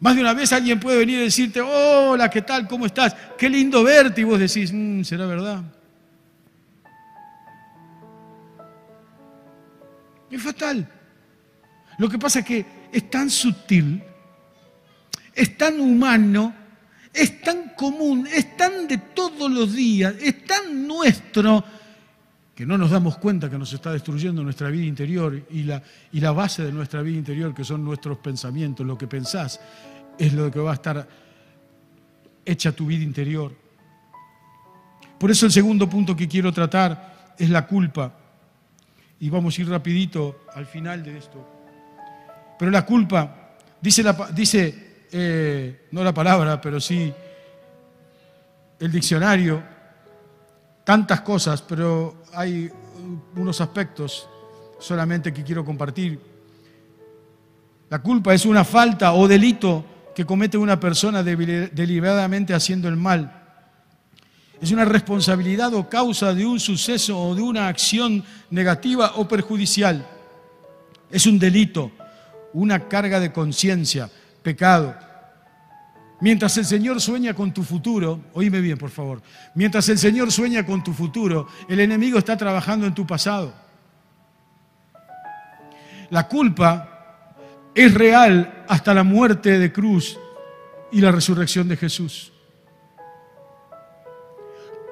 Más 0.00 0.14
de 0.16 0.22
una 0.22 0.32
vez 0.32 0.52
alguien 0.52 0.80
puede 0.80 0.98
venir 0.98 1.20
y 1.20 1.24
decirte, 1.24 1.60
hola, 1.60 2.28
¿qué 2.28 2.42
tal? 2.42 2.66
¿Cómo 2.66 2.86
estás? 2.86 3.14
Qué 3.38 3.48
lindo 3.48 3.84
verte. 3.84 4.22
Y 4.22 4.24
vos 4.24 4.40
decís, 4.40 4.72
mm, 4.72 5.02
¿será 5.04 5.26
verdad? 5.26 5.62
Es 10.32 10.42
fatal. 10.42 10.88
Lo 11.98 12.08
que 12.08 12.18
pasa 12.18 12.40
es 12.40 12.44
que 12.46 12.66
es 12.90 13.10
tan 13.10 13.28
sutil, 13.28 14.02
es 15.34 15.56
tan 15.58 15.78
humano, 15.78 16.54
es 17.12 17.42
tan 17.42 17.74
común, 17.76 18.26
es 18.26 18.56
tan 18.56 18.88
de 18.88 18.96
todos 18.98 19.50
los 19.50 19.74
días, 19.74 20.14
es 20.18 20.44
tan 20.46 20.86
nuestro, 20.86 21.62
que 22.54 22.64
no 22.64 22.78
nos 22.78 22.90
damos 22.90 23.18
cuenta 23.18 23.50
que 23.50 23.58
nos 23.58 23.72
está 23.74 23.92
destruyendo 23.92 24.42
nuestra 24.42 24.70
vida 24.70 24.86
interior 24.86 25.46
y 25.50 25.64
la, 25.64 25.82
y 26.12 26.20
la 26.20 26.32
base 26.32 26.64
de 26.64 26.72
nuestra 26.72 27.02
vida 27.02 27.18
interior, 27.18 27.54
que 27.54 27.64
son 27.64 27.84
nuestros 27.84 28.16
pensamientos, 28.18 28.86
lo 28.86 28.96
que 28.96 29.06
pensás, 29.06 29.60
es 30.18 30.32
lo 30.32 30.50
que 30.50 30.60
va 30.60 30.70
a 30.70 30.74
estar 30.74 31.08
hecha 32.44 32.72
tu 32.72 32.86
vida 32.86 33.04
interior. 33.04 33.54
Por 35.18 35.30
eso 35.30 35.44
el 35.44 35.52
segundo 35.52 35.88
punto 35.88 36.16
que 36.16 36.26
quiero 36.26 36.52
tratar 36.52 37.34
es 37.38 37.50
la 37.50 37.66
culpa. 37.66 38.21
Y 39.22 39.30
vamos 39.30 39.56
a 39.56 39.62
ir 39.62 39.68
rapidito 39.68 40.40
al 40.52 40.66
final 40.66 41.04
de 41.04 41.16
esto. 41.16 41.38
Pero 42.58 42.72
la 42.72 42.84
culpa, 42.84 43.54
dice, 43.80 44.02
la, 44.02 44.14
dice 44.34 45.06
eh, 45.12 45.86
no 45.92 46.02
la 46.02 46.12
palabra, 46.12 46.60
pero 46.60 46.80
sí 46.80 47.14
el 48.80 48.90
diccionario, 48.90 49.62
tantas 50.82 51.20
cosas, 51.20 51.62
pero 51.62 52.24
hay 52.34 52.68
unos 53.36 53.60
aspectos 53.60 54.28
solamente 54.80 55.32
que 55.32 55.44
quiero 55.44 55.64
compartir. 55.64 56.18
La 57.90 58.00
culpa 58.02 58.34
es 58.34 58.44
una 58.44 58.64
falta 58.64 59.12
o 59.12 59.28
delito 59.28 59.84
que 60.16 60.26
comete 60.26 60.58
una 60.58 60.80
persona 60.80 61.22
deliberadamente 61.22 62.54
haciendo 62.54 62.88
el 62.88 62.96
mal. 62.96 63.41
Es 64.62 64.70
una 64.70 64.84
responsabilidad 64.84 65.74
o 65.74 65.88
causa 65.88 66.32
de 66.32 66.46
un 66.46 66.60
suceso 66.60 67.18
o 67.18 67.34
de 67.34 67.42
una 67.42 67.66
acción 67.66 68.22
negativa 68.48 69.14
o 69.16 69.26
perjudicial. 69.26 70.06
Es 71.10 71.26
un 71.26 71.36
delito, 71.36 71.90
una 72.52 72.86
carga 72.86 73.18
de 73.18 73.32
conciencia, 73.32 74.08
pecado. 74.40 74.94
Mientras 76.20 76.56
el 76.58 76.64
Señor 76.64 77.00
sueña 77.00 77.34
con 77.34 77.52
tu 77.52 77.64
futuro, 77.64 78.20
oíme 78.34 78.60
bien 78.60 78.78
por 78.78 78.90
favor, 78.90 79.20
mientras 79.56 79.88
el 79.88 79.98
Señor 79.98 80.30
sueña 80.30 80.64
con 80.64 80.84
tu 80.84 80.92
futuro, 80.92 81.48
el 81.68 81.80
enemigo 81.80 82.16
está 82.16 82.36
trabajando 82.36 82.86
en 82.86 82.94
tu 82.94 83.04
pasado. 83.04 83.52
La 86.10 86.28
culpa 86.28 87.26
es 87.74 87.92
real 87.92 88.64
hasta 88.68 88.94
la 88.94 89.02
muerte 89.02 89.58
de 89.58 89.72
cruz 89.72 90.16
y 90.92 91.00
la 91.00 91.10
resurrección 91.10 91.66
de 91.66 91.76
Jesús. 91.76 92.31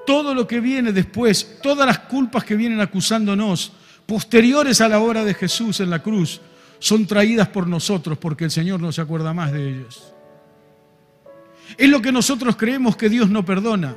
Todo 0.06 0.34
lo 0.34 0.46
que 0.46 0.60
viene 0.60 0.92
después, 0.92 1.58
todas 1.62 1.86
las 1.86 2.00
culpas 2.00 2.44
que 2.44 2.56
vienen 2.56 2.80
acusándonos, 2.80 3.72
posteriores 4.06 4.80
a 4.80 4.88
la 4.88 5.00
hora 5.00 5.24
de 5.24 5.34
Jesús 5.34 5.80
en 5.80 5.90
la 5.90 6.02
cruz, 6.02 6.40
son 6.78 7.06
traídas 7.06 7.48
por 7.48 7.66
nosotros 7.66 8.18
porque 8.18 8.44
el 8.44 8.50
Señor 8.50 8.80
no 8.80 8.90
se 8.90 9.00
acuerda 9.00 9.32
más 9.32 9.52
de 9.52 9.68
ellos. 9.68 10.14
Es 11.76 11.88
lo 11.88 12.02
que 12.02 12.10
nosotros 12.10 12.56
creemos 12.56 12.96
que 12.96 13.08
Dios 13.08 13.30
no 13.30 13.44
perdona. 13.44 13.96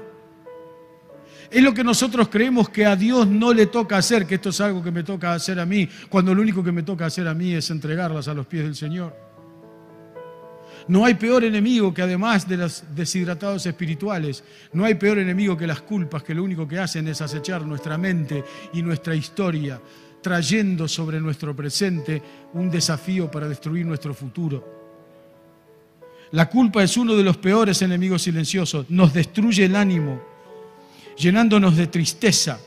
Es 1.50 1.62
lo 1.62 1.74
que 1.74 1.84
nosotros 1.84 2.30
creemos 2.30 2.70
que 2.70 2.86
a 2.86 2.96
Dios 2.96 3.28
no 3.28 3.54
le 3.54 3.68
toca 3.68 3.98
hacer, 3.98 4.26
que 4.26 4.36
esto 4.36 4.50
es 4.50 4.60
algo 4.60 4.84
que 4.84 4.92
me 4.92 5.04
toca 5.04 5.34
hacer 5.34 5.60
a 5.60 5.66
mí, 5.66 5.88
cuando 6.10 6.34
lo 6.34 6.42
único 6.42 6.64
que 6.64 6.72
me 6.72 6.84
toca 6.84 7.06
hacer 7.06 7.28
a 7.28 7.34
mí 7.34 7.54
es 7.54 7.70
entregarlas 7.70 8.28
a 8.28 8.34
los 8.34 8.48
pies 8.48 8.64
del 8.64 8.76
Señor. 8.76 9.23
No 10.88 11.06
hay 11.06 11.14
peor 11.14 11.44
enemigo 11.44 11.94
que 11.94 12.02
además 12.02 12.48
de 12.48 12.58
los 12.58 12.84
deshidratados 12.94 13.66
espirituales, 13.66 14.44
no 14.74 14.84
hay 14.86 14.96
peor 14.96 15.18
enemigo 15.20 15.58
que 15.58 15.68
las 15.68 15.82
culpas, 15.82 16.24
que 16.24 16.34
lo 16.34 16.44
único 16.44 16.68
que 16.68 16.80
hacen 16.80 17.08
es 17.08 17.22
acechar 17.22 17.66
nuestra 17.66 17.98
mente 17.98 18.44
y 18.74 18.82
nuestra 18.82 19.16
historia, 19.16 19.80
trayendo 20.22 20.88
sobre 20.88 21.20
nuestro 21.20 21.56
presente 21.56 22.22
un 22.54 22.70
desafío 22.70 23.32
para 23.32 23.48
destruir 23.48 23.86
nuestro 23.86 24.14
futuro. 24.14 24.84
La 26.32 26.50
culpa 26.50 26.84
es 26.84 26.98
uno 26.98 27.16
de 27.16 27.24
los 27.24 27.38
peores 27.38 27.82
enemigos 27.82 28.24
silenciosos, 28.24 28.88
nos 28.90 29.14
destruye 29.14 29.66
el 29.66 29.76
ánimo, 29.76 30.20
llenándonos 31.16 31.78
de 31.78 31.88
tristeza, 31.88 32.60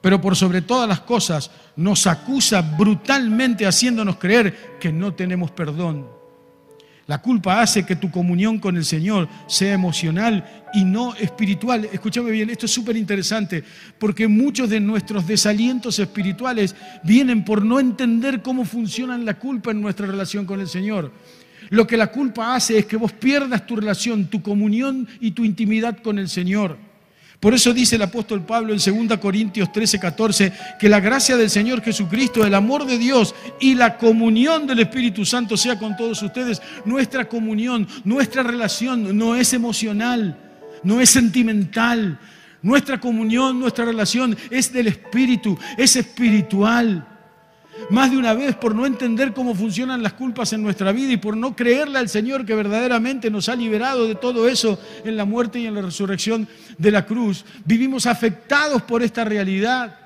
pero 0.00 0.20
por 0.20 0.34
sobre 0.34 0.62
todas 0.62 0.88
las 0.88 1.00
cosas 1.00 1.50
nos 1.76 2.06
acusa 2.06 2.62
brutalmente 2.62 3.66
haciéndonos 3.66 4.16
creer 4.16 4.78
que 4.80 4.92
no 4.92 5.14
tenemos 5.14 5.50
perdón. 5.50 6.15
La 7.06 7.22
culpa 7.22 7.60
hace 7.60 7.86
que 7.86 7.94
tu 7.94 8.10
comunión 8.10 8.58
con 8.58 8.76
el 8.76 8.84
Señor 8.84 9.28
sea 9.46 9.72
emocional 9.72 10.44
y 10.74 10.84
no 10.84 11.14
espiritual. 11.14 11.88
Escúchame 11.92 12.32
bien, 12.32 12.50
esto 12.50 12.66
es 12.66 12.72
súper 12.72 12.96
interesante, 12.96 13.62
porque 13.96 14.26
muchos 14.26 14.68
de 14.68 14.80
nuestros 14.80 15.24
desalientos 15.24 16.00
espirituales 16.00 16.74
vienen 17.04 17.44
por 17.44 17.64
no 17.64 17.78
entender 17.78 18.42
cómo 18.42 18.64
funciona 18.64 19.16
la 19.18 19.38
culpa 19.38 19.70
en 19.70 19.80
nuestra 19.80 20.06
relación 20.06 20.46
con 20.46 20.60
el 20.60 20.66
Señor. 20.66 21.12
Lo 21.70 21.86
que 21.86 21.96
la 21.96 22.08
culpa 22.08 22.56
hace 22.56 22.78
es 22.78 22.86
que 22.86 22.96
vos 22.96 23.12
pierdas 23.12 23.66
tu 23.66 23.76
relación, 23.76 24.26
tu 24.26 24.42
comunión 24.42 25.06
y 25.20 25.30
tu 25.30 25.44
intimidad 25.44 25.98
con 25.98 26.18
el 26.18 26.28
Señor. 26.28 26.76
Por 27.40 27.54
eso 27.54 27.72
dice 27.74 27.96
el 27.96 28.02
apóstol 28.02 28.44
Pablo 28.44 28.72
en 28.72 29.06
2 29.08 29.18
Corintios 29.18 29.70
13, 29.72 30.00
14, 30.00 30.52
que 30.78 30.88
la 30.88 31.00
gracia 31.00 31.36
del 31.36 31.50
Señor 31.50 31.82
Jesucristo, 31.82 32.46
el 32.46 32.54
amor 32.54 32.86
de 32.86 32.98
Dios 32.98 33.34
y 33.60 33.74
la 33.74 33.98
comunión 33.98 34.66
del 34.66 34.80
Espíritu 34.80 35.24
Santo 35.24 35.56
sea 35.56 35.78
con 35.78 35.96
todos 35.96 36.22
ustedes. 36.22 36.62
Nuestra 36.84 37.28
comunión, 37.28 37.86
nuestra 38.04 38.42
relación 38.42 39.16
no 39.16 39.36
es 39.36 39.52
emocional, 39.52 40.38
no 40.82 41.00
es 41.00 41.10
sentimental. 41.10 42.18
Nuestra 42.62 42.98
comunión, 42.98 43.60
nuestra 43.60 43.84
relación 43.84 44.36
es 44.50 44.72
del 44.72 44.88
Espíritu, 44.88 45.58
es 45.76 45.94
espiritual 45.96 47.15
más 47.90 48.10
de 48.10 48.16
una 48.16 48.34
vez 48.34 48.56
por 48.56 48.74
no 48.74 48.86
entender 48.86 49.32
cómo 49.32 49.54
funcionan 49.54 50.02
las 50.02 50.14
culpas 50.14 50.52
en 50.52 50.62
nuestra 50.62 50.92
vida 50.92 51.12
y 51.12 51.16
por 51.16 51.36
no 51.36 51.54
creerle 51.54 51.98
al 51.98 52.08
Señor 52.08 52.44
que 52.44 52.54
verdaderamente 52.54 53.30
nos 53.30 53.48
ha 53.48 53.56
liberado 53.56 54.06
de 54.06 54.14
todo 54.14 54.48
eso 54.48 54.78
en 55.04 55.16
la 55.16 55.24
muerte 55.24 55.58
y 55.58 55.66
en 55.66 55.74
la 55.74 55.82
resurrección 55.82 56.48
de 56.78 56.90
la 56.90 57.06
cruz. 57.06 57.44
Vivimos 57.64 58.06
afectados 58.06 58.82
por 58.82 59.02
esta 59.02 59.24
realidad. 59.24 59.98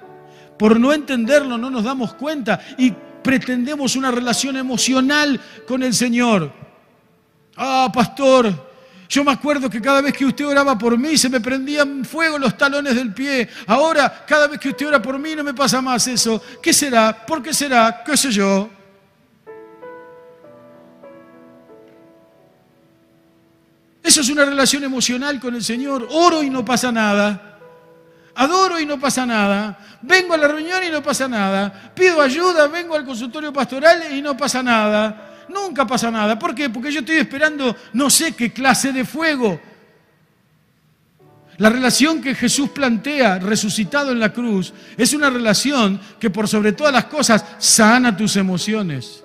Por 0.58 0.78
no 0.78 0.92
entenderlo 0.92 1.56
no 1.56 1.70
nos 1.70 1.84
damos 1.84 2.14
cuenta 2.14 2.60
y 2.76 2.92
pretendemos 3.22 3.96
una 3.96 4.10
relación 4.10 4.56
emocional 4.56 5.40
con 5.66 5.82
el 5.82 5.94
Señor. 5.94 6.52
Ah, 7.56 7.90
pastor, 7.92 8.69
yo 9.10 9.24
me 9.24 9.32
acuerdo 9.32 9.68
que 9.68 9.82
cada 9.82 10.00
vez 10.00 10.12
que 10.12 10.24
usted 10.24 10.46
oraba 10.46 10.78
por 10.78 10.96
mí 10.96 11.18
se 11.18 11.28
me 11.28 11.40
prendían 11.40 12.04
fuego 12.04 12.38
los 12.38 12.56
talones 12.56 12.94
del 12.94 13.12
pie. 13.12 13.48
Ahora, 13.66 14.24
cada 14.24 14.46
vez 14.46 14.60
que 14.60 14.68
usted 14.68 14.86
ora 14.86 15.02
por 15.02 15.18
mí 15.18 15.34
no 15.34 15.42
me 15.42 15.52
pasa 15.52 15.82
más 15.82 16.06
eso. 16.06 16.40
¿Qué 16.62 16.72
será? 16.72 17.26
¿Por 17.26 17.42
qué 17.42 17.52
será? 17.52 18.04
¿Qué 18.06 18.16
sé 18.16 18.30
yo? 18.30 18.70
Eso 24.00 24.20
es 24.20 24.28
una 24.28 24.44
relación 24.44 24.84
emocional 24.84 25.40
con 25.40 25.56
el 25.56 25.64
Señor. 25.64 26.06
Oro 26.12 26.44
y 26.44 26.48
no 26.48 26.64
pasa 26.64 26.92
nada. 26.92 27.58
Adoro 28.36 28.78
y 28.78 28.86
no 28.86 29.00
pasa 29.00 29.26
nada. 29.26 29.98
Vengo 30.02 30.34
a 30.34 30.36
la 30.36 30.46
reunión 30.46 30.84
y 30.86 30.88
no 30.88 31.02
pasa 31.02 31.26
nada. 31.26 31.92
Pido 31.96 32.22
ayuda, 32.22 32.68
vengo 32.68 32.94
al 32.94 33.04
consultorio 33.04 33.52
pastoral 33.52 34.04
y 34.12 34.22
no 34.22 34.36
pasa 34.36 34.62
nada 34.62 35.29
nunca 35.50 35.86
pasa 35.86 36.10
nada. 36.10 36.38
¿Por 36.38 36.54
qué? 36.54 36.70
Porque 36.70 36.92
yo 36.92 37.00
estoy 37.00 37.16
esperando 37.16 37.76
no 37.92 38.08
sé 38.08 38.32
qué 38.32 38.52
clase 38.52 38.92
de 38.92 39.04
fuego. 39.04 39.60
La 41.58 41.68
relación 41.68 42.22
que 42.22 42.34
Jesús 42.34 42.70
plantea 42.70 43.38
resucitado 43.38 44.12
en 44.12 44.20
la 44.20 44.32
cruz 44.32 44.72
es 44.96 45.12
una 45.12 45.28
relación 45.28 46.00
que 46.18 46.30
por 46.30 46.48
sobre 46.48 46.72
todas 46.72 46.92
las 46.92 47.04
cosas 47.04 47.44
sana 47.58 48.16
tus 48.16 48.36
emociones. 48.36 49.22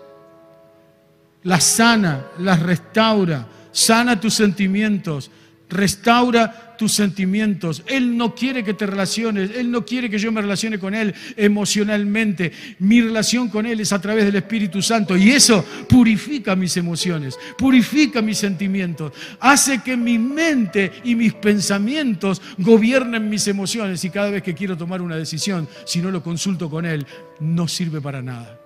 Las 1.43 1.63
sana, 1.63 2.25
las 2.39 2.59
restaura, 2.59 3.45
sana 3.71 4.19
tus 4.19 4.33
sentimientos, 4.33 5.31
restaura 5.69 6.64
tus 6.77 6.93
sentimientos. 6.93 7.83
Él 7.87 8.17
no 8.17 8.35
quiere 8.35 8.63
que 8.63 8.73
te 8.73 8.85
relaciones, 8.85 9.51
Él 9.55 9.71
no 9.71 9.85
quiere 9.85 10.09
que 10.09 10.19
yo 10.19 10.31
me 10.31 10.41
relacione 10.41 10.79
con 10.79 10.93
Él 10.93 11.13
emocionalmente. 11.35 12.51
Mi 12.79 13.01
relación 13.01 13.49
con 13.49 13.65
Él 13.65 13.79
es 13.79 13.91
a 13.93 14.01
través 14.01 14.25
del 14.25 14.35
Espíritu 14.35 14.81
Santo 14.81 15.17
y 15.17 15.31
eso 15.31 15.63
purifica 15.87 16.55
mis 16.55 16.77
emociones, 16.77 17.37
purifica 17.57 18.21
mis 18.21 18.37
sentimientos, 18.37 19.13
hace 19.39 19.81
que 19.81 19.95
mi 19.97 20.17
mente 20.17 20.91
y 21.03 21.15
mis 21.15 21.33
pensamientos 21.33 22.41
gobiernen 22.57 23.29
mis 23.29 23.47
emociones 23.47 24.03
y 24.03 24.09
cada 24.09 24.29
vez 24.29 24.43
que 24.43 24.53
quiero 24.53 24.77
tomar 24.77 25.01
una 25.01 25.15
decisión, 25.15 25.67
si 25.85 26.01
no 26.01 26.11
lo 26.11 26.23
consulto 26.23 26.69
con 26.69 26.85
Él, 26.85 27.05
no 27.39 27.67
sirve 27.67 28.01
para 28.01 28.21
nada. 28.21 28.64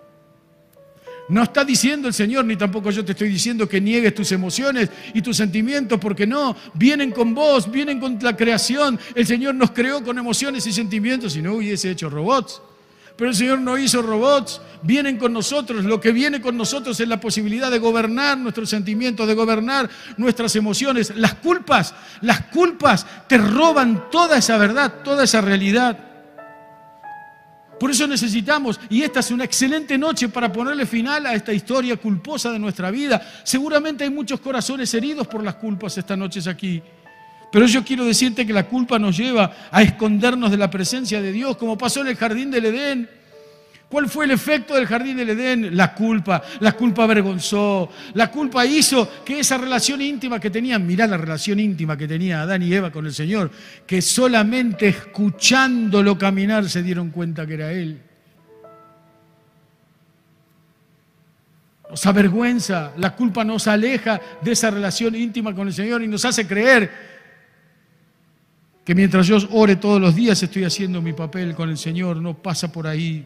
No 1.30 1.43
está 1.43 1.63
diciendo 1.63 2.07
el 2.07 2.13
Señor, 2.13 2.43
ni 2.45 2.55
tampoco 2.55 2.89
yo 2.89 3.05
te 3.05 3.11
estoy 3.11 3.30
diciendo 3.30 3.69
que 3.69 3.80
niegues 3.80 4.15
tus 4.15 4.32
emociones 4.32 4.89
y 5.13 5.21
tus 5.21 5.38
sentimientos, 5.38 5.99
porque 5.99 6.25
no, 6.25 6.55
vienen 6.73 7.11
con 7.11 7.36
vos, 7.36 7.71
vienen 7.71 7.99
con 7.99 8.17
la 8.19 8.36
creación. 8.36 8.99
El 9.13 9.27
Señor 9.27 9.53
nos 9.53 9.69
creó 9.69 10.03
con 10.03 10.17
emociones 10.17 10.65
y 10.65 10.73
sentimientos 10.73 11.36
y 11.36 11.43
no 11.43 11.53
hubiese 11.53 11.91
hecho 11.91 12.09
robots. 12.09 12.61
Pero 13.15 13.30
el 13.30 13.36
Señor 13.36 13.59
no 13.59 13.77
hizo 13.77 14.01
robots, 14.01 14.59
vienen 14.82 15.17
con 15.17 15.32
nosotros. 15.32 15.86
Lo 15.86 15.99
que 15.99 16.13
viene 16.13 16.41
con 16.41 16.57
nosotros 16.57 16.99
es 16.99 17.07
la 17.07 17.19
posibilidad 17.19 17.69
de 17.69 17.77
gobernar 17.77 18.38
nuestros 18.38 18.69
sentimientos, 18.69 19.27
de 19.27 19.36
gobernar 19.36 19.88
nuestras 20.17 20.55
emociones. 20.55 21.13
Las 21.15 21.36
culpas, 21.36 21.93
las 22.21 22.45
culpas 22.45 23.05
te 23.27 23.38
roban 23.38 24.09
toda 24.09 24.38
esa 24.38 24.57
verdad, 24.57 25.03
toda 25.03 25.25
esa 25.25 25.41
realidad. 25.41 26.09
Por 27.80 27.91
eso 27.91 28.05
necesitamos, 28.07 28.80
y 28.89 29.01
esta 29.03 29.21
es 29.21 29.32
una 29.32 29.45
excelente 29.45 29.97
noche 29.97 30.30
para 30.30 30.51
ponerle 30.51 30.86
final 30.86 31.25
a 31.25 31.34
esta 31.34 31.53
historia 31.53 31.95
culposa 31.95 32.51
de 32.51 32.59
nuestra 32.59 32.91
vida. 32.91 33.21
Seguramente 33.43 34.03
hay 34.03 34.09
muchos 34.09 34.39
corazones 34.39 34.93
heridos 34.93 35.27
por 35.27 35.43
las 35.43 35.55
culpas 35.55 35.97
esta 35.97 36.17
noche 36.17 36.41
aquí. 36.49 36.82
Pero 37.51 37.65
yo 37.65 37.84
quiero 37.84 38.05
decirte 38.05 38.45
que 38.45 38.53
la 38.53 38.67
culpa 38.67 38.99
nos 38.99 39.17
lleva 39.17 39.51
a 39.71 39.82
escondernos 39.82 40.51
de 40.51 40.57
la 40.57 40.69
presencia 40.69 41.21
de 41.21 41.32
Dios, 41.32 41.57
como 41.57 41.77
pasó 41.77 42.01
en 42.01 42.07
el 42.07 42.15
jardín 42.15 42.51
del 42.51 42.65
Edén. 42.65 43.18
¿Cuál 43.89 44.07
fue 44.07 44.25
el 44.25 44.31
efecto 44.31 44.75
del 44.75 44.85
jardín 44.85 45.17
del 45.17 45.31
Edén? 45.31 45.75
La 45.75 45.95
culpa. 45.95 46.43
La 46.59 46.73
culpa 46.73 47.05
avergonzó. 47.05 47.89
La 48.13 48.29
culpa 48.29 48.63
hizo 48.63 49.09
que 49.25 49.39
esa 49.39 49.57
relación 49.57 49.99
íntima 49.99 50.39
que 50.39 50.51
tenían, 50.51 50.85
mirá 50.85 51.07
la 51.07 51.17
relación 51.17 51.59
íntima 51.59 51.97
que 51.97 52.07
tenía 52.07 52.43
Adán 52.43 52.61
y 52.61 52.71
Eva 52.71 52.91
con 52.91 53.07
el 53.07 53.13
Señor, 53.13 53.49
que 53.87 53.99
solamente 54.03 54.89
escuchándolo 54.89 56.19
caminar 56.19 56.69
se 56.69 56.83
dieron 56.83 57.09
cuenta 57.09 57.47
que 57.47 57.53
era 57.55 57.71
Él. 57.71 57.99
Nos 61.89 62.05
avergüenza, 62.05 62.93
la 62.97 63.15
culpa 63.15 63.43
nos 63.43 63.67
aleja 63.67 64.21
de 64.39 64.51
esa 64.51 64.69
relación 64.69 65.15
íntima 65.15 65.55
con 65.55 65.67
el 65.67 65.73
Señor 65.73 66.03
y 66.03 66.07
nos 66.07 66.23
hace 66.25 66.45
creer 66.45 66.91
que 68.85 68.93
mientras 68.93 69.25
yo 69.25 69.37
ore 69.49 69.77
todos 69.77 69.99
los 69.99 70.15
días 70.15 70.43
estoy 70.43 70.63
haciendo 70.63 71.01
mi 71.01 71.13
papel 71.13 71.55
con 71.55 71.71
el 71.71 71.77
Señor, 71.79 72.17
no 72.17 72.35
pasa 72.35 72.71
por 72.71 72.85
ahí. 72.85 73.25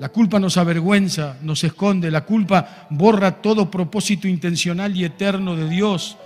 La 0.00 0.10
culpa 0.10 0.38
nos 0.38 0.56
avergüenza, 0.56 1.36
nos 1.42 1.64
esconde, 1.64 2.10
la 2.10 2.24
culpa 2.24 2.86
borra 2.90 3.42
todo 3.42 3.70
propósito 3.70 4.28
intencional 4.28 4.96
y 4.96 5.04
eterno 5.04 5.56
de 5.56 5.68
Dios, 5.68 6.16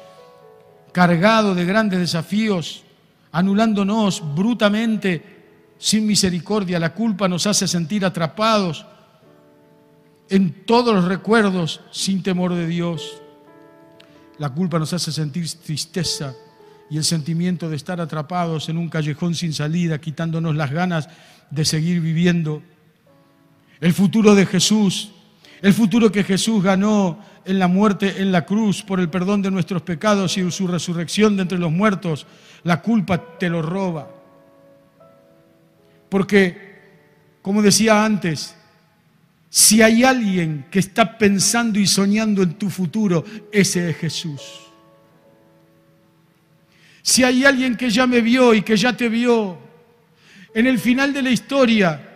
cargado 0.92 1.54
de 1.54 1.64
grandes 1.64 1.98
desafíos, 1.98 2.84
anulándonos 3.32 4.34
brutamente, 4.34 5.40
sin 5.78 6.06
misericordia. 6.06 6.78
La 6.78 6.92
culpa 6.92 7.28
nos 7.28 7.46
hace 7.46 7.66
sentir 7.66 8.04
atrapados 8.04 8.84
en 10.28 10.64
todos 10.64 10.94
los 10.94 11.06
recuerdos 11.06 11.80
sin 11.90 12.22
temor 12.22 12.54
de 12.54 12.66
Dios. 12.66 13.22
La 14.38 14.50
culpa 14.50 14.78
nos 14.78 14.92
hace 14.92 15.12
sentir 15.12 15.48
tristeza, 15.64 16.34
y 16.92 16.98
el 16.98 17.04
sentimiento 17.04 17.70
de 17.70 17.76
estar 17.76 18.02
atrapados 18.02 18.68
en 18.68 18.76
un 18.76 18.90
callejón 18.90 19.34
sin 19.34 19.54
salida, 19.54 19.98
quitándonos 19.98 20.54
las 20.54 20.70
ganas 20.70 21.08
de 21.50 21.64
seguir 21.64 22.02
viviendo. 22.02 22.62
El 23.82 23.92
futuro 23.92 24.36
de 24.36 24.46
Jesús, 24.46 25.10
el 25.60 25.74
futuro 25.74 26.12
que 26.12 26.22
Jesús 26.22 26.62
ganó 26.62 27.18
en 27.44 27.58
la 27.58 27.66
muerte 27.66 28.22
en 28.22 28.30
la 28.30 28.46
cruz 28.46 28.80
por 28.80 29.00
el 29.00 29.10
perdón 29.10 29.42
de 29.42 29.50
nuestros 29.50 29.82
pecados 29.82 30.38
y 30.38 30.48
su 30.52 30.68
resurrección 30.68 31.34
de 31.34 31.42
entre 31.42 31.58
los 31.58 31.72
muertos, 31.72 32.24
la 32.62 32.80
culpa 32.80 33.38
te 33.40 33.48
lo 33.48 33.60
roba. 33.60 34.08
Porque, 36.08 36.78
como 37.42 37.60
decía 37.60 38.04
antes, 38.04 38.54
si 39.50 39.82
hay 39.82 40.04
alguien 40.04 40.66
que 40.70 40.78
está 40.78 41.18
pensando 41.18 41.80
y 41.80 41.88
soñando 41.88 42.44
en 42.44 42.54
tu 42.54 42.70
futuro, 42.70 43.24
ese 43.50 43.90
es 43.90 43.96
Jesús. 43.96 44.42
Si 47.02 47.24
hay 47.24 47.44
alguien 47.44 47.76
que 47.76 47.90
ya 47.90 48.06
me 48.06 48.20
vio 48.20 48.54
y 48.54 48.62
que 48.62 48.76
ya 48.76 48.96
te 48.96 49.08
vio, 49.08 49.58
en 50.54 50.68
el 50.68 50.78
final 50.78 51.12
de 51.12 51.22
la 51.22 51.30
historia 51.30 52.10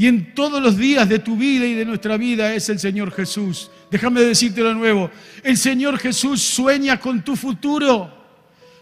y 0.00 0.06
en 0.06 0.34
todos 0.34 0.62
los 0.62 0.78
días 0.78 1.06
de 1.10 1.18
tu 1.18 1.36
vida 1.36 1.66
y 1.66 1.74
de 1.74 1.84
nuestra 1.84 2.16
vida 2.16 2.54
es 2.54 2.70
el 2.70 2.78
Señor 2.78 3.12
Jesús. 3.12 3.70
Déjame 3.90 4.22
decírtelo 4.22 4.70
de 4.70 4.74
nuevo, 4.74 5.10
el 5.42 5.58
Señor 5.58 5.98
Jesús 5.98 6.40
sueña 6.40 6.98
con 6.98 7.22
tu 7.22 7.36
futuro. 7.36 8.10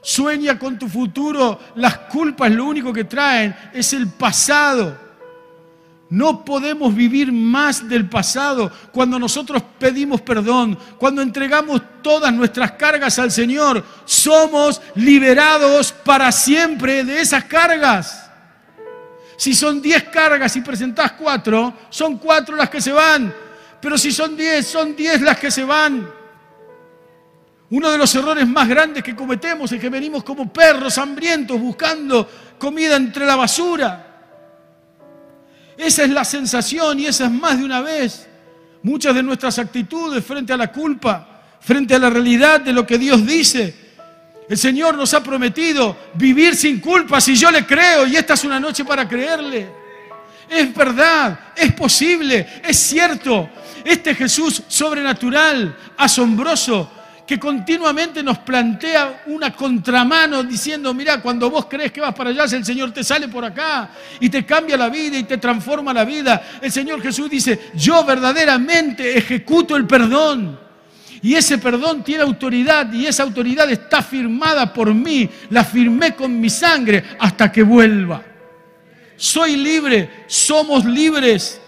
Sueña 0.01 0.57
con 0.57 0.79
tu 0.79 0.89
futuro. 0.89 1.59
Las 1.75 1.99
culpas 1.99 2.53
lo 2.53 2.67
único 2.67 2.93
que 2.93 3.03
traen 3.03 3.53
es 3.75 3.93
el 3.95 4.07
pasado. 4.07 4.97
No 6.09 6.45
podemos 6.45 6.95
vivir 6.95 7.33
más 7.33 7.89
del 7.89 8.09
pasado 8.09 8.71
cuando 8.93 9.19
nosotros 9.19 9.61
pedimos 9.77 10.21
perdón, 10.21 10.79
cuando 10.99 11.21
entregamos 11.21 11.83
todas 12.01 12.33
nuestras 12.33 12.71
cargas 12.75 13.19
al 13.19 13.33
Señor. 13.33 13.85
Somos 14.05 14.81
liberados 14.95 15.91
para 15.91 16.31
siempre 16.31 17.03
de 17.03 17.21
esas 17.21 17.43
cargas. 17.43 18.28
Si 19.39 19.55
son 19.55 19.81
diez 19.81 20.03
cargas 20.09 20.57
y 20.57 20.63
presentás 20.63 21.13
cuatro, 21.13 21.73
son 21.91 22.19
cuatro 22.19 22.57
las 22.57 22.69
que 22.69 22.81
se 22.81 22.91
van. 22.91 23.33
Pero 23.81 23.97
si 23.97 24.11
son 24.11 24.37
diez, 24.37 24.67
son 24.67 24.97
diez 24.97 25.21
las 25.21 25.39
que 25.39 25.49
se 25.49 25.63
van. 25.63 26.11
Uno 27.71 27.89
de 27.89 27.99
los 27.99 28.13
errores 28.17 28.49
más 28.49 28.67
grandes 28.67 29.05
que 29.05 29.15
cometemos 29.15 29.71
es 29.71 29.81
que 29.81 29.89
venimos 29.89 30.25
como 30.25 30.53
perros 30.53 30.99
hambrientos 30.99 31.61
buscando 31.61 32.29
comida 32.59 32.97
entre 32.97 33.25
la 33.27 33.37
basura. 33.37 34.07
Esa 35.77 36.03
es 36.03 36.11
la 36.11 36.25
sensación 36.25 36.99
y 36.99 37.07
esa 37.07 37.27
es 37.27 37.31
más 37.31 37.61
de 37.61 37.65
una 37.65 37.81
vez. 37.81 38.29
Muchas 38.83 39.15
de 39.15 39.23
nuestras 39.23 39.57
actitudes 39.61 40.25
frente 40.25 40.53
a 40.53 40.57
la 40.57 40.73
culpa, 40.73 41.45
frente 41.61 41.95
a 41.95 42.01
la 42.01 42.11
realidad 42.11 42.61
de 42.61 42.73
lo 42.73 42.85
que 42.85 42.99
Dios 42.99 43.25
dice. 43.25 43.88
El 44.49 44.57
Señor 44.57 44.97
nos 44.97 45.13
ha 45.13 45.23
prometido 45.23 45.97
vivir 46.15 46.57
sin 46.57 46.81
culpa 46.81 47.21
si 47.21 47.37
yo 47.37 47.51
le 47.51 47.67
creo 47.67 48.07
y 48.07 48.17
esta 48.17 48.35
es 48.35 48.45
una 48.45 48.59
noche 48.59 48.85
para 48.85 49.07
creerle. 49.07 49.69
Es 50.49 50.75
verdad, 50.75 51.39
es 51.55 51.73
posible, 51.75 52.61
es 52.67 52.77
cierto. 52.79 53.51
Este 53.85 54.15
Jesús 54.15 54.63
sobrenatural, 54.67 55.77
asombroso, 55.99 56.91
que 57.27 57.39
continuamente 57.39 58.23
nos 58.23 58.39
plantea 58.39 59.25
una 59.27 59.53
contramano 59.53 60.43
diciendo, 60.43 60.95
mira, 60.95 61.21
cuando 61.21 61.51
vos 61.51 61.67
crees 61.69 61.93
que 61.93 62.01
vas 62.01 62.15
para 62.15 62.31
allá, 62.31 62.45
el 62.45 62.65
Señor 62.65 62.91
te 62.91 63.05
sale 63.05 63.29
por 63.29 63.45
acá 63.45 63.91
y 64.19 64.31
te 64.31 64.47
cambia 64.47 64.79
la 64.79 64.89
vida 64.89 65.19
y 65.19 65.25
te 65.25 65.37
transforma 65.37 65.93
la 65.93 66.07
vida. 66.07 66.43
El 66.63 66.73
Señor 66.73 67.03
Jesús 67.03 67.29
dice, 67.29 67.71
yo 67.75 68.03
verdaderamente 68.03 69.19
ejecuto 69.19 69.77
el 69.77 69.87
perdón. 69.87 70.68
Y 71.23 71.35
ese 71.35 71.59
perdón 71.59 72.05
tiene 72.05 72.23
autoridad 72.23 72.93
y 72.93 73.07
esa 73.07 73.23
autoridad 73.25 73.71
está 73.71 74.03
firmada 74.03 74.73
por 74.73 74.95
mí. 74.95 75.29
La 75.51 75.65
firmé 75.65 76.15
con 76.15 76.39
mi 76.41 76.51
sangre 76.51 77.03
hasta 77.19 77.51
que 77.51 77.63
vuelva. 77.63 78.23
Soy 79.17 79.57
libre, 79.57 80.25
somos 80.29 80.85
libres. 80.85 81.61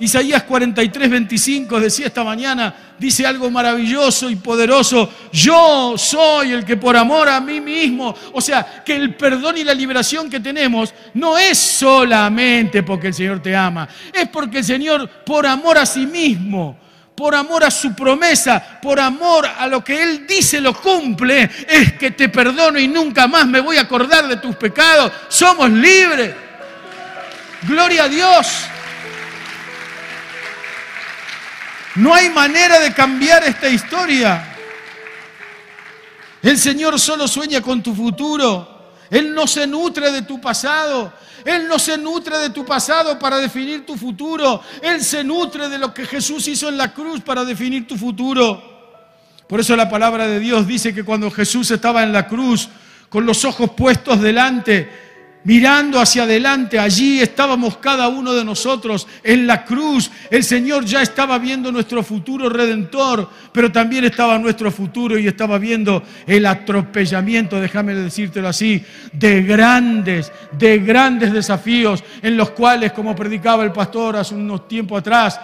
Isaías 0.00 0.42
43, 0.42 1.10
25 1.10 1.78
decía 1.78 2.06
esta 2.06 2.24
mañana, 2.24 2.94
dice 2.98 3.26
algo 3.26 3.50
maravilloso 3.50 4.28
y 4.30 4.36
poderoso. 4.36 5.12
Yo 5.32 5.94
soy 5.96 6.52
el 6.52 6.64
que 6.64 6.76
por 6.76 6.96
amor 6.96 7.28
a 7.28 7.40
mí 7.40 7.60
mismo, 7.60 8.14
o 8.32 8.40
sea, 8.40 8.82
que 8.84 8.96
el 8.96 9.14
perdón 9.14 9.58
y 9.58 9.64
la 9.64 9.74
liberación 9.74 10.28
que 10.28 10.40
tenemos 10.40 10.92
no 11.14 11.38
es 11.38 11.58
solamente 11.58 12.82
porque 12.82 13.08
el 13.08 13.14
Señor 13.14 13.40
te 13.40 13.54
ama, 13.54 13.88
es 14.12 14.28
porque 14.28 14.58
el 14.58 14.64
Señor 14.64 15.08
por 15.24 15.46
amor 15.46 15.78
a 15.78 15.86
sí 15.86 16.06
mismo, 16.06 16.76
por 17.14 17.34
amor 17.34 17.64
a 17.64 17.70
su 17.70 17.94
promesa, 17.94 18.80
por 18.82 18.98
amor 18.98 19.46
a 19.46 19.66
lo 19.66 19.84
que 19.84 20.02
Él 20.02 20.26
dice 20.26 20.60
lo 20.60 20.74
cumple, 20.74 21.48
es 21.68 21.92
que 21.94 22.10
te 22.10 22.28
perdono 22.28 22.78
y 22.78 22.88
nunca 22.88 23.28
más 23.28 23.46
me 23.46 23.60
voy 23.60 23.76
a 23.76 23.82
acordar 23.82 24.26
de 24.26 24.36
tus 24.36 24.56
pecados. 24.56 25.12
Somos 25.28 25.70
libres. 25.70 26.34
Gloria 27.62 28.04
a 28.04 28.08
Dios. 28.08 28.48
No 31.96 32.12
hay 32.12 32.28
manera 32.30 32.80
de 32.80 32.92
cambiar 32.92 33.44
esta 33.44 33.68
historia. 33.68 34.56
El 36.42 36.58
Señor 36.58 36.98
solo 36.98 37.28
sueña 37.28 37.62
con 37.62 37.82
tu 37.82 37.94
futuro. 37.94 38.73
Él 39.10 39.34
no 39.34 39.46
se 39.46 39.66
nutre 39.66 40.10
de 40.10 40.22
tu 40.22 40.40
pasado. 40.40 41.12
Él 41.44 41.68
no 41.68 41.78
se 41.78 41.98
nutre 41.98 42.38
de 42.38 42.50
tu 42.50 42.64
pasado 42.64 43.18
para 43.18 43.38
definir 43.38 43.84
tu 43.84 43.96
futuro. 43.96 44.62
Él 44.80 45.02
se 45.02 45.22
nutre 45.22 45.68
de 45.68 45.78
lo 45.78 45.92
que 45.92 46.06
Jesús 46.06 46.48
hizo 46.48 46.68
en 46.68 46.78
la 46.78 46.92
cruz 46.92 47.20
para 47.20 47.44
definir 47.44 47.86
tu 47.86 47.96
futuro. 47.96 48.72
Por 49.46 49.60
eso 49.60 49.76
la 49.76 49.88
palabra 49.88 50.26
de 50.26 50.40
Dios 50.40 50.66
dice 50.66 50.94
que 50.94 51.04
cuando 51.04 51.30
Jesús 51.30 51.70
estaba 51.70 52.02
en 52.02 52.12
la 52.12 52.26
cruz, 52.26 52.68
con 53.10 53.26
los 53.26 53.44
ojos 53.44 53.70
puestos 53.76 54.20
delante, 54.20 55.03
mirando 55.44 56.00
hacia 56.00 56.24
adelante, 56.24 56.78
allí 56.78 57.20
estábamos 57.20 57.76
cada 57.76 58.08
uno 58.08 58.32
de 58.32 58.44
nosotros 58.44 59.06
en 59.22 59.46
la 59.46 59.64
cruz. 59.64 60.10
El 60.30 60.42
Señor 60.42 60.84
ya 60.84 61.02
estaba 61.02 61.38
viendo 61.38 61.70
nuestro 61.70 62.02
futuro 62.02 62.48
redentor, 62.48 63.28
pero 63.52 63.70
también 63.70 64.04
estaba 64.04 64.38
nuestro 64.38 64.70
futuro 64.70 65.18
y 65.18 65.26
estaba 65.26 65.58
viendo 65.58 66.02
el 66.26 66.46
atropellamiento, 66.46 67.60
déjame 67.60 67.94
decírtelo 67.94 68.48
así, 68.48 68.82
de 69.12 69.42
grandes, 69.42 70.32
de 70.52 70.78
grandes 70.78 71.32
desafíos 71.32 72.02
en 72.22 72.36
los 72.36 72.50
cuales, 72.50 72.92
como 72.92 73.14
predicaba 73.14 73.64
el 73.64 73.72
pastor 73.72 74.16
hace 74.16 74.34
unos 74.34 74.66
tiempos 74.66 75.00
atrás, 75.00 75.40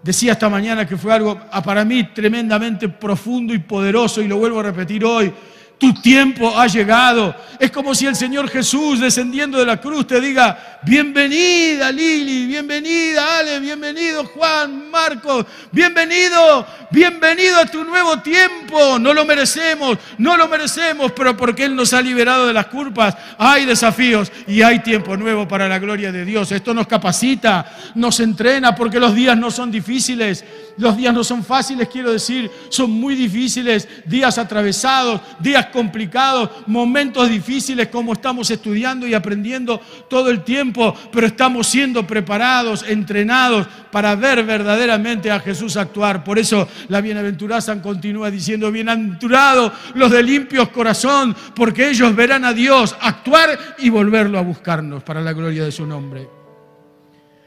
Decía 0.00 0.32
esta 0.32 0.48
mañana 0.48 0.86
que 0.86 0.96
fue 0.96 1.12
algo 1.12 1.40
para 1.64 1.84
mí 1.84 2.04
tremendamente 2.14 2.88
profundo 2.88 3.52
y 3.52 3.58
poderoso 3.58 4.22
y 4.22 4.28
lo 4.28 4.38
vuelvo 4.38 4.60
a 4.60 4.62
repetir 4.62 5.04
hoy 5.04 5.32
tu 5.78 5.94
tiempo 5.94 6.58
ha 6.58 6.66
llegado. 6.66 7.34
Es 7.58 7.70
como 7.70 7.94
si 7.94 8.06
el 8.06 8.14
Señor 8.14 8.48
Jesús 8.50 9.00
descendiendo 9.00 9.58
de 9.58 9.66
la 9.66 9.80
cruz 9.80 10.06
te 10.06 10.20
diga, 10.20 10.78
bienvenida 10.82 11.90
Lili, 11.90 12.46
bienvenida 12.46 13.38
Ale, 13.38 13.58
bienvenido 13.58 14.24
Juan, 14.26 14.90
Marcos, 14.90 15.46
bienvenido, 15.72 16.66
bienvenido 16.90 17.58
a 17.58 17.66
tu 17.66 17.84
nuevo 17.84 18.20
tiempo. 18.20 18.98
No 18.98 19.12
lo 19.12 19.24
merecemos, 19.24 19.98
no 20.18 20.36
lo 20.36 20.46
merecemos, 20.48 21.12
pero 21.12 21.36
porque 21.36 21.64
Él 21.64 21.74
nos 21.74 21.92
ha 21.92 22.00
liberado 22.00 22.46
de 22.46 22.52
las 22.52 22.66
culpas, 22.66 23.16
hay 23.38 23.64
desafíos 23.64 24.30
y 24.46 24.62
hay 24.62 24.80
tiempo 24.80 25.16
nuevo 25.16 25.48
para 25.48 25.68
la 25.68 25.78
gloria 25.78 26.12
de 26.12 26.24
Dios. 26.24 26.52
Esto 26.52 26.74
nos 26.74 26.86
capacita, 26.86 27.76
nos 27.94 28.20
entrena 28.20 28.74
porque 28.74 29.00
los 29.00 29.14
días 29.14 29.36
no 29.36 29.50
son 29.50 29.70
difíciles. 29.70 30.44
los 30.78 30.96
días 30.96 31.12
no 31.12 31.24
son 31.24 31.44
fáciles, 31.44 31.88
quiero 31.88 32.12
decir, 32.12 32.48
son 32.68 32.92
muy 32.92 33.16
difíciles, 33.16 33.88
días 34.04 34.38
atravesados, 34.38 35.20
días 35.40 35.66
complicados, 35.68 36.50
momentos 36.66 37.28
difíciles 37.28 37.88
como 37.88 38.12
estamos 38.12 38.50
estudiando 38.50 39.06
y 39.06 39.14
aprendiendo 39.14 39.80
todo 40.08 40.30
el 40.30 40.42
tiempo, 40.44 40.94
pero 41.12 41.26
estamos 41.26 41.66
siendo 41.66 42.06
preparados, 42.06 42.84
entrenados 42.86 43.66
para 43.90 44.14
ver 44.14 44.44
verdaderamente 44.44 45.30
a 45.30 45.40
Jesús 45.40 45.76
actuar. 45.76 46.24
Por 46.24 46.38
eso 46.38 46.68
la 46.88 47.00
bienaventuranza 47.00 47.80
continúa 47.80 48.30
diciendo, 48.30 48.70
bienaventurados 48.70 49.72
los 49.94 50.10
de 50.10 50.22
limpios 50.22 50.68
corazón, 50.68 51.34
porque 51.54 51.88
ellos 51.88 52.14
verán 52.14 52.44
a 52.44 52.52
Dios 52.52 52.96
actuar 53.00 53.76
y 53.78 53.88
volverlo 53.88 54.38
a 54.38 54.42
buscarnos 54.42 55.02
para 55.02 55.20
la 55.20 55.32
gloria 55.32 55.64
de 55.64 55.72
su 55.72 55.86
nombre. 55.86 56.28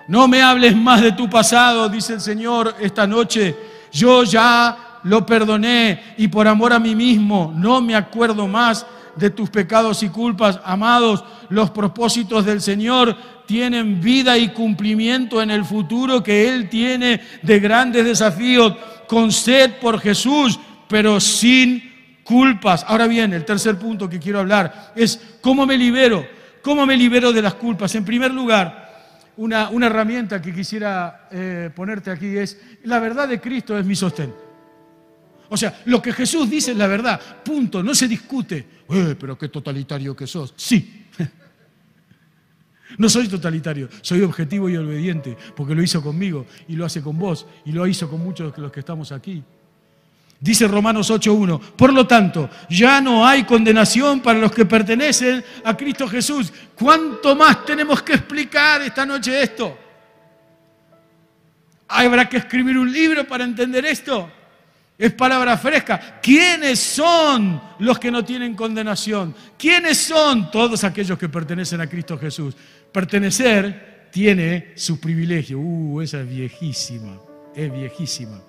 No 0.08 0.28
me 0.28 0.42
hables 0.42 0.76
más 0.76 1.02
de 1.02 1.14
tu 1.14 1.30
pasado, 1.30 1.88
dice 1.88 2.14
el 2.14 2.22
Señor 2.22 2.76
esta 2.80 3.08
noche. 3.08 3.56
Yo 3.92 4.24
ya 4.24 4.91
lo 5.04 5.26
perdoné 5.26 6.16
y 6.18 6.28
por 6.28 6.48
amor 6.48 6.74
a 6.74 6.80
mí 6.80 6.96
mismo 6.96 7.54
no 7.56 7.82
me 7.82 7.96
acuerdo 7.96 8.48
más 8.48 8.86
de 9.16 9.30
tus 9.30 9.50
pecados 9.50 10.04
y 10.04 10.10
culpas. 10.10 10.60
Amados, 10.64 11.24
los 11.50 11.72
propósitos 11.72 12.46
del 12.46 12.62
Señor 12.62 13.16
tienen 13.46 14.00
vida 14.00 14.38
y 14.38 14.50
cumplimiento 14.50 15.42
en 15.42 15.52
el 15.52 15.66
futuro 15.66 16.24
que 16.24 16.48
Él 16.48 16.70
tiene 16.70 17.22
de 17.42 17.60
grandes 17.60 18.06
desafíos, 18.06 18.76
con 19.08 19.32
sed 19.32 19.74
por 19.82 20.00
Jesús, 20.00 20.60
pero 20.88 21.20
sin 21.20 22.20
culpas. 22.24 22.86
Ahora 22.88 23.08
bien, 23.08 23.34
el 23.34 23.44
tercer 23.44 23.78
punto 23.78 24.10
que 24.10 24.20
quiero 24.20 24.40
hablar 24.40 24.94
es 24.96 25.20
cómo 25.42 25.66
me 25.66 25.78
libero, 25.78 26.26
cómo 26.62 26.86
me 26.86 26.96
libero 26.96 27.34
de 27.34 27.42
las 27.42 27.56
culpas. 27.56 27.94
En 27.96 28.06
primer 28.06 28.32
lugar, 28.32 28.90
una, 29.38 29.70
herramienta 29.86 30.42
que 30.42 30.54
quisiera 30.54 31.28
eh, 31.32 31.70
ponerte 31.76 32.12
aquí 32.12 32.38
es, 32.38 32.58
la 32.84 33.00
verdad 33.00 33.28
de 33.28 33.42
Cristo 33.42 33.78
es 33.78 33.86
mi 33.86 33.96
sostén. 33.96 34.34
O 35.54 35.58
sea, 35.58 35.82
lo 35.86 36.02
que 36.02 36.14
Jesús 36.14 36.50
dice 36.50 36.72
es 36.72 36.78
la 36.78 36.88
verdad, 36.88 37.20
punto, 37.44 37.84
no 37.84 37.94
se 37.94 38.08
discute. 38.08 38.66
Eh, 38.90 39.16
pero 39.20 39.38
qué 39.38 39.50
totalitario 39.50 40.16
que 40.16 40.26
sos. 40.26 40.54
Sí. 40.56 41.08
No 42.98 43.08
soy 43.08 43.30
totalitario, 43.30 43.88
soy 44.02 44.22
objetivo 44.22 44.70
y 44.70 44.76
obediente, 44.76 45.38
porque 45.56 45.74
lo 45.74 45.82
hizo 45.82 46.04
conmigo 46.04 46.46
y 46.68 46.76
lo 46.76 46.86
hace 46.86 47.02
con 47.02 47.18
vos 47.18 47.48
y 47.64 47.72
lo 47.72 47.88
hizo 47.88 48.10
con 48.10 48.22
muchos 48.22 48.54
de 48.54 48.62
los 48.62 48.70
que 48.70 48.82
estamos 48.82 49.14
aquí. 49.14 49.42
Dice 50.42 50.68
Romanos 50.68 51.10
8.1, 51.10 51.58
por 51.78 51.94
lo 51.94 52.06
tanto, 52.06 52.50
ya 52.70 53.00
no 53.00 53.26
hay 53.26 53.46
condenación 53.46 54.20
para 54.20 54.40
los 54.40 54.52
que 54.52 54.66
pertenecen 54.66 55.42
a 55.64 55.78
Cristo 55.78 56.06
Jesús. 56.06 56.52
¿Cuánto 56.76 57.34
más 57.34 57.64
tenemos 57.64 58.04
que 58.04 58.12
explicar 58.12 58.82
esta 58.82 59.06
noche 59.06 59.42
esto? 59.42 59.78
¿Habrá 61.88 62.28
que 62.28 62.38
escribir 62.38 62.78
un 62.78 62.92
libro 62.92 63.26
para 63.26 63.46
entender 63.46 63.86
esto? 63.86 64.41
Es 65.02 65.14
palabra 65.14 65.58
fresca. 65.58 66.20
¿Quiénes 66.22 66.80
son 66.80 67.60
los 67.80 67.98
que 67.98 68.12
no 68.12 68.24
tienen 68.24 68.54
condenación? 68.54 69.34
¿Quiénes 69.58 69.98
son 69.98 70.52
todos 70.52 70.84
aquellos 70.84 71.18
que 71.18 71.28
pertenecen 71.28 71.82
a 71.82 71.90
Cristo 71.90 72.20
Jesús? 72.20 72.56
Pertenecer 72.92 74.10
tiene 74.12 74.74
su 74.76 75.00
privilegio. 75.00 75.58
Uh, 75.58 76.02
esa 76.02 76.22
es 76.22 76.30
viejísima, 76.30 77.18
es 77.56 77.74
viejísima. 77.74 78.40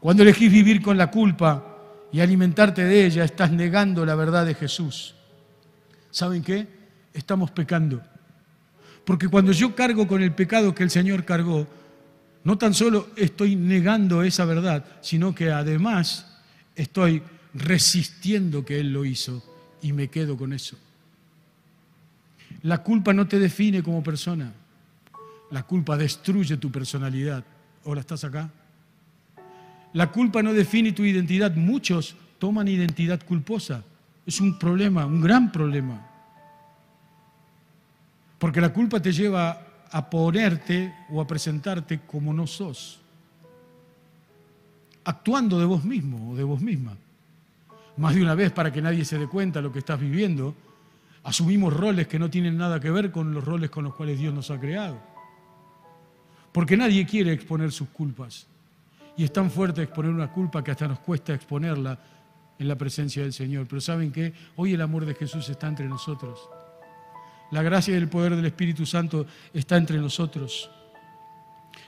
Cuando 0.00 0.22
elegís 0.22 0.50
vivir 0.50 0.80
con 0.80 0.96
la 0.96 1.10
culpa 1.10 1.76
y 2.10 2.20
alimentarte 2.20 2.84
de 2.84 3.04
ella, 3.04 3.24
estás 3.24 3.52
negando 3.52 4.06
la 4.06 4.14
verdad 4.14 4.46
de 4.46 4.54
Jesús. 4.54 5.14
¿Saben 6.10 6.42
qué? 6.42 6.66
Estamos 7.12 7.50
pecando. 7.50 8.00
Porque 9.08 9.28
cuando 9.28 9.52
yo 9.52 9.74
cargo 9.74 10.06
con 10.06 10.22
el 10.22 10.32
pecado 10.32 10.74
que 10.74 10.82
el 10.82 10.90
Señor 10.90 11.24
cargó, 11.24 11.66
no 12.44 12.58
tan 12.58 12.74
solo 12.74 13.08
estoy 13.16 13.56
negando 13.56 14.22
esa 14.22 14.44
verdad, 14.44 14.84
sino 15.00 15.34
que 15.34 15.50
además 15.50 16.36
estoy 16.76 17.22
resistiendo 17.54 18.66
que 18.66 18.78
Él 18.78 18.92
lo 18.92 19.06
hizo 19.06 19.42
y 19.80 19.94
me 19.94 20.08
quedo 20.08 20.36
con 20.36 20.52
eso. 20.52 20.76
La 22.64 22.82
culpa 22.82 23.14
no 23.14 23.26
te 23.26 23.38
define 23.38 23.82
como 23.82 24.02
persona. 24.02 24.52
La 25.52 25.62
culpa 25.62 25.96
destruye 25.96 26.58
tu 26.58 26.70
personalidad. 26.70 27.42
¿Ahora 27.86 28.00
estás 28.00 28.24
acá? 28.24 28.50
La 29.94 30.12
culpa 30.12 30.42
no 30.42 30.52
define 30.52 30.92
tu 30.92 31.06
identidad. 31.06 31.56
Muchos 31.56 32.14
toman 32.38 32.68
identidad 32.68 33.24
culposa. 33.24 33.82
Es 34.26 34.38
un 34.38 34.58
problema, 34.58 35.06
un 35.06 35.22
gran 35.22 35.50
problema. 35.50 36.07
Porque 38.38 38.60
la 38.60 38.72
culpa 38.72 39.00
te 39.00 39.12
lleva 39.12 39.60
a 39.90 40.10
ponerte 40.10 40.94
o 41.10 41.20
a 41.20 41.26
presentarte 41.26 42.00
como 42.06 42.32
no 42.32 42.46
sos. 42.46 43.00
Actuando 45.04 45.58
de 45.58 45.64
vos 45.64 45.84
mismo 45.84 46.30
o 46.30 46.36
de 46.36 46.44
vos 46.44 46.60
misma. 46.60 46.96
Más 47.96 48.14
de 48.14 48.22
una 48.22 48.34
vez 48.34 48.52
para 48.52 48.72
que 48.72 48.82
nadie 48.82 49.04
se 49.04 49.18
dé 49.18 49.26
cuenta 49.26 49.58
de 49.58 49.64
lo 49.64 49.72
que 49.72 49.80
estás 49.80 49.98
viviendo, 49.98 50.54
asumimos 51.24 51.74
roles 51.74 52.06
que 52.06 52.18
no 52.18 52.30
tienen 52.30 52.56
nada 52.56 52.78
que 52.78 52.90
ver 52.90 53.10
con 53.10 53.32
los 53.32 53.44
roles 53.44 53.70
con 53.70 53.84
los 53.84 53.94
cuales 53.94 54.18
Dios 54.18 54.32
nos 54.32 54.50
ha 54.50 54.60
creado. 54.60 55.00
Porque 56.52 56.76
nadie 56.76 57.06
quiere 57.06 57.32
exponer 57.32 57.72
sus 57.72 57.88
culpas. 57.88 58.46
Y 59.16 59.24
es 59.24 59.32
tan 59.32 59.50
fuerte 59.50 59.82
exponer 59.82 60.12
una 60.12 60.30
culpa 60.30 60.62
que 60.62 60.70
hasta 60.70 60.86
nos 60.86 61.00
cuesta 61.00 61.34
exponerla 61.34 61.98
en 62.58 62.68
la 62.68 62.76
presencia 62.76 63.22
del 63.22 63.32
Señor. 63.32 63.66
Pero 63.66 63.80
¿saben 63.80 64.12
qué? 64.12 64.32
Hoy 64.56 64.74
el 64.74 64.80
amor 64.80 65.04
de 65.04 65.14
Jesús 65.14 65.48
está 65.48 65.66
entre 65.66 65.88
nosotros. 65.88 66.48
La 67.50 67.62
gracia 67.62 67.94
y 67.94 67.96
el 67.96 68.08
poder 68.08 68.36
del 68.36 68.46
Espíritu 68.46 68.84
Santo 68.84 69.26
está 69.52 69.76
entre 69.76 69.98
nosotros. 69.98 70.70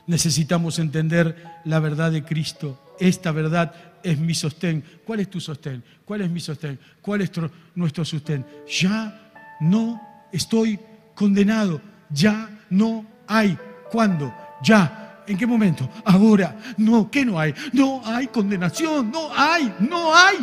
Necesitamos 0.07 0.79
entender 0.79 1.61
la 1.65 1.79
verdad 1.79 2.11
de 2.11 2.25
Cristo. 2.25 2.95
Esta 2.99 3.33
verdad 3.33 3.75
es 4.03 4.19
mi 4.19 4.35
sostén. 4.35 4.83
¿Cuál 5.05 5.21
es 5.21 5.31
tu 5.31 5.41
sostén? 5.41 5.85
¿Cuál 6.05 6.23
es 6.23 6.31
mi 6.31 6.41
sostén? 6.41 6.79
¿Cuál 7.03 7.23
es 7.23 7.31
nuestro 7.75 8.05
sostén? 8.05 8.45
Ya 8.67 9.33
no 9.61 10.01
estoy 10.33 10.79
condenado. 11.15 11.81
Ya 12.11 12.49
no 12.71 13.05
hay. 13.27 13.57
¿Cuándo? 13.91 14.35
Ya 14.63 15.01
¿En 15.31 15.39
qué 15.39 15.47
momento? 15.47 15.89
Ahora. 16.05 16.57
No, 16.77 17.09
¿qué 17.09 17.25
no 17.25 17.39
hay? 17.39 17.55
No 17.73 18.03
hay 18.05 18.27
condenación. 18.27 19.13
No 19.13 19.31
hay. 19.33 19.73
No 19.79 20.13
hay. 20.13 20.37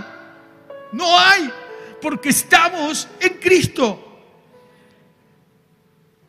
No 0.93 1.19
hay. 1.19 1.51
Porque 2.01 2.29
estamos 2.29 3.05
en 3.19 3.33
Cristo. 3.33 4.06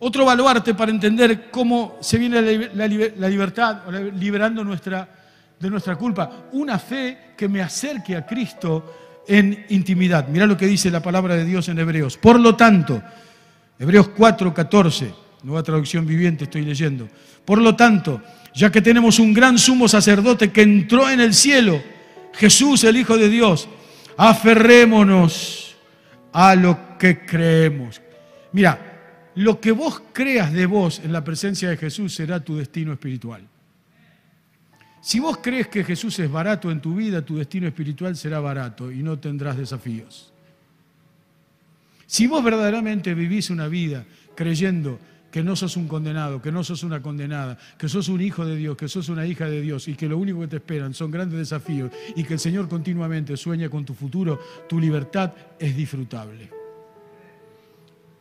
Otro 0.00 0.24
baluarte 0.24 0.74
para 0.74 0.92
entender 0.92 1.50
cómo 1.50 1.96
se 2.00 2.18
viene 2.18 2.40
la, 2.74 3.28
libertad, 3.28 3.82
liberando 4.14 4.62
nuestra, 4.62 5.08
de 5.58 5.70
nuestra 5.70 5.96
culpa. 5.96 6.46
Una 6.52 6.78
fe 6.78 7.32
que 7.36 7.48
me 7.48 7.60
acerque 7.60 8.14
a 8.14 8.24
Cristo 8.24 9.22
en 9.26 9.66
intimidad. 9.70 10.28
Mira 10.28 10.46
lo 10.46 10.56
que 10.56 10.66
dice 10.66 10.90
la 10.90 11.02
palabra 11.02 11.34
de 11.34 11.44
Dios 11.44 11.68
en 11.68 11.78
Hebreos. 11.78 12.16
Por 12.16 12.38
lo 12.38 12.54
tanto, 12.54 13.02
Hebreos 13.78 14.10
4, 14.16 14.54
14, 14.54 15.14
nueva 15.42 15.62
traducción 15.62 16.06
viviente 16.06 16.44
estoy 16.44 16.62
leyendo. 16.62 17.08
Por 17.44 17.60
lo 17.60 17.74
tanto, 17.74 18.22
ya 18.54 18.70
que 18.70 18.80
tenemos 18.80 19.18
un 19.18 19.34
gran 19.34 19.58
sumo 19.58 19.88
sacerdote 19.88 20.50
que 20.52 20.62
entró 20.62 21.10
en 21.10 21.20
el 21.20 21.34
cielo, 21.34 21.82
Jesús 22.34 22.84
el 22.84 22.96
Hijo 22.96 23.16
de 23.16 23.28
Dios, 23.28 23.68
aferrémonos 24.16 25.76
a 26.32 26.54
lo 26.54 26.96
que 26.98 27.24
creemos. 27.24 28.00
Mira, 28.52 28.87
lo 29.38 29.60
que 29.60 29.70
vos 29.70 30.02
creas 30.12 30.52
de 30.52 30.66
vos 30.66 31.00
en 31.04 31.12
la 31.12 31.22
presencia 31.22 31.70
de 31.70 31.76
Jesús 31.76 32.12
será 32.12 32.40
tu 32.40 32.56
destino 32.56 32.92
espiritual. 32.92 33.46
Si 35.00 35.20
vos 35.20 35.38
crees 35.40 35.68
que 35.68 35.84
Jesús 35.84 36.18
es 36.18 36.28
barato 36.28 36.72
en 36.72 36.80
tu 36.80 36.96
vida, 36.96 37.24
tu 37.24 37.36
destino 37.36 37.68
espiritual 37.68 38.16
será 38.16 38.40
barato 38.40 38.90
y 38.90 39.00
no 39.00 39.16
tendrás 39.20 39.56
desafíos. 39.56 40.32
Si 42.04 42.26
vos 42.26 42.42
verdaderamente 42.42 43.14
vivís 43.14 43.50
una 43.50 43.68
vida 43.68 44.04
creyendo 44.34 44.98
que 45.30 45.44
no 45.44 45.54
sos 45.54 45.76
un 45.76 45.86
condenado, 45.86 46.42
que 46.42 46.50
no 46.50 46.64
sos 46.64 46.82
una 46.82 47.00
condenada, 47.00 47.56
que 47.78 47.88
sos 47.88 48.08
un 48.08 48.20
hijo 48.20 48.44
de 48.44 48.56
Dios, 48.56 48.76
que 48.76 48.88
sos 48.88 49.08
una 49.08 49.24
hija 49.24 49.48
de 49.48 49.60
Dios 49.60 49.86
y 49.86 49.94
que 49.94 50.08
lo 50.08 50.18
único 50.18 50.40
que 50.40 50.48
te 50.48 50.56
esperan 50.56 50.94
son 50.94 51.12
grandes 51.12 51.38
desafíos 51.38 51.92
y 52.16 52.24
que 52.24 52.34
el 52.34 52.40
Señor 52.40 52.68
continuamente 52.68 53.36
sueña 53.36 53.68
con 53.68 53.84
tu 53.84 53.94
futuro, 53.94 54.40
tu 54.68 54.80
libertad 54.80 55.32
es 55.60 55.76
disfrutable. 55.76 56.57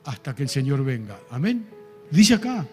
Hasta 0.07 0.33
que 0.33 0.43
el 0.43 0.49
Señor 0.49 0.85
venga. 0.85 1.19
Amén. 1.29 1.67
Dice 2.09 2.35
acá. 2.35 2.65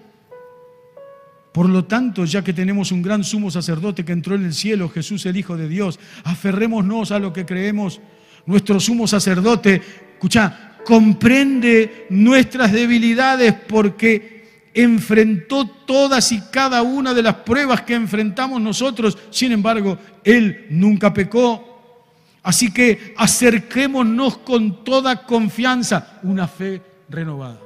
Por 1.52 1.68
lo 1.68 1.84
tanto, 1.84 2.24
ya 2.24 2.44
que 2.44 2.52
tenemos 2.52 2.92
un 2.92 3.02
gran 3.02 3.24
sumo 3.24 3.50
sacerdote 3.50 4.04
que 4.04 4.12
entró 4.12 4.36
en 4.36 4.44
el 4.44 4.54
cielo, 4.54 4.88
Jesús 4.88 5.26
el 5.26 5.36
Hijo 5.36 5.56
de 5.56 5.68
Dios, 5.68 5.98
aferrémonos 6.22 7.10
a 7.10 7.18
lo 7.18 7.32
que 7.32 7.44
creemos. 7.44 8.00
Nuestro 8.46 8.78
sumo 8.78 9.08
sacerdote, 9.08 9.82
escucha, 10.14 10.76
comprende 10.84 12.06
nuestras 12.10 12.70
debilidades 12.70 13.52
porque 13.66 14.70
enfrentó 14.72 15.66
todas 15.66 16.30
y 16.30 16.40
cada 16.52 16.82
una 16.82 17.14
de 17.14 17.22
las 17.22 17.34
pruebas 17.34 17.80
que 17.82 17.94
enfrentamos 17.94 18.60
nosotros. 18.60 19.18
Sin 19.30 19.50
embargo, 19.50 19.98
Él 20.22 20.66
nunca 20.70 21.12
pecó. 21.12 21.98
Así 22.44 22.72
que 22.72 23.12
acerquémonos 23.16 24.38
con 24.38 24.84
toda 24.84 25.26
confianza, 25.26 26.20
una 26.22 26.46
fe 26.46 26.93
renovada. 27.08 27.60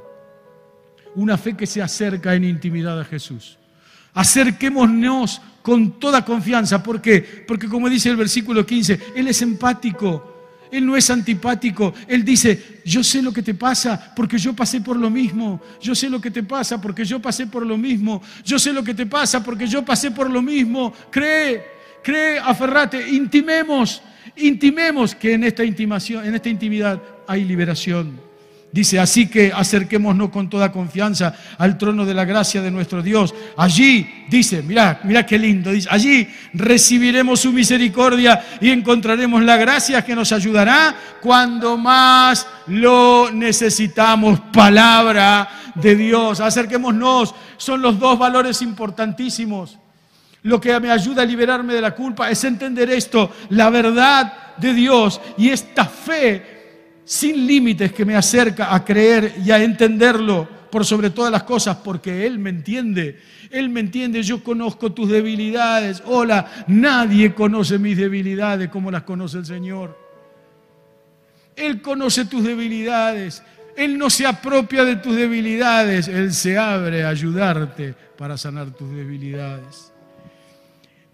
una 1.15 1.37
fe 1.37 1.57
que 1.57 1.67
se 1.67 1.83
acerca 1.83 2.35
en 2.35 2.45
intimidad 2.45 3.01
a 3.01 3.05
Jesús. 3.05 3.59
Acerquémonos 4.15 5.41
con 5.63 5.99
toda 5.99 6.25
confianza. 6.25 6.83
¿Por 6.83 7.01
qué? 7.01 7.45
Porque 7.47 7.69
como 7.69 7.89
dice 7.89 8.11
el 8.11 8.17
versículo 8.17 8.65
15, 8.65 9.01
Él 9.17 9.29
es 9.29 9.43
empático. 9.43 10.39
Él 10.71 10.87
no 10.87 10.97
es 10.97 11.11
antipático. 11.11 11.95
Él 12.07 12.25
dice, 12.25 12.81
yo 12.85 13.03
sé 13.03 13.23
lo 13.23 13.33
que 13.33 13.43
te 13.43 13.55
pasa 13.55 14.13
porque 14.15 14.39
yo 14.39 14.55
pasé 14.55 14.81
por 14.81 14.97
lo 14.97 15.11
mismo. 15.11 15.61
Yo 15.81 15.95
sé 15.95 16.11
lo 16.11 16.21
que 16.21 16.31
te 16.31 16.43
pasa 16.43 16.81
porque 16.81 17.05
yo 17.05 17.21
pasé 17.21 17.47
por 17.47 17.67
lo 17.67 17.77
mismo. 17.77 18.23
Yo 18.45 18.59
sé 18.59 18.73
lo 18.73 18.85
que 18.85 18.95
te 18.95 19.07
pasa 19.07 19.43
porque 19.43 19.67
yo 19.67 19.85
pasé 19.85 20.11
por 20.11 20.31
lo 20.31 20.43
mismo. 20.43 20.93
Cree, 21.11 21.65
cree, 22.03 22.39
aferrate, 22.39 23.09
intimemos, 23.09 24.03
intimemos 24.37 25.15
que 25.15 25.35
en 25.35 25.45
esta 25.45 25.65
intimación, 25.65 26.27
en 26.27 26.35
esta 26.35 26.49
intimidad 26.49 27.01
hay 27.27 27.45
liberación. 27.45 28.28
Dice, 28.71 28.99
así 28.99 29.29
que 29.29 29.51
acerquémonos 29.51 30.29
con 30.29 30.51
toda 30.51 30.71
confianza 30.71 31.35
al 31.57 31.79
trono 31.79 32.05
de 32.05 32.13
la 32.13 32.27
gracia 32.27 32.61
de 32.61 32.71
nuestro 32.71 33.03
Dios. 33.03 33.35
Allí, 33.57 34.27
dice, 34.29 34.63
mira, 34.63 35.01
mira 35.05 35.25
qué 35.25 35.39
lindo, 35.39 35.73
dice, 35.73 35.89
allí 35.91 36.29
recibiremos 36.53 37.41
su 37.41 37.51
misericordia 37.51 38.45
y 38.61 38.69
encontraremos 38.69 39.43
la 39.43 39.57
gracia 39.57 40.05
que 40.05 40.15
nos 40.15 40.33
ayudará 40.33 40.95
cuando 41.23 41.79
más 41.79 42.47
lo 42.67 43.31
necesitamos. 43.33 44.39
Palabra 44.53 45.49
de 45.75 45.97
Dios. 45.97 46.41
Acerquémonos, 46.41 47.35
son 47.57 47.81
los 47.81 47.99
dos 47.99 48.19
valores 48.19 48.61
importantísimos. 48.61 49.79
Lo 50.43 50.61
que 50.61 50.79
me 50.79 50.91
ayuda 50.91 51.23
a 51.23 51.27
liberarme 51.27 51.73
de 51.73 51.81
la 51.81 51.95
culpa 51.95 52.31
es 52.31 52.45
entender 52.45 52.91
esto, 52.91 53.33
la 53.49 53.71
verdad 53.71 54.57
de 54.59 54.75
Dios 54.75 55.21
y 55.39 55.49
esta 55.49 55.87
fe 55.87 56.58
sin 57.09 57.47
límites 57.47 57.91
que 57.95 58.05
me 58.05 58.15
acerca 58.15 58.75
a 58.75 58.85
creer 58.85 59.37
y 59.43 59.51
a 59.51 59.65
entenderlo 59.65 60.47
por 60.71 60.85
sobre 60.85 61.09
todas 61.09 61.33
las 61.33 61.45
cosas, 61.45 61.79
porque 61.79 62.27
Él 62.27 62.39
me 62.39 62.51
entiende. 62.51 63.19
Él 63.51 63.71
me 63.71 63.81
entiende, 63.81 64.23
yo 64.23 64.45
conozco 64.45 64.93
tus 64.93 65.09
debilidades. 65.09 66.03
Hola, 66.05 66.67
nadie 66.67 67.33
conoce 67.33 67.79
mis 67.79 67.97
debilidades 67.97 68.69
como 68.69 68.91
las 68.91 69.05
conoce 69.05 69.39
el 69.39 69.47
Señor. 69.47 69.99
Él 71.57 71.81
conoce 71.81 72.27
tus 72.27 72.45
debilidades. 72.45 73.43
Él 73.75 73.97
no 73.97 74.11
se 74.11 74.27
apropia 74.27 74.85
de 74.85 74.97
tus 74.97 75.17
debilidades. 75.17 76.09
Él 76.09 76.35
se 76.35 76.59
abre 76.59 77.05
a 77.05 77.09
ayudarte 77.09 77.95
para 78.19 78.37
sanar 78.37 78.71
tus 78.73 78.95
debilidades. 78.95 79.95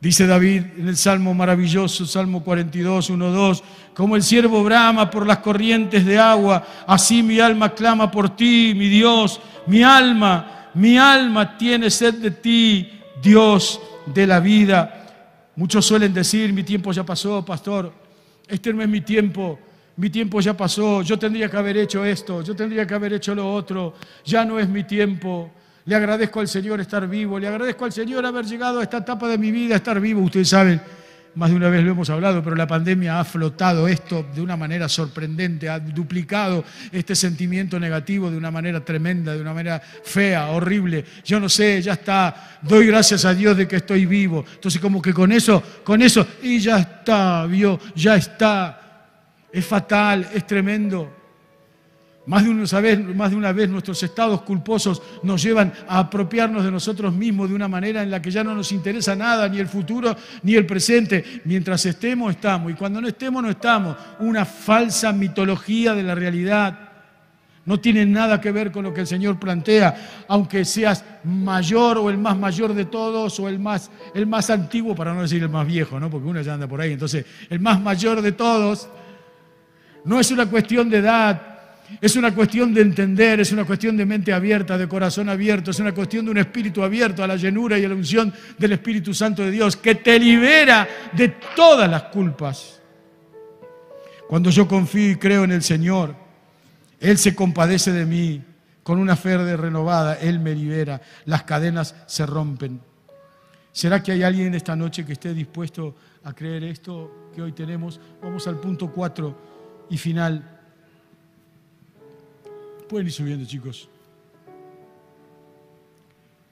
Dice 0.04 0.26
David 0.26 0.64
en 0.76 0.88
el 0.88 0.98
Salmo 0.98 1.32
maravilloso, 1.32 2.04
Salmo 2.04 2.44
42, 2.44 3.08
1, 3.08 3.30
2, 3.30 3.64
como 3.94 4.16
el 4.16 4.22
siervo 4.22 4.62
brama 4.62 5.08
por 5.08 5.26
las 5.26 5.38
corrientes 5.38 6.04
de 6.04 6.18
agua, 6.18 6.62
así 6.86 7.22
mi 7.22 7.40
alma 7.40 7.72
clama 7.72 8.10
por 8.10 8.36
ti, 8.36 8.74
mi 8.76 8.90
Dios, 8.90 9.40
mi 9.66 9.82
alma, 9.82 10.68
mi 10.74 10.98
alma 10.98 11.56
tiene 11.56 11.88
sed 11.88 12.16
de 12.16 12.32
ti, 12.32 13.00
Dios 13.22 13.80
de 14.04 14.26
la 14.26 14.40
vida. 14.40 15.06
Muchos 15.56 15.86
suelen 15.86 16.12
decir, 16.12 16.52
mi 16.52 16.64
tiempo 16.64 16.92
ya 16.92 17.06
pasó, 17.06 17.42
pastor, 17.42 17.90
este 18.46 18.74
no 18.74 18.82
es 18.82 18.88
mi 18.90 19.00
tiempo, 19.00 19.58
mi 19.96 20.10
tiempo 20.10 20.38
ya 20.40 20.54
pasó, 20.54 21.00
yo 21.00 21.18
tendría 21.18 21.48
que 21.48 21.56
haber 21.56 21.78
hecho 21.78 22.04
esto, 22.04 22.42
yo 22.42 22.54
tendría 22.54 22.86
que 22.86 22.92
haber 22.92 23.14
hecho 23.14 23.34
lo 23.34 23.50
otro, 23.50 23.94
ya 24.22 24.44
no 24.44 24.60
es 24.60 24.68
mi 24.68 24.84
tiempo. 24.84 25.50
Le 25.86 25.94
agradezco 25.94 26.40
al 26.40 26.48
Señor 26.48 26.80
estar 26.80 27.06
vivo, 27.06 27.38
le 27.38 27.46
agradezco 27.46 27.84
al 27.84 27.92
Señor 27.92 28.24
haber 28.24 28.46
llegado 28.46 28.80
a 28.80 28.82
esta 28.82 28.98
etapa 28.98 29.28
de 29.28 29.36
mi 29.36 29.50
vida, 29.50 29.76
estar 29.76 30.00
vivo. 30.00 30.22
Ustedes 30.22 30.48
saben, 30.48 30.80
más 31.34 31.50
de 31.50 31.56
una 31.56 31.68
vez 31.68 31.84
lo 31.84 31.90
hemos 31.90 32.08
hablado, 32.08 32.42
pero 32.42 32.56
la 32.56 32.66
pandemia 32.66 33.20
ha 33.20 33.24
flotado 33.24 33.86
esto 33.86 34.24
de 34.34 34.40
una 34.40 34.56
manera 34.56 34.88
sorprendente, 34.88 35.68
ha 35.68 35.78
duplicado 35.78 36.64
este 36.90 37.14
sentimiento 37.14 37.78
negativo 37.78 38.30
de 38.30 38.38
una 38.38 38.50
manera 38.50 38.82
tremenda, 38.82 39.34
de 39.34 39.42
una 39.42 39.52
manera 39.52 39.78
fea, 39.78 40.48
horrible. 40.48 41.04
Yo 41.22 41.38
no 41.38 41.50
sé, 41.50 41.82
ya 41.82 41.92
está, 41.92 42.58
doy 42.62 42.86
gracias 42.86 43.26
a 43.26 43.34
Dios 43.34 43.54
de 43.54 43.68
que 43.68 43.76
estoy 43.76 44.06
vivo. 44.06 44.42
Entonces 44.54 44.80
como 44.80 45.02
que 45.02 45.12
con 45.12 45.32
eso, 45.32 45.62
con 45.84 46.00
eso, 46.00 46.26
y 46.42 46.60
ya 46.60 46.78
está, 46.78 47.44
vio, 47.44 47.78
ya 47.94 48.16
está. 48.16 48.80
Es 49.52 49.66
fatal, 49.66 50.30
es 50.32 50.46
tremendo. 50.46 51.23
Más 52.26 52.42
de, 52.42 52.48
una 52.48 52.80
vez, 52.80 53.14
más 53.14 53.30
de 53.30 53.36
una 53.36 53.52
vez 53.52 53.68
nuestros 53.68 54.02
estados 54.02 54.40
culposos 54.42 55.02
nos 55.22 55.42
llevan 55.42 55.72
a 55.86 55.98
apropiarnos 55.98 56.64
de 56.64 56.70
nosotros 56.70 57.12
mismos 57.12 57.50
de 57.50 57.54
una 57.54 57.68
manera 57.68 58.02
en 58.02 58.10
la 58.10 58.22
que 58.22 58.30
ya 58.30 58.42
no 58.42 58.54
nos 58.54 58.72
interesa 58.72 59.14
nada, 59.14 59.46
ni 59.46 59.58
el 59.58 59.68
futuro 59.68 60.16
ni 60.42 60.54
el 60.54 60.64
presente. 60.64 61.42
Mientras 61.44 61.84
estemos, 61.84 62.30
estamos. 62.30 62.72
Y 62.72 62.74
cuando 62.74 63.00
no 63.02 63.08
estemos, 63.08 63.42
no 63.42 63.50
estamos. 63.50 63.96
Una 64.20 64.46
falsa 64.46 65.12
mitología 65.12 65.94
de 65.94 66.02
la 66.02 66.14
realidad. 66.14 66.78
No 67.66 67.78
tiene 67.80 68.06
nada 68.06 68.40
que 68.40 68.52
ver 68.52 68.72
con 68.72 68.84
lo 68.84 68.94
que 68.94 69.02
el 69.02 69.06
Señor 69.06 69.38
plantea, 69.38 70.24
aunque 70.28 70.64
seas 70.64 71.04
mayor 71.24 71.98
o 71.98 72.08
el 72.08 72.16
más 72.16 72.36
mayor 72.38 72.72
de 72.74 72.86
todos 72.86 73.38
o 73.40 73.48
el 73.48 73.58
más, 73.58 73.90
el 74.14 74.26
más 74.26 74.48
antiguo, 74.50 74.94
para 74.94 75.14
no 75.14 75.22
decir 75.22 75.42
el 75.42 75.48
más 75.48 75.66
viejo, 75.66 75.98
¿no? 75.98 76.10
porque 76.10 76.26
uno 76.26 76.40
ya 76.40 76.54
anda 76.54 76.66
por 76.66 76.80
ahí. 76.80 76.92
Entonces, 76.92 77.24
el 77.48 77.60
más 77.60 77.80
mayor 77.80 78.20
de 78.20 78.32
todos 78.32 78.88
no 80.04 80.20
es 80.20 80.30
una 80.30 80.44
cuestión 80.46 80.90
de 80.90 80.98
edad, 80.98 81.53
es 82.00 82.16
una 82.16 82.34
cuestión 82.34 82.72
de 82.74 82.82
entender, 82.82 83.40
es 83.40 83.52
una 83.52 83.64
cuestión 83.64 83.96
de 83.96 84.06
mente 84.06 84.32
abierta, 84.32 84.76
de 84.78 84.88
corazón 84.88 85.28
abierto, 85.28 85.70
es 85.70 85.78
una 85.80 85.92
cuestión 85.92 86.24
de 86.24 86.30
un 86.30 86.38
espíritu 86.38 86.82
abierto 86.82 87.22
a 87.22 87.26
la 87.26 87.36
llenura 87.36 87.78
y 87.78 87.84
a 87.84 87.88
la 87.88 87.94
unción 87.94 88.32
del 88.58 88.72
Espíritu 88.72 89.14
Santo 89.14 89.42
de 89.42 89.50
Dios, 89.50 89.76
que 89.76 89.96
te 89.96 90.18
libera 90.18 90.88
de 91.12 91.28
todas 91.56 91.90
las 91.90 92.04
culpas. 92.04 92.80
Cuando 94.28 94.50
yo 94.50 94.66
confío 94.66 95.10
y 95.12 95.16
creo 95.16 95.44
en 95.44 95.52
el 95.52 95.62
Señor, 95.62 96.14
Él 97.00 97.18
se 97.18 97.34
compadece 97.34 97.92
de 97.92 98.06
mí, 98.06 98.42
con 98.82 98.98
una 98.98 99.16
fe 99.16 99.36
renovada, 99.56 100.14
Él 100.14 100.40
me 100.40 100.54
libera, 100.54 101.00
las 101.24 101.44
cadenas 101.44 101.94
se 102.06 102.26
rompen. 102.26 102.80
¿Será 103.72 104.02
que 104.02 104.12
hay 104.12 104.22
alguien 104.22 104.54
esta 104.54 104.76
noche 104.76 105.04
que 105.04 105.14
esté 105.14 105.34
dispuesto 105.34 105.96
a 106.22 106.32
creer 106.32 106.64
esto 106.64 107.30
que 107.34 107.42
hoy 107.42 107.52
tenemos? 107.52 108.00
Vamos 108.22 108.46
al 108.46 108.60
punto 108.60 108.92
4 108.92 109.86
y 109.90 109.98
final. 109.98 110.53
Pueden 112.88 113.06
ir 113.06 113.12
subiendo, 113.12 113.46
chicos. 113.46 113.88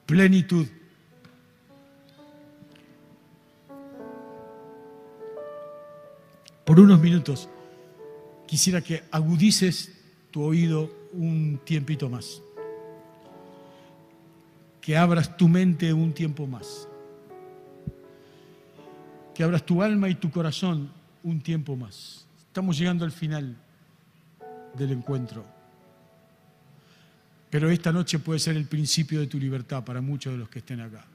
Plenitud. 0.05 0.67
Por 6.65 6.79
unos 6.79 6.99
minutos 6.99 7.49
quisiera 8.47 8.81
que 8.81 9.03
agudices 9.11 9.91
tu 10.31 10.43
oído 10.43 10.89
un 11.13 11.59
tiempito 11.63 12.09
más. 12.09 12.41
Que 14.81 14.97
abras 14.97 15.37
tu 15.37 15.47
mente 15.47 15.93
un 15.93 16.13
tiempo 16.13 16.47
más. 16.47 16.87
Que 19.35 19.43
abras 19.43 19.65
tu 19.65 19.81
alma 19.81 20.09
y 20.09 20.15
tu 20.15 20.31
corazón 20.31 20.91
un 21.23 21.41
tiempo 21.41 21.75
más. 21.75 22.25
Estamos 22.47 22.77
llegando 22.77 23.05
al 23.05 23.11
final 23.11 23.55
del 24.75 24.91
encuentro. 24.91 25.52
Pero 27.53 27.69
esta 27.69 27.91
noche 27.91 28.17
puede 28.17 28.39
ser 28.39 28.57
el 28.57 28.65
principio 28.65 29.19
de 29.19 29.27
tu 29.27 29.37
libertad 29.37 29.83
para 29.83 30.01
muchos 30.01 30.33
de 30.33 30.39
los 30.39 30.49
que 30.49 30.57
estén 30.57 30.79
acá. 30.79 31.05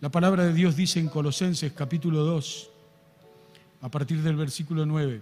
La 0.00 0.10
palabra 0.10 0.46
de 0.46 0.54
Dios 0.54 0.74
dice 0.74 1.00
en 1.00 1.10
Colosenses 1.10 1.70
capítulo 1.74 2.20
2, 2.20 2.70
a 3.82 3.90
partir 3.90 4.22
del 4.22 4.36
versículo 4.36 4.86
9, 4.86 5.20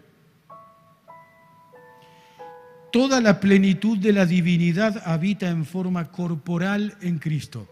toda 2.92 3.20
la 3.20 3.40
plenitud 3.40 3.98
de 3.98 4.12
la 4.12 4.26
divinidad 4.26 5.02
habita 5.04 5.48
en 5.48 5.66
forma 5.66 6.04
corporal 6.12 6.96
en 7.00 7.18
Cristo. 7.18 7.66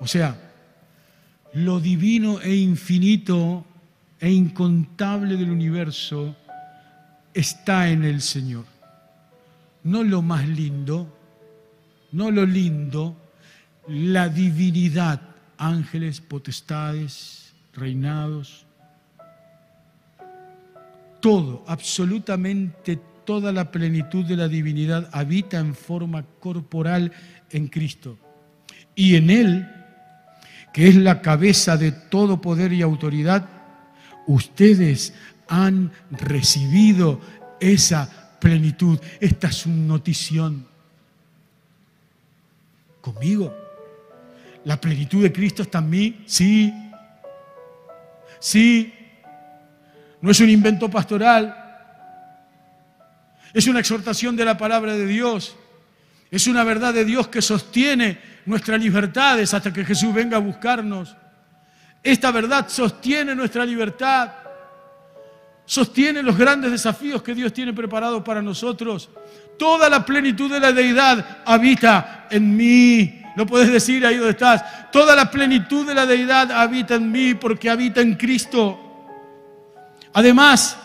O 0.00 0.08
sea, 0.08 0.36
lo 1.54 1.78
divino 1.78 2.40
e 2.40 2.56
infinito 2.56 3.64
e 4.18 4.32
incontable 4.32 5.36
del 5.36 5.52
universo 5.52 6.34
está 7.32 7.88
en 7.88 8.02
el 8.02 8.20
Señor 8.20 8.71
no 9.84 10.02
lo 10.02 10.22
más 10.22 10.48
lindo, 10.48 11.12
no 12.12 12.30
lo 12.30 12.46
lindo, 12.46 13.16
la 13.88 14.28
divinidad, 14.28 15.20
ángeles, 15.58 16.20
potestades, 16.20 17.52
reinados, 17.74 18.66
todo, 21.20 21.64
absolutamente 21.66 22.98
toda 23.24 23.52
la 23.52 23.70
plenitud 23.70 24.24
de 24.24 24.36
la 24.36 24.48
divinidad 24.48 25.08
habita 25.12 25.58
en 25.58 25.74
forma 25.74 26.24
corporal 26.40 27.12
en 27.50 27.68
Cristo. 27.68 28.18
Y 28.94 29.14
en 29.16 29.30
Él, 29.30 29.68
que 30.72 30.88
es 30.88 30.96
la 30.96 31.22
cabeza 31.22 31.76
de 31.76 31.92
todo 31.92 32.40
poder 32.40 32.72
y 32.72 32.82
autoridad, 32.82 33.48
ustedes 34.26 35.14
han 35.48 35.92
recibido 36.10 37.20
esa 37.60 38.21
plenitud. 38.42 38.98
Esta 39.20 39.46
es 39.46 39.66
una 39.66 39.86
notición. 39.86 40.66
¿Conmigo? 43.00 43.56
¿La 44.64 44.80
plenitud 44.80 45.22
de 45.22 45.32
Cristo 45.32 45.62
está 45.62 45.78
en 45.78 45.90
mí? 45.90 46.24
Sí. 46.26 46.74
Sí. 48.40 48.92
No 50.20 50.32
es 50.32 50.40
un 50.40 50.50
invento 50.50 50.90
pastoral. 50.90 51.56
Es 53.54 53.68
una 53.68 53.78
exhortación 53.78 54.34
de 54.34 54.44
la 54.44 54.58
palabra 54.58 54.94
de 54.94 55.06
Dios. 55.06 55.54
Es 56.28 56.48
una 56.48 56.64
verdad 56.64 56.92
de 56.92 57.04
Dios 57.04 57.28
que 57.28 57.42
sostiene 57.42 58.18
nuestras 58.46 58.82
libertades 58.82 59.54
hasta 59.54 59.72
que 59.72 59.84
Jesús 59.84 60.12
venga 60.12 60.38
a 60.38 60.40
buscarnos. 60.40 61.14
Esta 62.02 62.32
verdad 62.32 62.68
sostiene 62.68 63.36
nuestra 63.36 63.64
libertad, 63.64 64.32
sostiene 65.72 66.22
los 66.22 66.36
grandes 66.36 66.70
desafíos 66.70 67.22
que 67.22 67.34
Dios 67.34 67.50
tiene 67.50 67.72
preparados 67.72 68.22
para 68.22 68.42
nosotros. 68.42 69.08
Toda 69.58 69.88
la 69.88 70.04
plenitud 70.04 70.52
de 70.52 70.60
la 70.60 70.70
deidad 70.70 71.38
habita 71.46 72.26
en 72.30 72.54
mí. 72.54 73.22
Lo 73.36 73.46
puedes 73.46 73.72
decir 73.72 74.04
ahí 74.04 74.16
donde 74.16 74.32
estás. 74.32 74.90
Toda 74.92 75.16
la 75.16 75.30
plenitud 75.30 75.86
de 75.86 75.94
la 75.94 76.04
deidad 76.04 76.52
habita 76.52 76.96
en 76.96 77.10
mí 77.10 77.32
porque 77.32 77.70
habita 77.70 78.02
en 78.02 78.16
Cristo. 78.16 78.78
Además, 80.12 80.76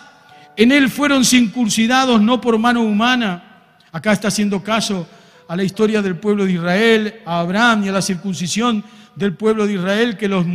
en 0.56 0.72
Él 0.72 0.90
fueron 0.90 1.26
circuncidados 1.26 2.22
no 2.22 2.40
por 2.40 2.58
mano 2.58 2.82
humana. 2.82 3.66
Acá 3.92 4.14
está 4.14 4.30
haciendo 4.30 4.64
caso 4.64 5.06
a 5.50 5.58
la 5.58 5.66
historia 5.66 6.02
del 6.02 6.16
pueblo 6.16 6.46
de 6.46 6.54
Israel, 6.54 7.22
a 7.26 7.42
Abraham 7.42 7.84
y 7.84 7.90
a 7.90 7.92
la 7.92 8.02
circuncisión 8.02 8.86
del 9.18 9.34
pueblo 9.34 9.66
de 9.66 9.74
Israel 9.74 10.16
que 10.16 10.28
los, 10.28 10.46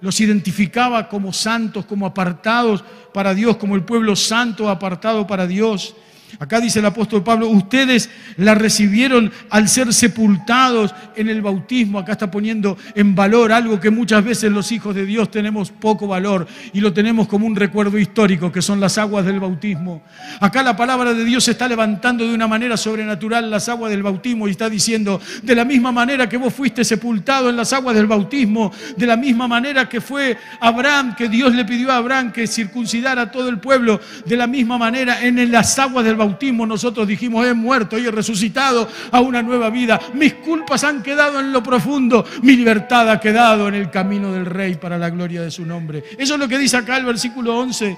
los, 0.00 0.20
identificaba 0.20 1.08
como 1.08 1.34
santos, 1.34 1.84
como 1.84 2.06
apartados 2.06 2.82
para 3.12 3.34
Dios, 3.34 3.58
como 3.58 3.74
el 3.74 3.84
pueblo 3.84 4.16
santo 4.16 4.70
apartado 4.70 5.26
para 5.26 5.46
Dios. 5.46 5.94
Acá 6.38 6.60
dice 6.60 6.78
el 6.78 6.86
apóstol 6.86 7.24
Pablo, 7.24 7.48
ustedes 7.48 8.10
la 8.36 8.54
recibieron 8.54 9.32
al 9.50 9.68
ser 9.68 9.92
sepultados 9.92 10.94
en 11.16 11.28
el 11.28 11.42
bautismo. 11.42 11.98
Acá 11.98 12.12
está 12.12 12.30
poniendo 12.30 12.76
en 12.94 13.14
valor 13.14 13.52
algo 13.52 13.80
que 13.80 13.90
muchas 13.90 14.24
veces 14.24 14.52
los 14.52 14.70
hijos 14.70 14.94
de 14.94 15.06
Dios 15.06 15.30
tenemos 15.30 15.70
poco 15.70 16.06
valor 16.06 16.46
y 16.72 16.80
lo 16.80 16.92
tenemos 16.92 17.28
como 17.28 17.46
un 17.46 17.56
recuerdo 17.56 17.98
histórico, 17.98 18.52
que 18.52 18.62
son 18.62 18.78
las 18.80 18.98
aguas 18.98 19.24
del 19.24 19.40
bautismo. 19.40 20.02
Acá 20.40 20.62
la 20.62 20.76
palabra 20.76 21.14
de 21.14 21.24
Dios 21.24 21.48
está 21.48 21.66
levantando 21.66 22.26
de 22.26 22.34
una 22.34 22.46
manera 22.46 22.76
sobrenatural 22.76 23.50
las 23.50 23.68
aguas 23.68 23.90
del 23.90 24.02
bautismo 24.02 24.46
y 24.46 24.52
está 24.52 24.68
diciendo, 24.68 25.20
de 25.42 25.54
la 25.54 25.64
misma 25.64 25.92
manera 25.92 26.28
que 26.28 26.36
vos 26.36 26.52
fuiste 26.52 26.84
sepultado 26.84 27.50
en 27.50 27.56
las 27.56 27.72
aguas 27.72 27.96
del 27.96 28.06
bautismo, 28.06 28.72
de 28.96 29.06
la 29.06 29.16
misma 29.16 29.48
manera 29.48 29.88
que 29.88 30.00
fue 30.00 30.36
Abraham, 30.60 31.14
que 31.16 31.28
Dios 31.28 31.54
le 31.54 31.64
pidió 31.64 31.90
a 31.90 31.96
Abraham 31.96 32.32
que 32.32 32.46
circuncidara 32.46 33.22
a 33.22 33.30
todo 33.30 33.48
el 33.48 33.58
pueblo, 33.58 34.00
de 34.26 34.36
la 34.36 34.46
misma 34.46 34.78
manera 34.78 35.24
en 35.24 35.50
las 35.50 35.78
aguas 35.78 36.04
del 36.04 36.17
bautismo 36.18 36.66
nosotros 36.66 37.08
dijimos, 37.08 37.46
he 37.46 37.54
muerto 37.54 37.98
y 37.98 38.04
he 38.04 38.10
resucitado 38.10 38.86
a 39.10 39.20
una 39.20 39.42
nueva 39.42 39.70
vida. 39.70 39.98
Mis 40.12 40.34
culpas 40.34 40.84
han 40.84 41.02
quedado 41.02 41.40
en 41.40 41.52
lo 41.52 41.62
profundo, 41.62 42.24
mi 42.42 42.54
libertad 42.54 43.10
ha 43.10 43.18
quedado 43.18 43.68
en 43.68 43.74
el 43.74 43.90
camino 43.90 44.32
del 44.32 44.44
Rey 44.44 44.74
para 44.74 44.98
la 44.98 45.08
gloria 45.08 45.40
de 45.40 45.50
su 45.50 45.64
nombre. 45.64 46.04
Eso 46.18 46.34
es 46.34 46.40
lo 46.40 46.46
que 46.46 46.58
dice 46.58 46.76
acá 46.76 46.98
el 46.98 47.06
versículo 47.06 47.56
11. 47.56 47.96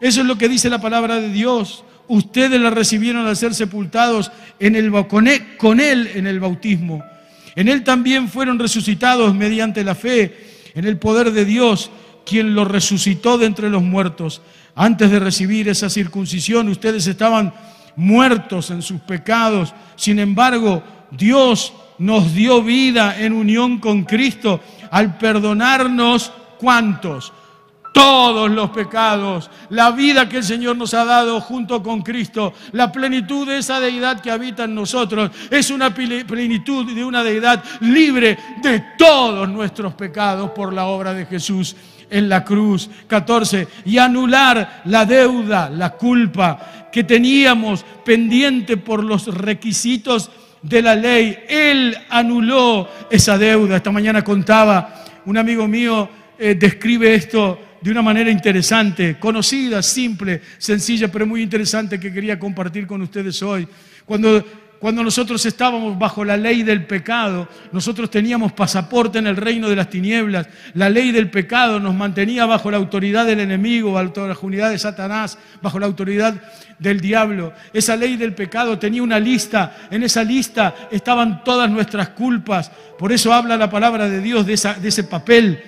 Eso 0.00 0.20
es 0.20 0.26
lo 0.26 0.36
que 0.36 0.48
dice 0.48 0.68
la 0.68 0.80
palabra 0.80 1.20
de 1.20 1.30
Dios. 1.30 1.84
Ustedes 2.08 2.60
la 2.60 2.70
recibieron 2.70 3.26
al 3.26 3.36
ser 3.36 3.54
sepultados 3.54 4.32
con, 5.08 5.26
él, 5.28 5.56
con 5.56 5.80
él 5.80 6.10
en 6.14 6.26
el 6.26 6.40
bautismo. 6.40 7.02
En 7.54 7.68
él 7.68 7.84
también 7.84 8.28
fueron 8.28 8.58
resucitados 8.58 9.34
mediante 9.34 9.84
la 9.84 9.94
fe 9.94 10.72
en 10.74 10.84
el 10.84 10.98
poder 10.98 11.32
de 11.32 11.44
Dios, 11.44 11.90
quien 12.24 12.54
los 12.54 12.68
resucitó 12.68 13.38
de 13.38 13.46
entre 13.46 13.70
los 13.70 13.82
muertos 13.82 14.42
antes 14.74 15.10
de 15.10 15.18
recibir 15.18 15.68
esa 15.68 15.90
circuncisión, 15.90 16.68
ustedes 16.68 17.06
estaban 17.06 17.52
muertos 17.96 18.70
en 18.70 18.82
sus 18.82 19.00
pecados. 19.00 19.74
Sin 19.96 20.18
embargo, 20.18 20.82
Dios 21.10 21.72
nos 21.98 22.32
dio 22.34 22.62
vida 22.62 23.20
en 23.20 23.32
unión 23.32 23.78
con 23.78 24.04
Cristo 24.04 24.60
al 24.90 25.18
perdonarnos 25.18 26.32
cuántos. 26.58 27.32
Todos 27.92 28.48
los 28.52 28.70
pecados, 28.70 29.50
la 29.68 29.90
vida 29.90 30.28
que 30.28 30.36
el 30.36 30.44
Señor 30.44 30.76
nos 30.76 30.94
ha 30.94 31.04
dado 31.04 31.40
junto 31.40 31.82
con 31.82 32.02
Cristo, 32.02 32.54
la 32.70 32.92
plenitud 32.92 33.48
de 33.48 33.58
esa 33.58 33.80
deidad 33.80 34.20
que 34.20 34.30
habita 34.30 34.62
en 34.62 34.76
nosotros, 34.76 35.32
es 35.50 35.70
una 35.70 35.92
plenitud 35.92 36.94
de 36.94 37.04
una 37.04 37.24
deidad 37.24 37.64
libre 37.80 38.38
de 38.62 38.84
todos 38.96 39.48
nuestros 39.48 39.92
pecados 39.94 40.50
por 40.50 40.72
la 40.72 40.86
obra 40.86 41.12
de 41.12 41.26
Jesús 41.26 41.74
en 42.10 42.28
la 42.28 42.44
cruz. 42.44 42.90
14. 43.06 43.66
Y 43.86 43.98
anular 43.98 44.82
la 44.84 45.06
deuda, 45.06 45.70
la 45.70 45.90
culpa 45.90 46.88
que 46.92 47.04
teníamos 47.04 47.84
pendiente 48.04 48.76
por 48.76 49.02
los 49.02 49.26
requisitos 49.34 50.30
de 50.62 50.82
la 50.82 50.94
ley. 50.94 51.38
Él 51.48 51.96
anuló 52.08 52.88
esa 53.10 53.38
deuda. 53.38 53.76
Esta 53.76 53.90
mañana 53.90 54.22
contaba, 54.22 55.04
un 55.24 55.38
amigo 55.38 55.66
mío 55.66 56.08
eh, 56.38 56.54
describe 56.54 57.14
esto 57.14 57.58
de 57.80 57.90
una 57.90 58.02
manera 58.02 58.30
interesante, 58.30 59.18
conocida, 59.18 59.82
simple, 59.82 60.42
sencilla, 60.58 61.10
pero 61.10 61.26
muy 61.26 61.42
interesante 61.42 61.98
que 61.98 62.12
quería 62.12 62.38
compartir 62.38 62.86
con 62.86 63.00
ustedes 63.00 63.42
hoy. 63.42 63.66
Cuando 64.04 64.44
cuando 64.80 65.04
nosotros 65.04 65.44
estábamos 65.44 65.98
bajo 65.98 66.24
la 66.24 66.38
ley 66.38 66.62
del 66.62 66.86
pecado, 66.86 67.46
nosotros 67.70 68.08
teníamos 68.08 68.52
pasaporte 68.52 69.18
en 69.18 69.26
el 69.26 69.36
reino 69.36 69.68
de 69.68 69.76
las 69.76 69.90
tinieblas. 69.90 70.48
La 70.72 70.88
ley 70.88 71.12
del 71.12 71.30
pecado 71.30 71.78
nos 71.78 71.94
mantenía 71.94 72.46
bajo 72.46 72.70
la 72.70 72.78
autoridad 72.78 73.26
del 73.26 73.40
enemigo, 73.40 73.92
bajo 73.92 74.26
la 74.26 74.36
unidad 74.40 74.70
de 74.70 74.78
Satanás, 74.78 75.36
bajo 75.60 75.78
la 75.78 75.84
autoridad 75.84 76.34
del 76.78 76.98
diablo. 76.98 77.52
Esa 77.74 77.94
ley 77.94 78.16
del 78.16 78.32
pecado 78.32 78.78
tenía 78.78 79.02
una 79.02 79.20
lista. 79.20 79.76
En 79.90 80.02
esa 80.02 80.24
lista 80.24 80.74
estaban 80.90 81.44
todas 81.44 81.70
nuestras 81.70 82.08
culpas. 82.08 82.70
Por 82.98 83.12
eso 83.12 83.34
habla 83.34 83.58
la 83.58 83.68
palabra 83.68 84.08
de 84.08 84.22
Dios 84.22 84.46
de, 84.46 84.58
de 84.80 84.88
ese 84.88 85.04
papel 85.04 85.62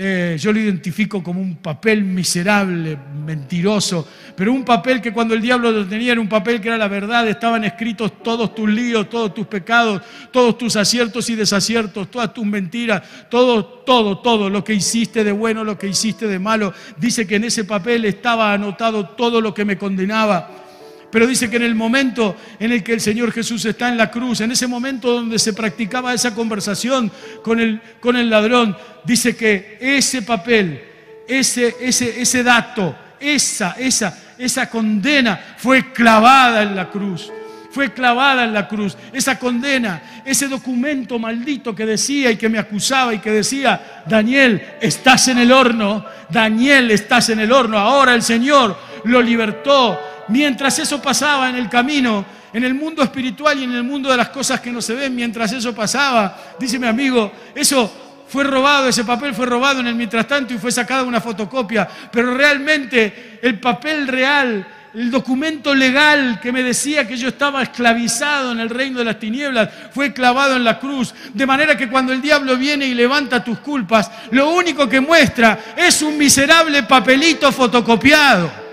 eh, 0.00 0.36
yo 0.38 0.52
lo 0.52 0.60
identifico 0.60 1.24
como 1.24 1.40
un 1.40 1.56
papel 1.56 2.04
miserable, 2.04 2.96
mentiroso, 3.26 4.06
pero 4.36 4.52
un 4.52 4.64
papel 4.64 5.00
que 5.00 5.12
cuando 5.12 5.34
el 5.34 5.42
diablo 5.42 5.72
lo 5.72 5.84
tenía 5.88 6.12
era 6.12 6.20
un 6.20 6.28
papel 6.28 6.60
que 6.60 6.68
era 6.68 6.78
la 6.78 6.86
verdad, 6.86 7.26
estaban 7.26 7.64
escritos 7.64 8.22
todos 8.22 8.54
tus 8.54 8.68
líos, 8.68 9.10
todos 9.10 9.34
tus 9.34 9.48
pecados, 9.48 10.00
todos 10.30 10.56
tus 10.56 10.76
aciertos 10.76 11.28
y 11.30 11.34
desaciertos, 11.34 12.12
todas 12.12 12.32
tus 12.32 12.46
mentiras, 12.46 13.02
todo, 13.28 13.64
todo, 13.64 14.18
todo, 14.18 14.48
lo 14.48 14.62
que 14.62 14.74
hiciste 14.74 15.24
de 15.24 15.32
bueno, 15.32 15.64
lo 15.64 15.76
que 15.76 15.88
hiciste 15.88 16.28
de 16.28 16.38
malo. 16.38 16.72
Dice 16.96 17.26
que 17.26 17.34
en 17.34 17.44
ese 17.44 17.64
papel 17.64 18.04
estaba 18.04 18.52
anotado 18.52 19.08
todo 19.08 19.40
lo 19.40 19.52
que 19.52 19.64
me 19.64 19.76
condenaba. 19.76 20.67
Pero 21.10 21.26
dice 21.26 21.48
que 21.48 21.56
en 21.56 21.62
el 21.62 21.74
momento 21.74 22.36
en 22.58 22.72
el 22.72 22.82
que 22.82 22.92
el 22.92 23.00
Señor 23.00 23.32
Jesús 23.32 23.64
está 23.64 23.88
en 23.88 23.96
la 23.96 24.10
cruz, 24.10 24.40
en 24.40 24.52
ese 24.52 24.66
momento 24.66 25.12
donde 25.12 25.38
se 25.38 25.54
practicaba 25.54 26.12
esa 26.12 26.34
conversación 26.34 27.10
con 27.42 27.60
el, 27.60 27.80
con 28.00 28.16
el 28.16 28.28
ladrón, 28.28 28.76
dice 29.04 29.34
que 29.34 29.78
ese 29.80 30.22
papel, 30.22 30.82
ese, 31.26 31.76
ese, 31.80 32.20
ese 32.20 32.42
dato, 32.42 32.94
esa, 33.18 33.76
esa, 33.78 34.34
esa 34.38 34.68
condena 34.68 35.40
fue 35.56 35.92
clavada 35.92 36.62
en 36.62 36.76
la 36.76 36.90
cruz. 36.90 37.32
Fue 37.70 37.92
clavada 37.92 38.44
en 38.44 38.54
la 38.54 38.66
cruz. 38.66 38.96
Esa 39.12 39.38
condena, 39.38 40.22
ese 40.24 40.48
documento 40.48 41.18
maldito 41.18 41.74
que 41.74 41.86
decía 41.86 42.30
y 42.30 42.36
que 42.36 42.48
me 42.48 42.58
acusaba 42.58 43.14
y 43.14 43.18
que 43.18 43.30
decía, 43.30 44.02
Daniel, 44.06 44.62
estás 44.80 45.28
en 45.28 45.38
el 45.38 45.52
horno, 45.52 46.04
Daniel, 46.30 46.90
estás 46.90 47.28
en 47.28 47.40
el 47.40 47.52
horno. 47.52 47.78
Ahora 47.78 48.14
el 48.14 48.22
Señor 48.22 48.76
lo 49.04 49.20
libertó 49.20 49.98
mientras 50.28 50.78
eso 50.78 51.00
pasaba 51.00 51.48
en 51.48 51.56
el 51.56 51.68
camino, 51.68 52.24
en 52.52 52.64
el 52.64 52.74
mundo 52.74 53.02
espiritual 53.02 53.58
y 53.58 53.64
en 53.64 53.72
el 53.72 53.82
mundo 53.82 54.10
de 54.10 54.16
las 54.16 54.28
cosas 54.28 54.60
que 54.60 54.70
no 54.70 54.80
se 54.80 54.94
ven, 54.94 55.14
mientras 55.14 55.52
eso 55.52 55.74
pasaba, 55.74 56.36
dice 56.58 56.78
mi 56.78 56.86
amigo, 56.86 57.32
eso 57.54 57.90
fue 58.28 58.44
robado, 58.44 58.88
ese 58.88 59.04
papel 59.04 59.34
fue 59.34 59.46
robado 59.46 59.80
en 59.80 59.86
el 59.86 59.94
mientras 59.94 60.26
tanto 60.26 60.54
y 60.54 60.58
fue 60.58 60.70
sacada 60.70 61.02
una 61.02 61.20
fotocopia, 61.20 61.88
pero 62.12 62.34
realmente 62.34 63.38
el 63.42 63.58
papel 63.58 64.06
real, 64.06 64.66
el 64.94 65.10
documento 65.10 65.74
legal 65.74 66.38
que 66.40 66.52
me 66.52 66.62
decía 66.62 67.06
que 67.06 67.16
yo 67.16 67.28
estaba 67.28 67.62
esclavizado 67.62 68.52
en 68.52 68.60
el 68.60 68.70
reino 68.70 68.98
de 68.98 69.04
las 69.04 69.18
tinieblas 69.18 69.68
fue 69.92 70.12
clavado 70.12 70.56
en 70.56 70.64
la 70.64 70.78
cruz. 70.78 71.14
De 71.32 71.46
manera 71.46 71.76
que 71.76 71.88
cuando 71.88 72.12
el 72.12 72.22
diablo 72.22 72.56
viene 72.56 72.86
y 72.86 72.94
levanta 72.94 73.44
tus 73.44 73.58
culpas, 73.58 74.10
lo 74.30 74.50
único 74.50 74.88
que 74.88 75.00
muestra 75.00 75.58
es 75.76 76.02
un 76.02 76.16
miserable 76.18 76.82
papelito 76.82 77.52
fotocopiado 77.52 78.67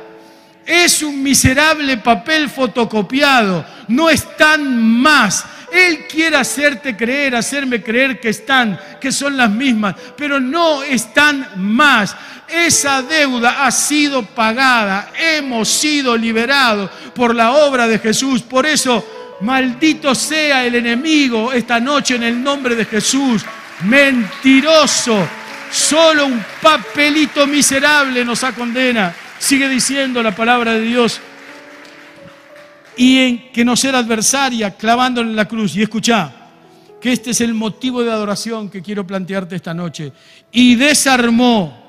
es 0.66 1.03
un 1.03 1.22
miserable 1.22 1.97
papel 1.97 2.49
fotocopiado, 2.49 3.66
no 3.88 4.09
están 4.09 4.82
más. 4.82 5.45
Él 5.72 6.05
quiere 6.07 6.38
hacerte 6.38 6.95
creer, 6.95 7.36
hacerme 7.36 7.84
creer 7.84 8.20
que 8.20 8.30
están, 8.30 8.80
que 8.99 9.11
son 9.11 9.36
las 9.36 9.49
mismas, 9.49 9.95
pero 10.18 10.39
no 10.39 10.84
están 10.84 11.47
más. 11.57 12.16
Esa 12.47 13.01
deuda 13.01 13.66
ha 13.66 13.72
sido 13.72 14.24
pagada, 14.24 15.11
hemos 15.20 15.68
sido 15.68 16.16
liberados 16.16 16.89
por 17.13 17.36
la 17.36 17.51
obra 17.51 17.88
de 17.88 17.99
Jesús. 17.99 18.41
Por 18.41 18.66
eso, 18.66 19.38
maldito 19.41 20.16
sea 20.16 20.66
el 20.66 20.76
enemigo 20.76 21.51
esta 21.51 21.80
noche 21.80 22.16
en 22.16 22.24
el 22.24 22.41
nombre 22.41 22.76
de 22.76 22.86
Jesús. 22.86 23.43
Mentiroso, 23.84 25.28
solo 25.72 26.28
un 26.28 26.45
papelito 26.61 27.45
miserable 27.45 28.24
nos 28.24 28.43
ha 28.43 28.53
condena. 28.53 29.13
Sigue 29.39 29.69
diciendo 29.69 30.21
la 30.23 30.36
palabra 30.36 30.73
de 30.73 30.81
Dios. 30.81 31.21
Y 32.97 33.19
en 33.19 33.51
que 33.51 33.65
no 33.65 33.75
ser 33.75 33.95
adversaria, 33.95 34.71
clavándole 34.71 35.29
en 35.29 35.36
la 35.36 35.47
cruz. 35.47 35.75
Y 35.75 35.83
escucha, 35.83 36.33
que 37.01 37.11
este 37.11 37.31
es 37.31 37.41
el 37.41 37.53
motivo 37.53 38.03
de 38.03 38.11
adoración 38.11 38.69
que 38.69 38.81
quiero 38.81 39.05
plantearte 39.05 39.55
esta 39.55 39.73
noche. 39.73 40.11
Y 40.51 40.75
desarmó 40.75 41.86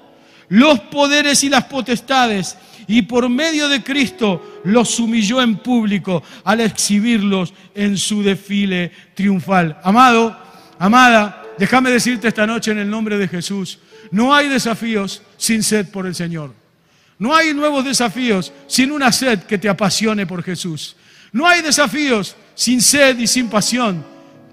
los 0.48 0.80
poderes 0.80 1.42
y 1.44 1.48
las 1.48 1.64
potestades 1.64 2.56
y 2.86 3.02
por 3.02 3.28
medio 3.28 3.68
de 3.68 3.82
Cristo 3.82 4.60
los 4.64 4.98
humilló 5.00 5.42
en 5.42 5.56
público 5.56 6.22
al 6.44 6.60
exhibirlos 6.60 7.52
en 7.74 7.96
su 7.96 8.22
desfile 8.22 8.92
triunfal. 9.14 9.78
Amado, 9.82 10.36
amada, 10.78 11.42
déjame 11.58 11.90
decirte 11.90 12.28
esta 12.28 12.46
noche 12.46 12.70
en 12.70 12.78
el 12.78 12.90
nombre 12.90 13.18
de 13.18 13.28
Jesús, 13.28 13.78
no 14.10 14.34
hay 14.34 14.48
desafíos 14.48 15.22
sin 15.36 15.62
sed 15.62 15.88
por 15.90 16.06
el 16.06 16.14
Señor. 16.14 16.52
No 17.18 17.34
hay 17.34 17.54
nuevos 17.54 17.84
desafíos 17.84 18.52
sin 18.66 18.92
una 18.92 19.10
sed 19.10 19.44
que 19.44 19.58
te 19.58 19.68
apasione 19.68 20.26
por 20.26 20.42
Jesús. 20.42 20.96
No 21.32 21.46
hay 21.46 21.62
desafíos 21.62 22.36
sin 22.54 22.80
sed 22.80 23.18
y 23.18 23.26
sin 23.26 23.48
pasión 23.48 24.04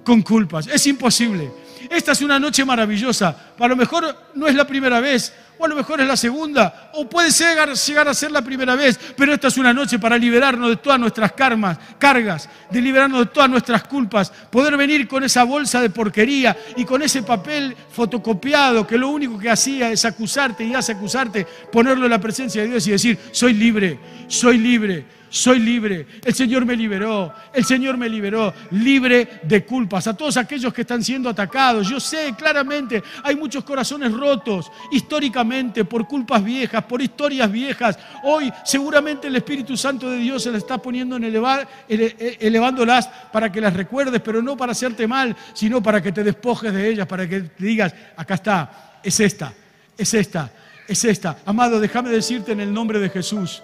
con 0.03 0.22
culpas. 0.22 0.68
Es 0.68 0.86
imposible. 0.88 1.51
Esta 1.89 2.14
es 2.14 2.22
una 2.22 2.39
noche 2.39 2.64
maravillosa. 2.66 3.53
A 3.59 3.68
lo 3.68 3.76
mejor 3.76 4.32
no 4.36 4.47
es 4.47 4.55
la 4.55 4.66
primera 4.66 4.99
vez, 4.99 5.34
o 5.64 5.66
a 5.66 5.70
lo 5.70 5.76
mejor 5.78 6.01
es 6.01 6.07
la 6.07 6.18
segunda, 6.18 6.91
o 6.93 7.07
puede 7.07 7.32
llegar, 7.32 7.70
a 7.70 8.14
ser 8.14 8.32
la 8.32 8.41
primera 8.41 8.76
vez, 8.76 8.99
pero 9.16 9.34
esta 9.34 9.47
es 9.47 9.57
una 9.57 9.74
noche 9.74 9.97
para 9.97 10.18
liberarnos 10.18 10.70
de 10.70 10.76
todas 10.76 10.99
nuestras 10.99 11.32
cargas, 11.32 12.49
de 12.70 12.82
liberarnos 12.82 13.20
de 13.22 13.26
todas 13.28 13.49
nuestras 13.49 13.86
culpas, 13.86 14.30
poder 14.49 14.76
venir 14.76 15.07
con 15.07 15.24
esa 15.24 15.45
bolsa 15.45 15.82
de 15.82 15.89
porquería 15.89 16.57
y 16.76 16.84
con 16.84 17.01
ese 17.01 17.24
papel 17.24 17.78
fotocopiado 17.93 18.86
que 18.86 18.97
lo 18.97 19.07
único 19.07 19.39
que 19.39 19.49
hacía 19.49 19.89
es 19.89 20.03
acusarte 20.03 20.66
y 20.66 20.74
hace 20.74 20.91
acusarte, 20.91 21.47
ponerlo 21.72 22.03
en 22.05 22.11
la 22.11 22.20
presencia 22.20 22.61
de 22.61 22.68
Dios 22.68 22.86
y 22.88 22.91
decir, 22.91 23.18
soy 23.32 23.53
libre, 23.53 23.97
soy 24.28 24.57
libre 24.57 25.05
soy 25.34 25.57
libre. 25.57 26.05
El 26.24 26.36
Señor 26.36 26.64
me 26.64 26.76
liberó. 26.76 27.34
El 27.51 27.66
Señor 27.66 27.97
me 27.97 28.07
liberó. 28.07 28.53
Libre 28.70 29.41
de 29.41 29.66
culpas. 29.66 30.05
A 30.05 30.16
todos 30.16 30.38
aquellos 30.38 30.72
que 30.72 30.82
están 30.82 31.03
siendo 31.03 31.28
atacados. 31.28 31.89
Yo 31.89 31.99
sé 31.99 32.36
claramente, 32.38 33.01
hay 33.24 33.36
muchos 33.36 33.64
corazones 33.64 34.11
rotos 34.11 34.72
históricamente 34.91 35.53
por 35.89 36.08
culpas 36.08 36.43
viejas, 36.43 36.84
por 36.86 37.01
historias 37.01 37.51
viejas. 37.51 37.97
Hoy 38.24 38.51
seguramente 38.64 39.28
el 39.28 39.36
Espíritu 39.36 39.76
Santo 39.78 40.10
de 40.10 40.18
Dios 40.18 40.43
se 40.43 40.51
las 40.51 40.62
está 40.62 40.78
poniendo 40.78 41.16
en 41.16 41.24
elevar, 41.24 41.68
elevándolas 41.88 43.08
para 43.32 43.51
que 43.51 43.62
las 43.62 43.74
recuerdes, 43.74 44.22
pero 44.22 44.41
no 44.41 44.58
para 44.58 44.72
hacerte 44.74 45.08
mal, 45.08 45.36
sino 45.54 45.82
para 45.82 46.01
que 46.01 46.12
te 46.12 46.24
despojes 46.24 46.74
de 46.74 46.89
ellas, 46.89 47.08
para 47.08 47.28
que 47.28 47.41
te 47.41 47.66
digas, 47.66 47.93
acá 48.16 48.36
está, 48.36 48.99
es 49.04 49.20
esta, 49.20 49.54
es 49.97 50.14
esta, 50.14 50.51
es 50.88 51.04
esta. 51.06 51.38
Amado, 51.45 51.80
déjame 51.80 52.10
decirte 52.10 52.51
en 52.51 52.62
el 52.62 52.74
nombre 52.74 52.99
de 52.99 53.10
Jesús 53.10 53.62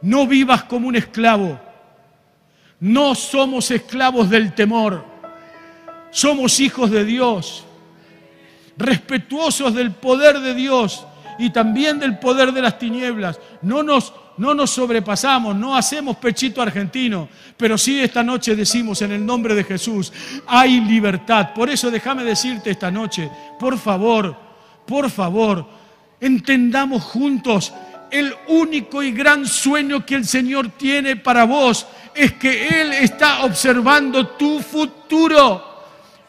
no 0.00 0.26
vivas 0.26 0.64
como 0.64 0.88
un 0.88 0.96
esclavo. 0.96 1.58
No 2.78 3.14
somos 3.14 3.70
esclavos 3.70 4.28
del 4.30 4.54
temor. 4.54 5.04
Somos 6.10 6.60
hijos 6.60 6.90
de 6.90 7.04
Dios, 7.04 7.65
respetuosos 8.76 9.74
del 9.74 9.92
poder 9.92 10.40
de 10.40 10.54
Dios 10.54 11.06
y 11.38 11.50
también 11.50 11.98
del 11.98 12.18
poder 12.18 12.52
de 12.52 12.62
las 12.62 12.78
tinieblas. 12.78 13.38
No 13.62 13.82
nos, 13.82 14.12
no 14.38 14.54
nos 14.54 14.70
sobrepasamos, 14.70 15.54
no 15.54 15.76
hacemos 15.76 16.16
pechito 16.16 16.62
argentino, 16.62 17.28
pero 17.56 17.76
sí 17.76 18.00
esta 18.00 18.22
noche 18.22 18.56
decimos 18.56 19.02
en 19.02 19.12
el 19.12 19.24
nombre 19.24 19.54
de 19.54 19.64
Jesús, 19.64 20.12
hay 20.46 20.80
libertad. 20.80 21.52
Por 21.54 21.70
eso 21.70 21.90
déjame 21.90 22.24
decirte 22.24 22.70
esta 22.70 22.90
noche, 22.90 23.30
por 23.58 23.78
favor, 23.78 24.36
por 24.86 25.10
favor, 25.10 25.66
entendamos 26.20 27.02
juntos 27.02 27.72
el 28.10 28.34
único 28.48 29.02
y 29.02 29.12
gran 29.12 29.46
sueño 29.46 30.06
que 30.06 30.14
el 30.14 30.24
Señor 30.24 30.70
tiene 30.70 31.16
para 31.16 31.44
vos 31.44 31.86
es 32.14 32.32
que 32.34 32.68
Él 32.68 32.92
está 32.92 33.44
observando 33.44 34.28
tu 34.28 34.60
futuro. 34.60 35.75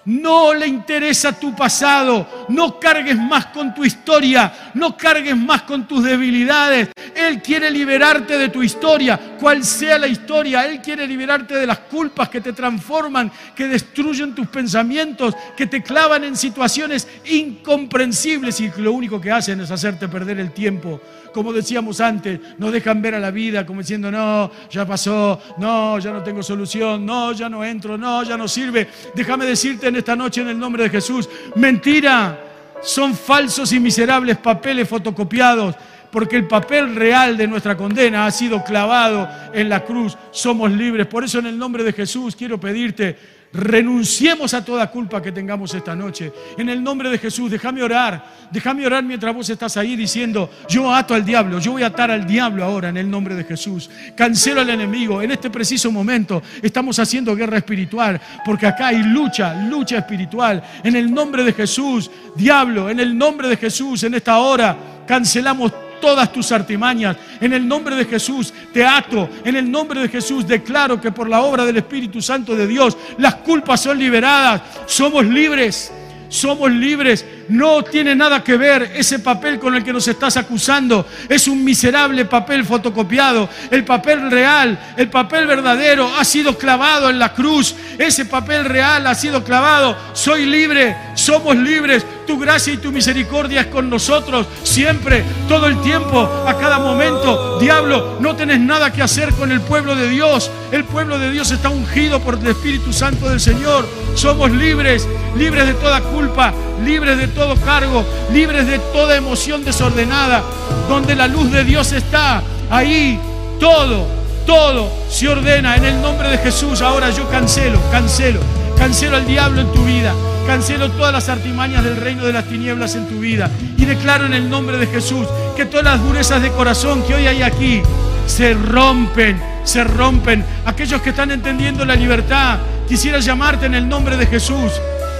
No 0.07 0.53
le 0.53 0.65
interesa 0.65 1.37
tu 1.37 1.53
pasado. 1.53 2.45
No 2.47 2.79
cargues 2.79 3.17
más 3.17 3.47
con 3.47 3.75
tu 3.75 3.83
historia. 3.83 4.71
No 4.73 4.95
cargues 4.95 5.35
más 5.35 5.63
con 5.63 5.85
tus 5.85 6.01
debilidades. 6.01 6.87
Él 7.13 7.41
quiere 7.41 7.69
liberarte 7.69 8.37
de 8.37 8.47
tu 8.47 8.63
historia, 8.63 9.19
cual 9.37 9.65
sea 9.65 9.97
la 9.97 10.07
historia. 10.07 10.65
Él 10.65 10.79
quiere 10.81 11.05
liberarte 11.05 11.55
de 11.55 11.67
las 11.67 11.79
culpas 11.79 12.29
que 12.29 12.39
te 12.39 12.53
transforman, 12.53 13.29
que 13.53 13.67
destruyen 13.67 14.33
tus 14.33 14.47
pensamientos, 14.47 15.35
que 15.57 15.67
te 15.67 15.83
clavan 15.83 16.23
en 16.23 16.37
situaciones 16.37 17.05
incomprensibles 17.25 18.61
y 18.61 18.71
lo 18.77 18.93
único 18.93 19.19
que 19.19 19.31
hacen 19.31 19.59
es 19.59 19.71
hacerte 19.71 20.07
perder 20.07 20.39
el 20.39 20.53
tiempo 20.53 21.01
como 21.37 21.53
decíamos 21.53 22.01
antes, 22.01 22.39
nos 22.57 22.71
dejan 22.71 22.99
ver 22.99 23.13
a 23.13 23.19
la 23.19 23.29
vida 23.29 23.63
como 23.63 23.81
diciendo, 23.81 24.09
no, 24.09 24.49
ya 24.71 24.87
pasó, 24.87 25.39
no, 25.59 25.99
ya 25.99 26.11
no 26.11 26.23
tengo 26.23 26.41
solución, 26.41 27.05
no, 27.05 27.31
ya 27.31 27.47
no 27.47 27.63
entro, 27.63 27.95
no, 27.95 28.23
ya 28.23 28.35
no 28.35 28.47
sirve. 28.47 28.87
Déjame 29.13 29.45
decirte 29.45 29.91
esta 29.99 30.15
noche 30.15 30.41
en 30.41 30.49
el 30.49 30.59
nombre 30.59 30.83
de 30.83 30.89
Jesús, 30.89 31.29
mentira, 31.55 32.39
son 32.81 33.15
falsos 33.15 33.71
y 33.73 33.79
miserables 33.79 34.37
papeles 34.37 34.87
fotocopiados 34.87 35.75
porque 36.11 36.35
el 36.37 36.47
papel 36.47 36.95
real 36.95 37.37
de 37.37 37.47
nuestra 37.47 37.75
condena 37.75 38.25
ha 38.25 38.31
sido 38.31 38.63
clavado 38.63 39.29
en 39.53 39.69
la 39.69 39.83
cruz. 39.83 40.17
Somos 40.31 40.71
libres. 40.71 41.07
Por 41.07 41.23
eso 41.23 41.39
en 41.39 41.47
el 41.47 41.57
nombre 41.57 41.83
de 41.83 41.93
Jesús 41.93 42.35
quiero 42.35 42.59
pedirte, 42.59 43.17
renunciemos 43.57 44.53
a 44.53 44.63
toda 44.63 44.89
culpa 44.89 45.21
que 45.21 45.31
tengamos 45.31 45.73
esta 45.73 45.95
noche. 45.95 46.31
En 46.57 46.69
el 46.69 46.83
nombre 46.83 47.09
de 47.09 47.17
Jesús, 47.17 47.49
déjame 47.49 47.81
orar. 47.81 48.37
Déjame 48.51 48.85
orar 48.85 49.03
mientras 49.03 49.33
vos 49.33 49.49
estás 49.49 49.75
ahí 49.77 49.95
diciendo, 49.95 50.49
yo 50.69 50.93
ato 50.93 51.13
al 51.13 51.25
diablo, 51.25 51.59
yo 51.59 51.73
voy 51.73 51.83
a 51.83 51.87
atar 51.87 52.11
al 52.11 52.25
diablo 52.25 52.63
ahora 52.63 52.89
en 52.89 52.97
el 52.97 53.09
nombre 53.09 53.35
de 53.35 53.43
Jesús. 53.43 53.89
Cancelo 54.15 54.61
al 54.61 54.69
enemigo. 54.69 55.21
En 55.21 55.31
este 55.31 55.49
preciso 55.49 55.91
momento 55.91 56.41
estamos 56.61 56.99
haciendo 56.99 57.35
guerra 57.35 57.57
espiritual, 57.57 58.21
porque 58.45 58.67
acá 58.67 58.87
hay 58.87 59.01
lucha, 59.01 59.55
lucha 59.67 59.97
espiritual. 59.97 60.63
En 60.83 60.95
el 60.95 61.11
nombre 61.11 61.43
de 61.43 61.53
Jesús, 61.53 62.11
diablo, 62.35 62.89
en 62.89 62.99
el 62.99 63.17
nombre 63.17 63.49
de 63.49 63.57
Jesús, 63.57 64.03
en 64.03 64.13
esta 64.13 64.37
hora, 64.37 64.77
cancelamos 65.07 65.73
todas 65.99 66.31
tus 66.31 66.51
artimañas. 66.51 67.17
En 67.39 67.53
el 67.53 67.67
nombre 67.67 67.95
de 67.95 68.05
Jesús 68.05 68.53
te 68.73 68.85
ato. 68.85 69.29
En 69.43 69.55
el 69.55 69.69
nombre 69.69 70.01
de 70.01 70.09
Jesús 70.09 70.47
declaro 70.47 70.99
que 70.99 71.11
por 71.11 71.29
la 71.29 71.41
obra 71.41 71.65
del 71.65 71.77
Espíritu 71.77 72.21
Santo 72.21 72.55
de 72.55 72.67
Dios 72.67 72.97
las 73.17 73.35
culpas 73.35 73.81
son 73.81 73.97
liberadas. 73.97 74.61
Somos 74.85 75.25
libres. 75.25 75.91
Somos 76.29 76.71
libres 76.71 77.25
no 77.49 77.83
tiene 77.83 78.15
nada 78.15 78.43
que 78.43 78.57
ver 78.57 78.91
ese 78.95 79.19
papel 79.19 79.59
con 79.59 79.75
el 79.75 79.83
que 79.83 79.93
nos 79.93 80.07
estás 80.07 80.37
acusando. 80.37 81.05
Es 81.29 81.47
un 81.47 81.63
miserable 81.63 82.25
papel 82.25 82.65
fotocopiado. 82.65 83.49
El 83.71 83.85
papel 83.85 84.29
real, 84.29 84.77
el 84.97 85.09
papel 85.09 85.47
verdadero 85.47 86.09
ha 86.17 86.25
sido 86.25 86.57
clavado 86.57 87.09
en 87.09 87.19
la 87.19 87.33
cruz. 87.33 87.75
Ese 87.97 88.25
papel 88.25 88.65
real 88.65 89.07
ha 89.07 89.15
sido 89.15 89.43
clavado. 89.43 89.97
Soy 90.13 90.45
libre, 90.45 90.95
somos 91.15 91.55
libres. 91.55 92.05
Tu 92.27 92.37
gracia 92.37 92.73
y 92.73 92.77
tu 92.77 92.91
misericordia 92.91 93.61
es 93.61 93.67
con 93.67 93.89
nosotros 93.89 94.47
siempre, 94.61 95.23
todo 95.47 95.67
el 95.67 95.79
tiempo, 95.79 96.29
a 96.45 96.57
cada 96.57 96.77
momento. 96.77 97.57
Diablo, 97.57 98.17
no 98.19 98.35
tenés 98.35 98.59
nada 98.59 98.91
que 98.91 99.01
hacer 99.01 99.33
con 99.33 99.49
el 99.49 99.61
pueblo 99.61 99.95
de 99.95 100.09
Dios. 100.09 100.51
El 100.73 100.83
pueblo 100.83 101.17
de 101.17 101.31
Dios 101.31 101.51
está 101.51 101.69
ungido 101.69 102.19
por 102.19 102.37
el 102.37 102.47
Espíritu 102.47 102.91
Santo 102.91 103.29
del 103.29 103.39
Señor. 103.39 103.87
Somos 104.13 104.51
libres, 104.51 105.07
libres 105.37 105.67
de 105.67 105.73
toda 105.75 106.01
culpa, 106.01 106.53
libres 106.83 107.17
de 107.17 107.29
todo 107.29 107.55
cargo, 107.61 108.03
libres 108.33 108.67
de 108.67 108.79
toda 108.79 109.15
emoción 109.15 109.63
desordenada, 109.63 110.43
donde 110.89 111.15
la 111.15 111.29
luz 111.29 111.49
de 111.49 111.63
Dios 111.63 111.93
está. 111.93 112.43
Ahí 112.69 113.17
todo, 113.57 114.05
todo 114.45 114.91
se 115.09 115.29
ordena 115.29 115.77
en 115.77 115.85
el 115.85 116.01
nombre 116.01 116.29
de 116.29 116.37
Jesús. 116.39 116.81
Ahora 116.81 117.09
yo 117.09 117.29
cancelo, 117.29 117.79
cancelo, 117.89 118.41
cancelo 118.77 119.15
al 119.15 119.25
diablo 119.25 119.61
en 119.61 119.71
tu 119.71 119.85
vida. 119.85 120.13
Cancelo 120.47 120.89
todas 120.91 121.11
las 121.11 121.27
artimañas 121.27 121.83
del 121.83 121.97
reino 121.97 122.23
de 122.23 122.31
las 122.31 122.45
tinieblas 122.45 122.95
en 122.95 123.05
tu 123.05 123.19
vida. 123.19 123.51
Y 123.77 123.83
declaro 123.83 124.25
en 124.25 124.33
el 124.33 124.49
nombre 124.49 124.77
de 124.77 124.87
Jesús 124.87 125.27
que 125.57 125.65
todas 125.65 125.83
las 125.83 126.01
durezas 126.01 126.41
de 126.41 126.49
corazón 126.51 127.03
que 127.03 127.15
hoy 127.15 127.27
hay 127.27 127.41
aquí 127.41 127.81
se 128.25 128.53
rompen, 128.53 129.41
se 129.65 129.83
rompen. 129.83 130.45
Aquellos 130.65 131.01
que 131.01 131.09
están 131.09 131.31
entendiendo 131.31 131.83
la 131.83 131.95
libertad, 131.95 132.59
quisiera 132.87 133.19
llamarte 133.19 133.65
en 133.65 133.75
el 133.75 133.89
nombre 133.89 134.15
de 134.15 134.25
Jesús. 134.25 134.71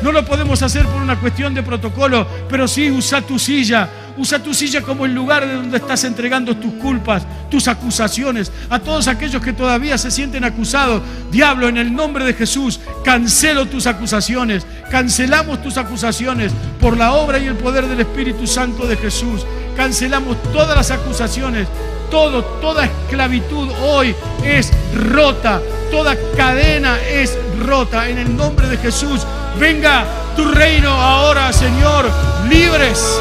No 0.01 0.13
lo 0.13 0.23
podemos 0.23 0.61
hacer 0.61 0.86
por 0.86 1.01
una 1.01 1.19
cuestión 1.19 1.53
de 1.53 1.61
protocolo, 1.61 2.25
pero 2.47 2.65
sí 2.65 2.89
usa 2.89 3.21
tu 3.21 3.38
silla. 3.38 3.89
Usa 4.18 4.41
tu 4.41 4.53
silla 4.53 4.82
como 4.82 5.05
el 5.05 5.13
lugar 5.13 5.45
de 5.45 5.53
donde 5.53 5.78
estás 5.78 6.03
entregando 6.03 6.57
tus 6.57 6.74
culpas, 6.74 7.24
tus 7.49 7.68
acusaciones. 7.68 8.51
A 8.70 8.80
todos 8.80 9.07
aquellos 9.07 9.41
que 9.41 9.53
todavía 9.53 9.97
se 9.97 10.11
sienten 10.11 10.43
acusados, 10.43 11.01
diablo, 11.32 11.68
en 11.68 11.78
el 11.78 11.93
nombre 11.93 12.26
de 12.26 12.34
Jesús, 12.34 12.80
cancelo 13.03 13.65
tus 13.68 13.88
acusaciones. 13.88 14.65
Cancelamos 14.89 15.61
tus 15.61 15.78
acusaciones 15.78 16.51
por 16.80 16.97
la 16.97 17.13
obra 17.13 17.39
y 17.39 17.47
el 17.47 17.55
poder 17.55 17.88
del 17.88 17.99
Espíritu 17.99 18.47
Santo 18.47 18.88
de 18.88 18.97
Jesús. 18.97 19.45
Cancelamos 19.76 20.41
todas 20.51 20.76
las 20.76 20.91
acusaciones. 20.91 21.68
Todo, 22.09 22.43
toda 22.61 22.86
esclavitud 22.86 23.70
hoy 23.82 24.15
es 24.43 24.72
rota. 24.93 25.61
Toda 25.91 26.15
cadena 26.36 26.97
es 27.01 27.38
rota. 27.59 28.09
En 28.09 28.18
el 28.18 28.36
nombre 28.36 28.68
de 28.68 28.78
Jesús 28.78 29.26
Venga 29.59 30.05
tu 30.36 30.45
reino 30.45 30.91
ahora, 30.91 31.51
Señor. 31.51 32.05
Libres, 32.47 33.20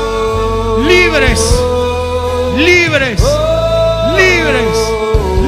libres, 0.85 1.41
libres, 2.57 3.23
libres, 4.17 4.93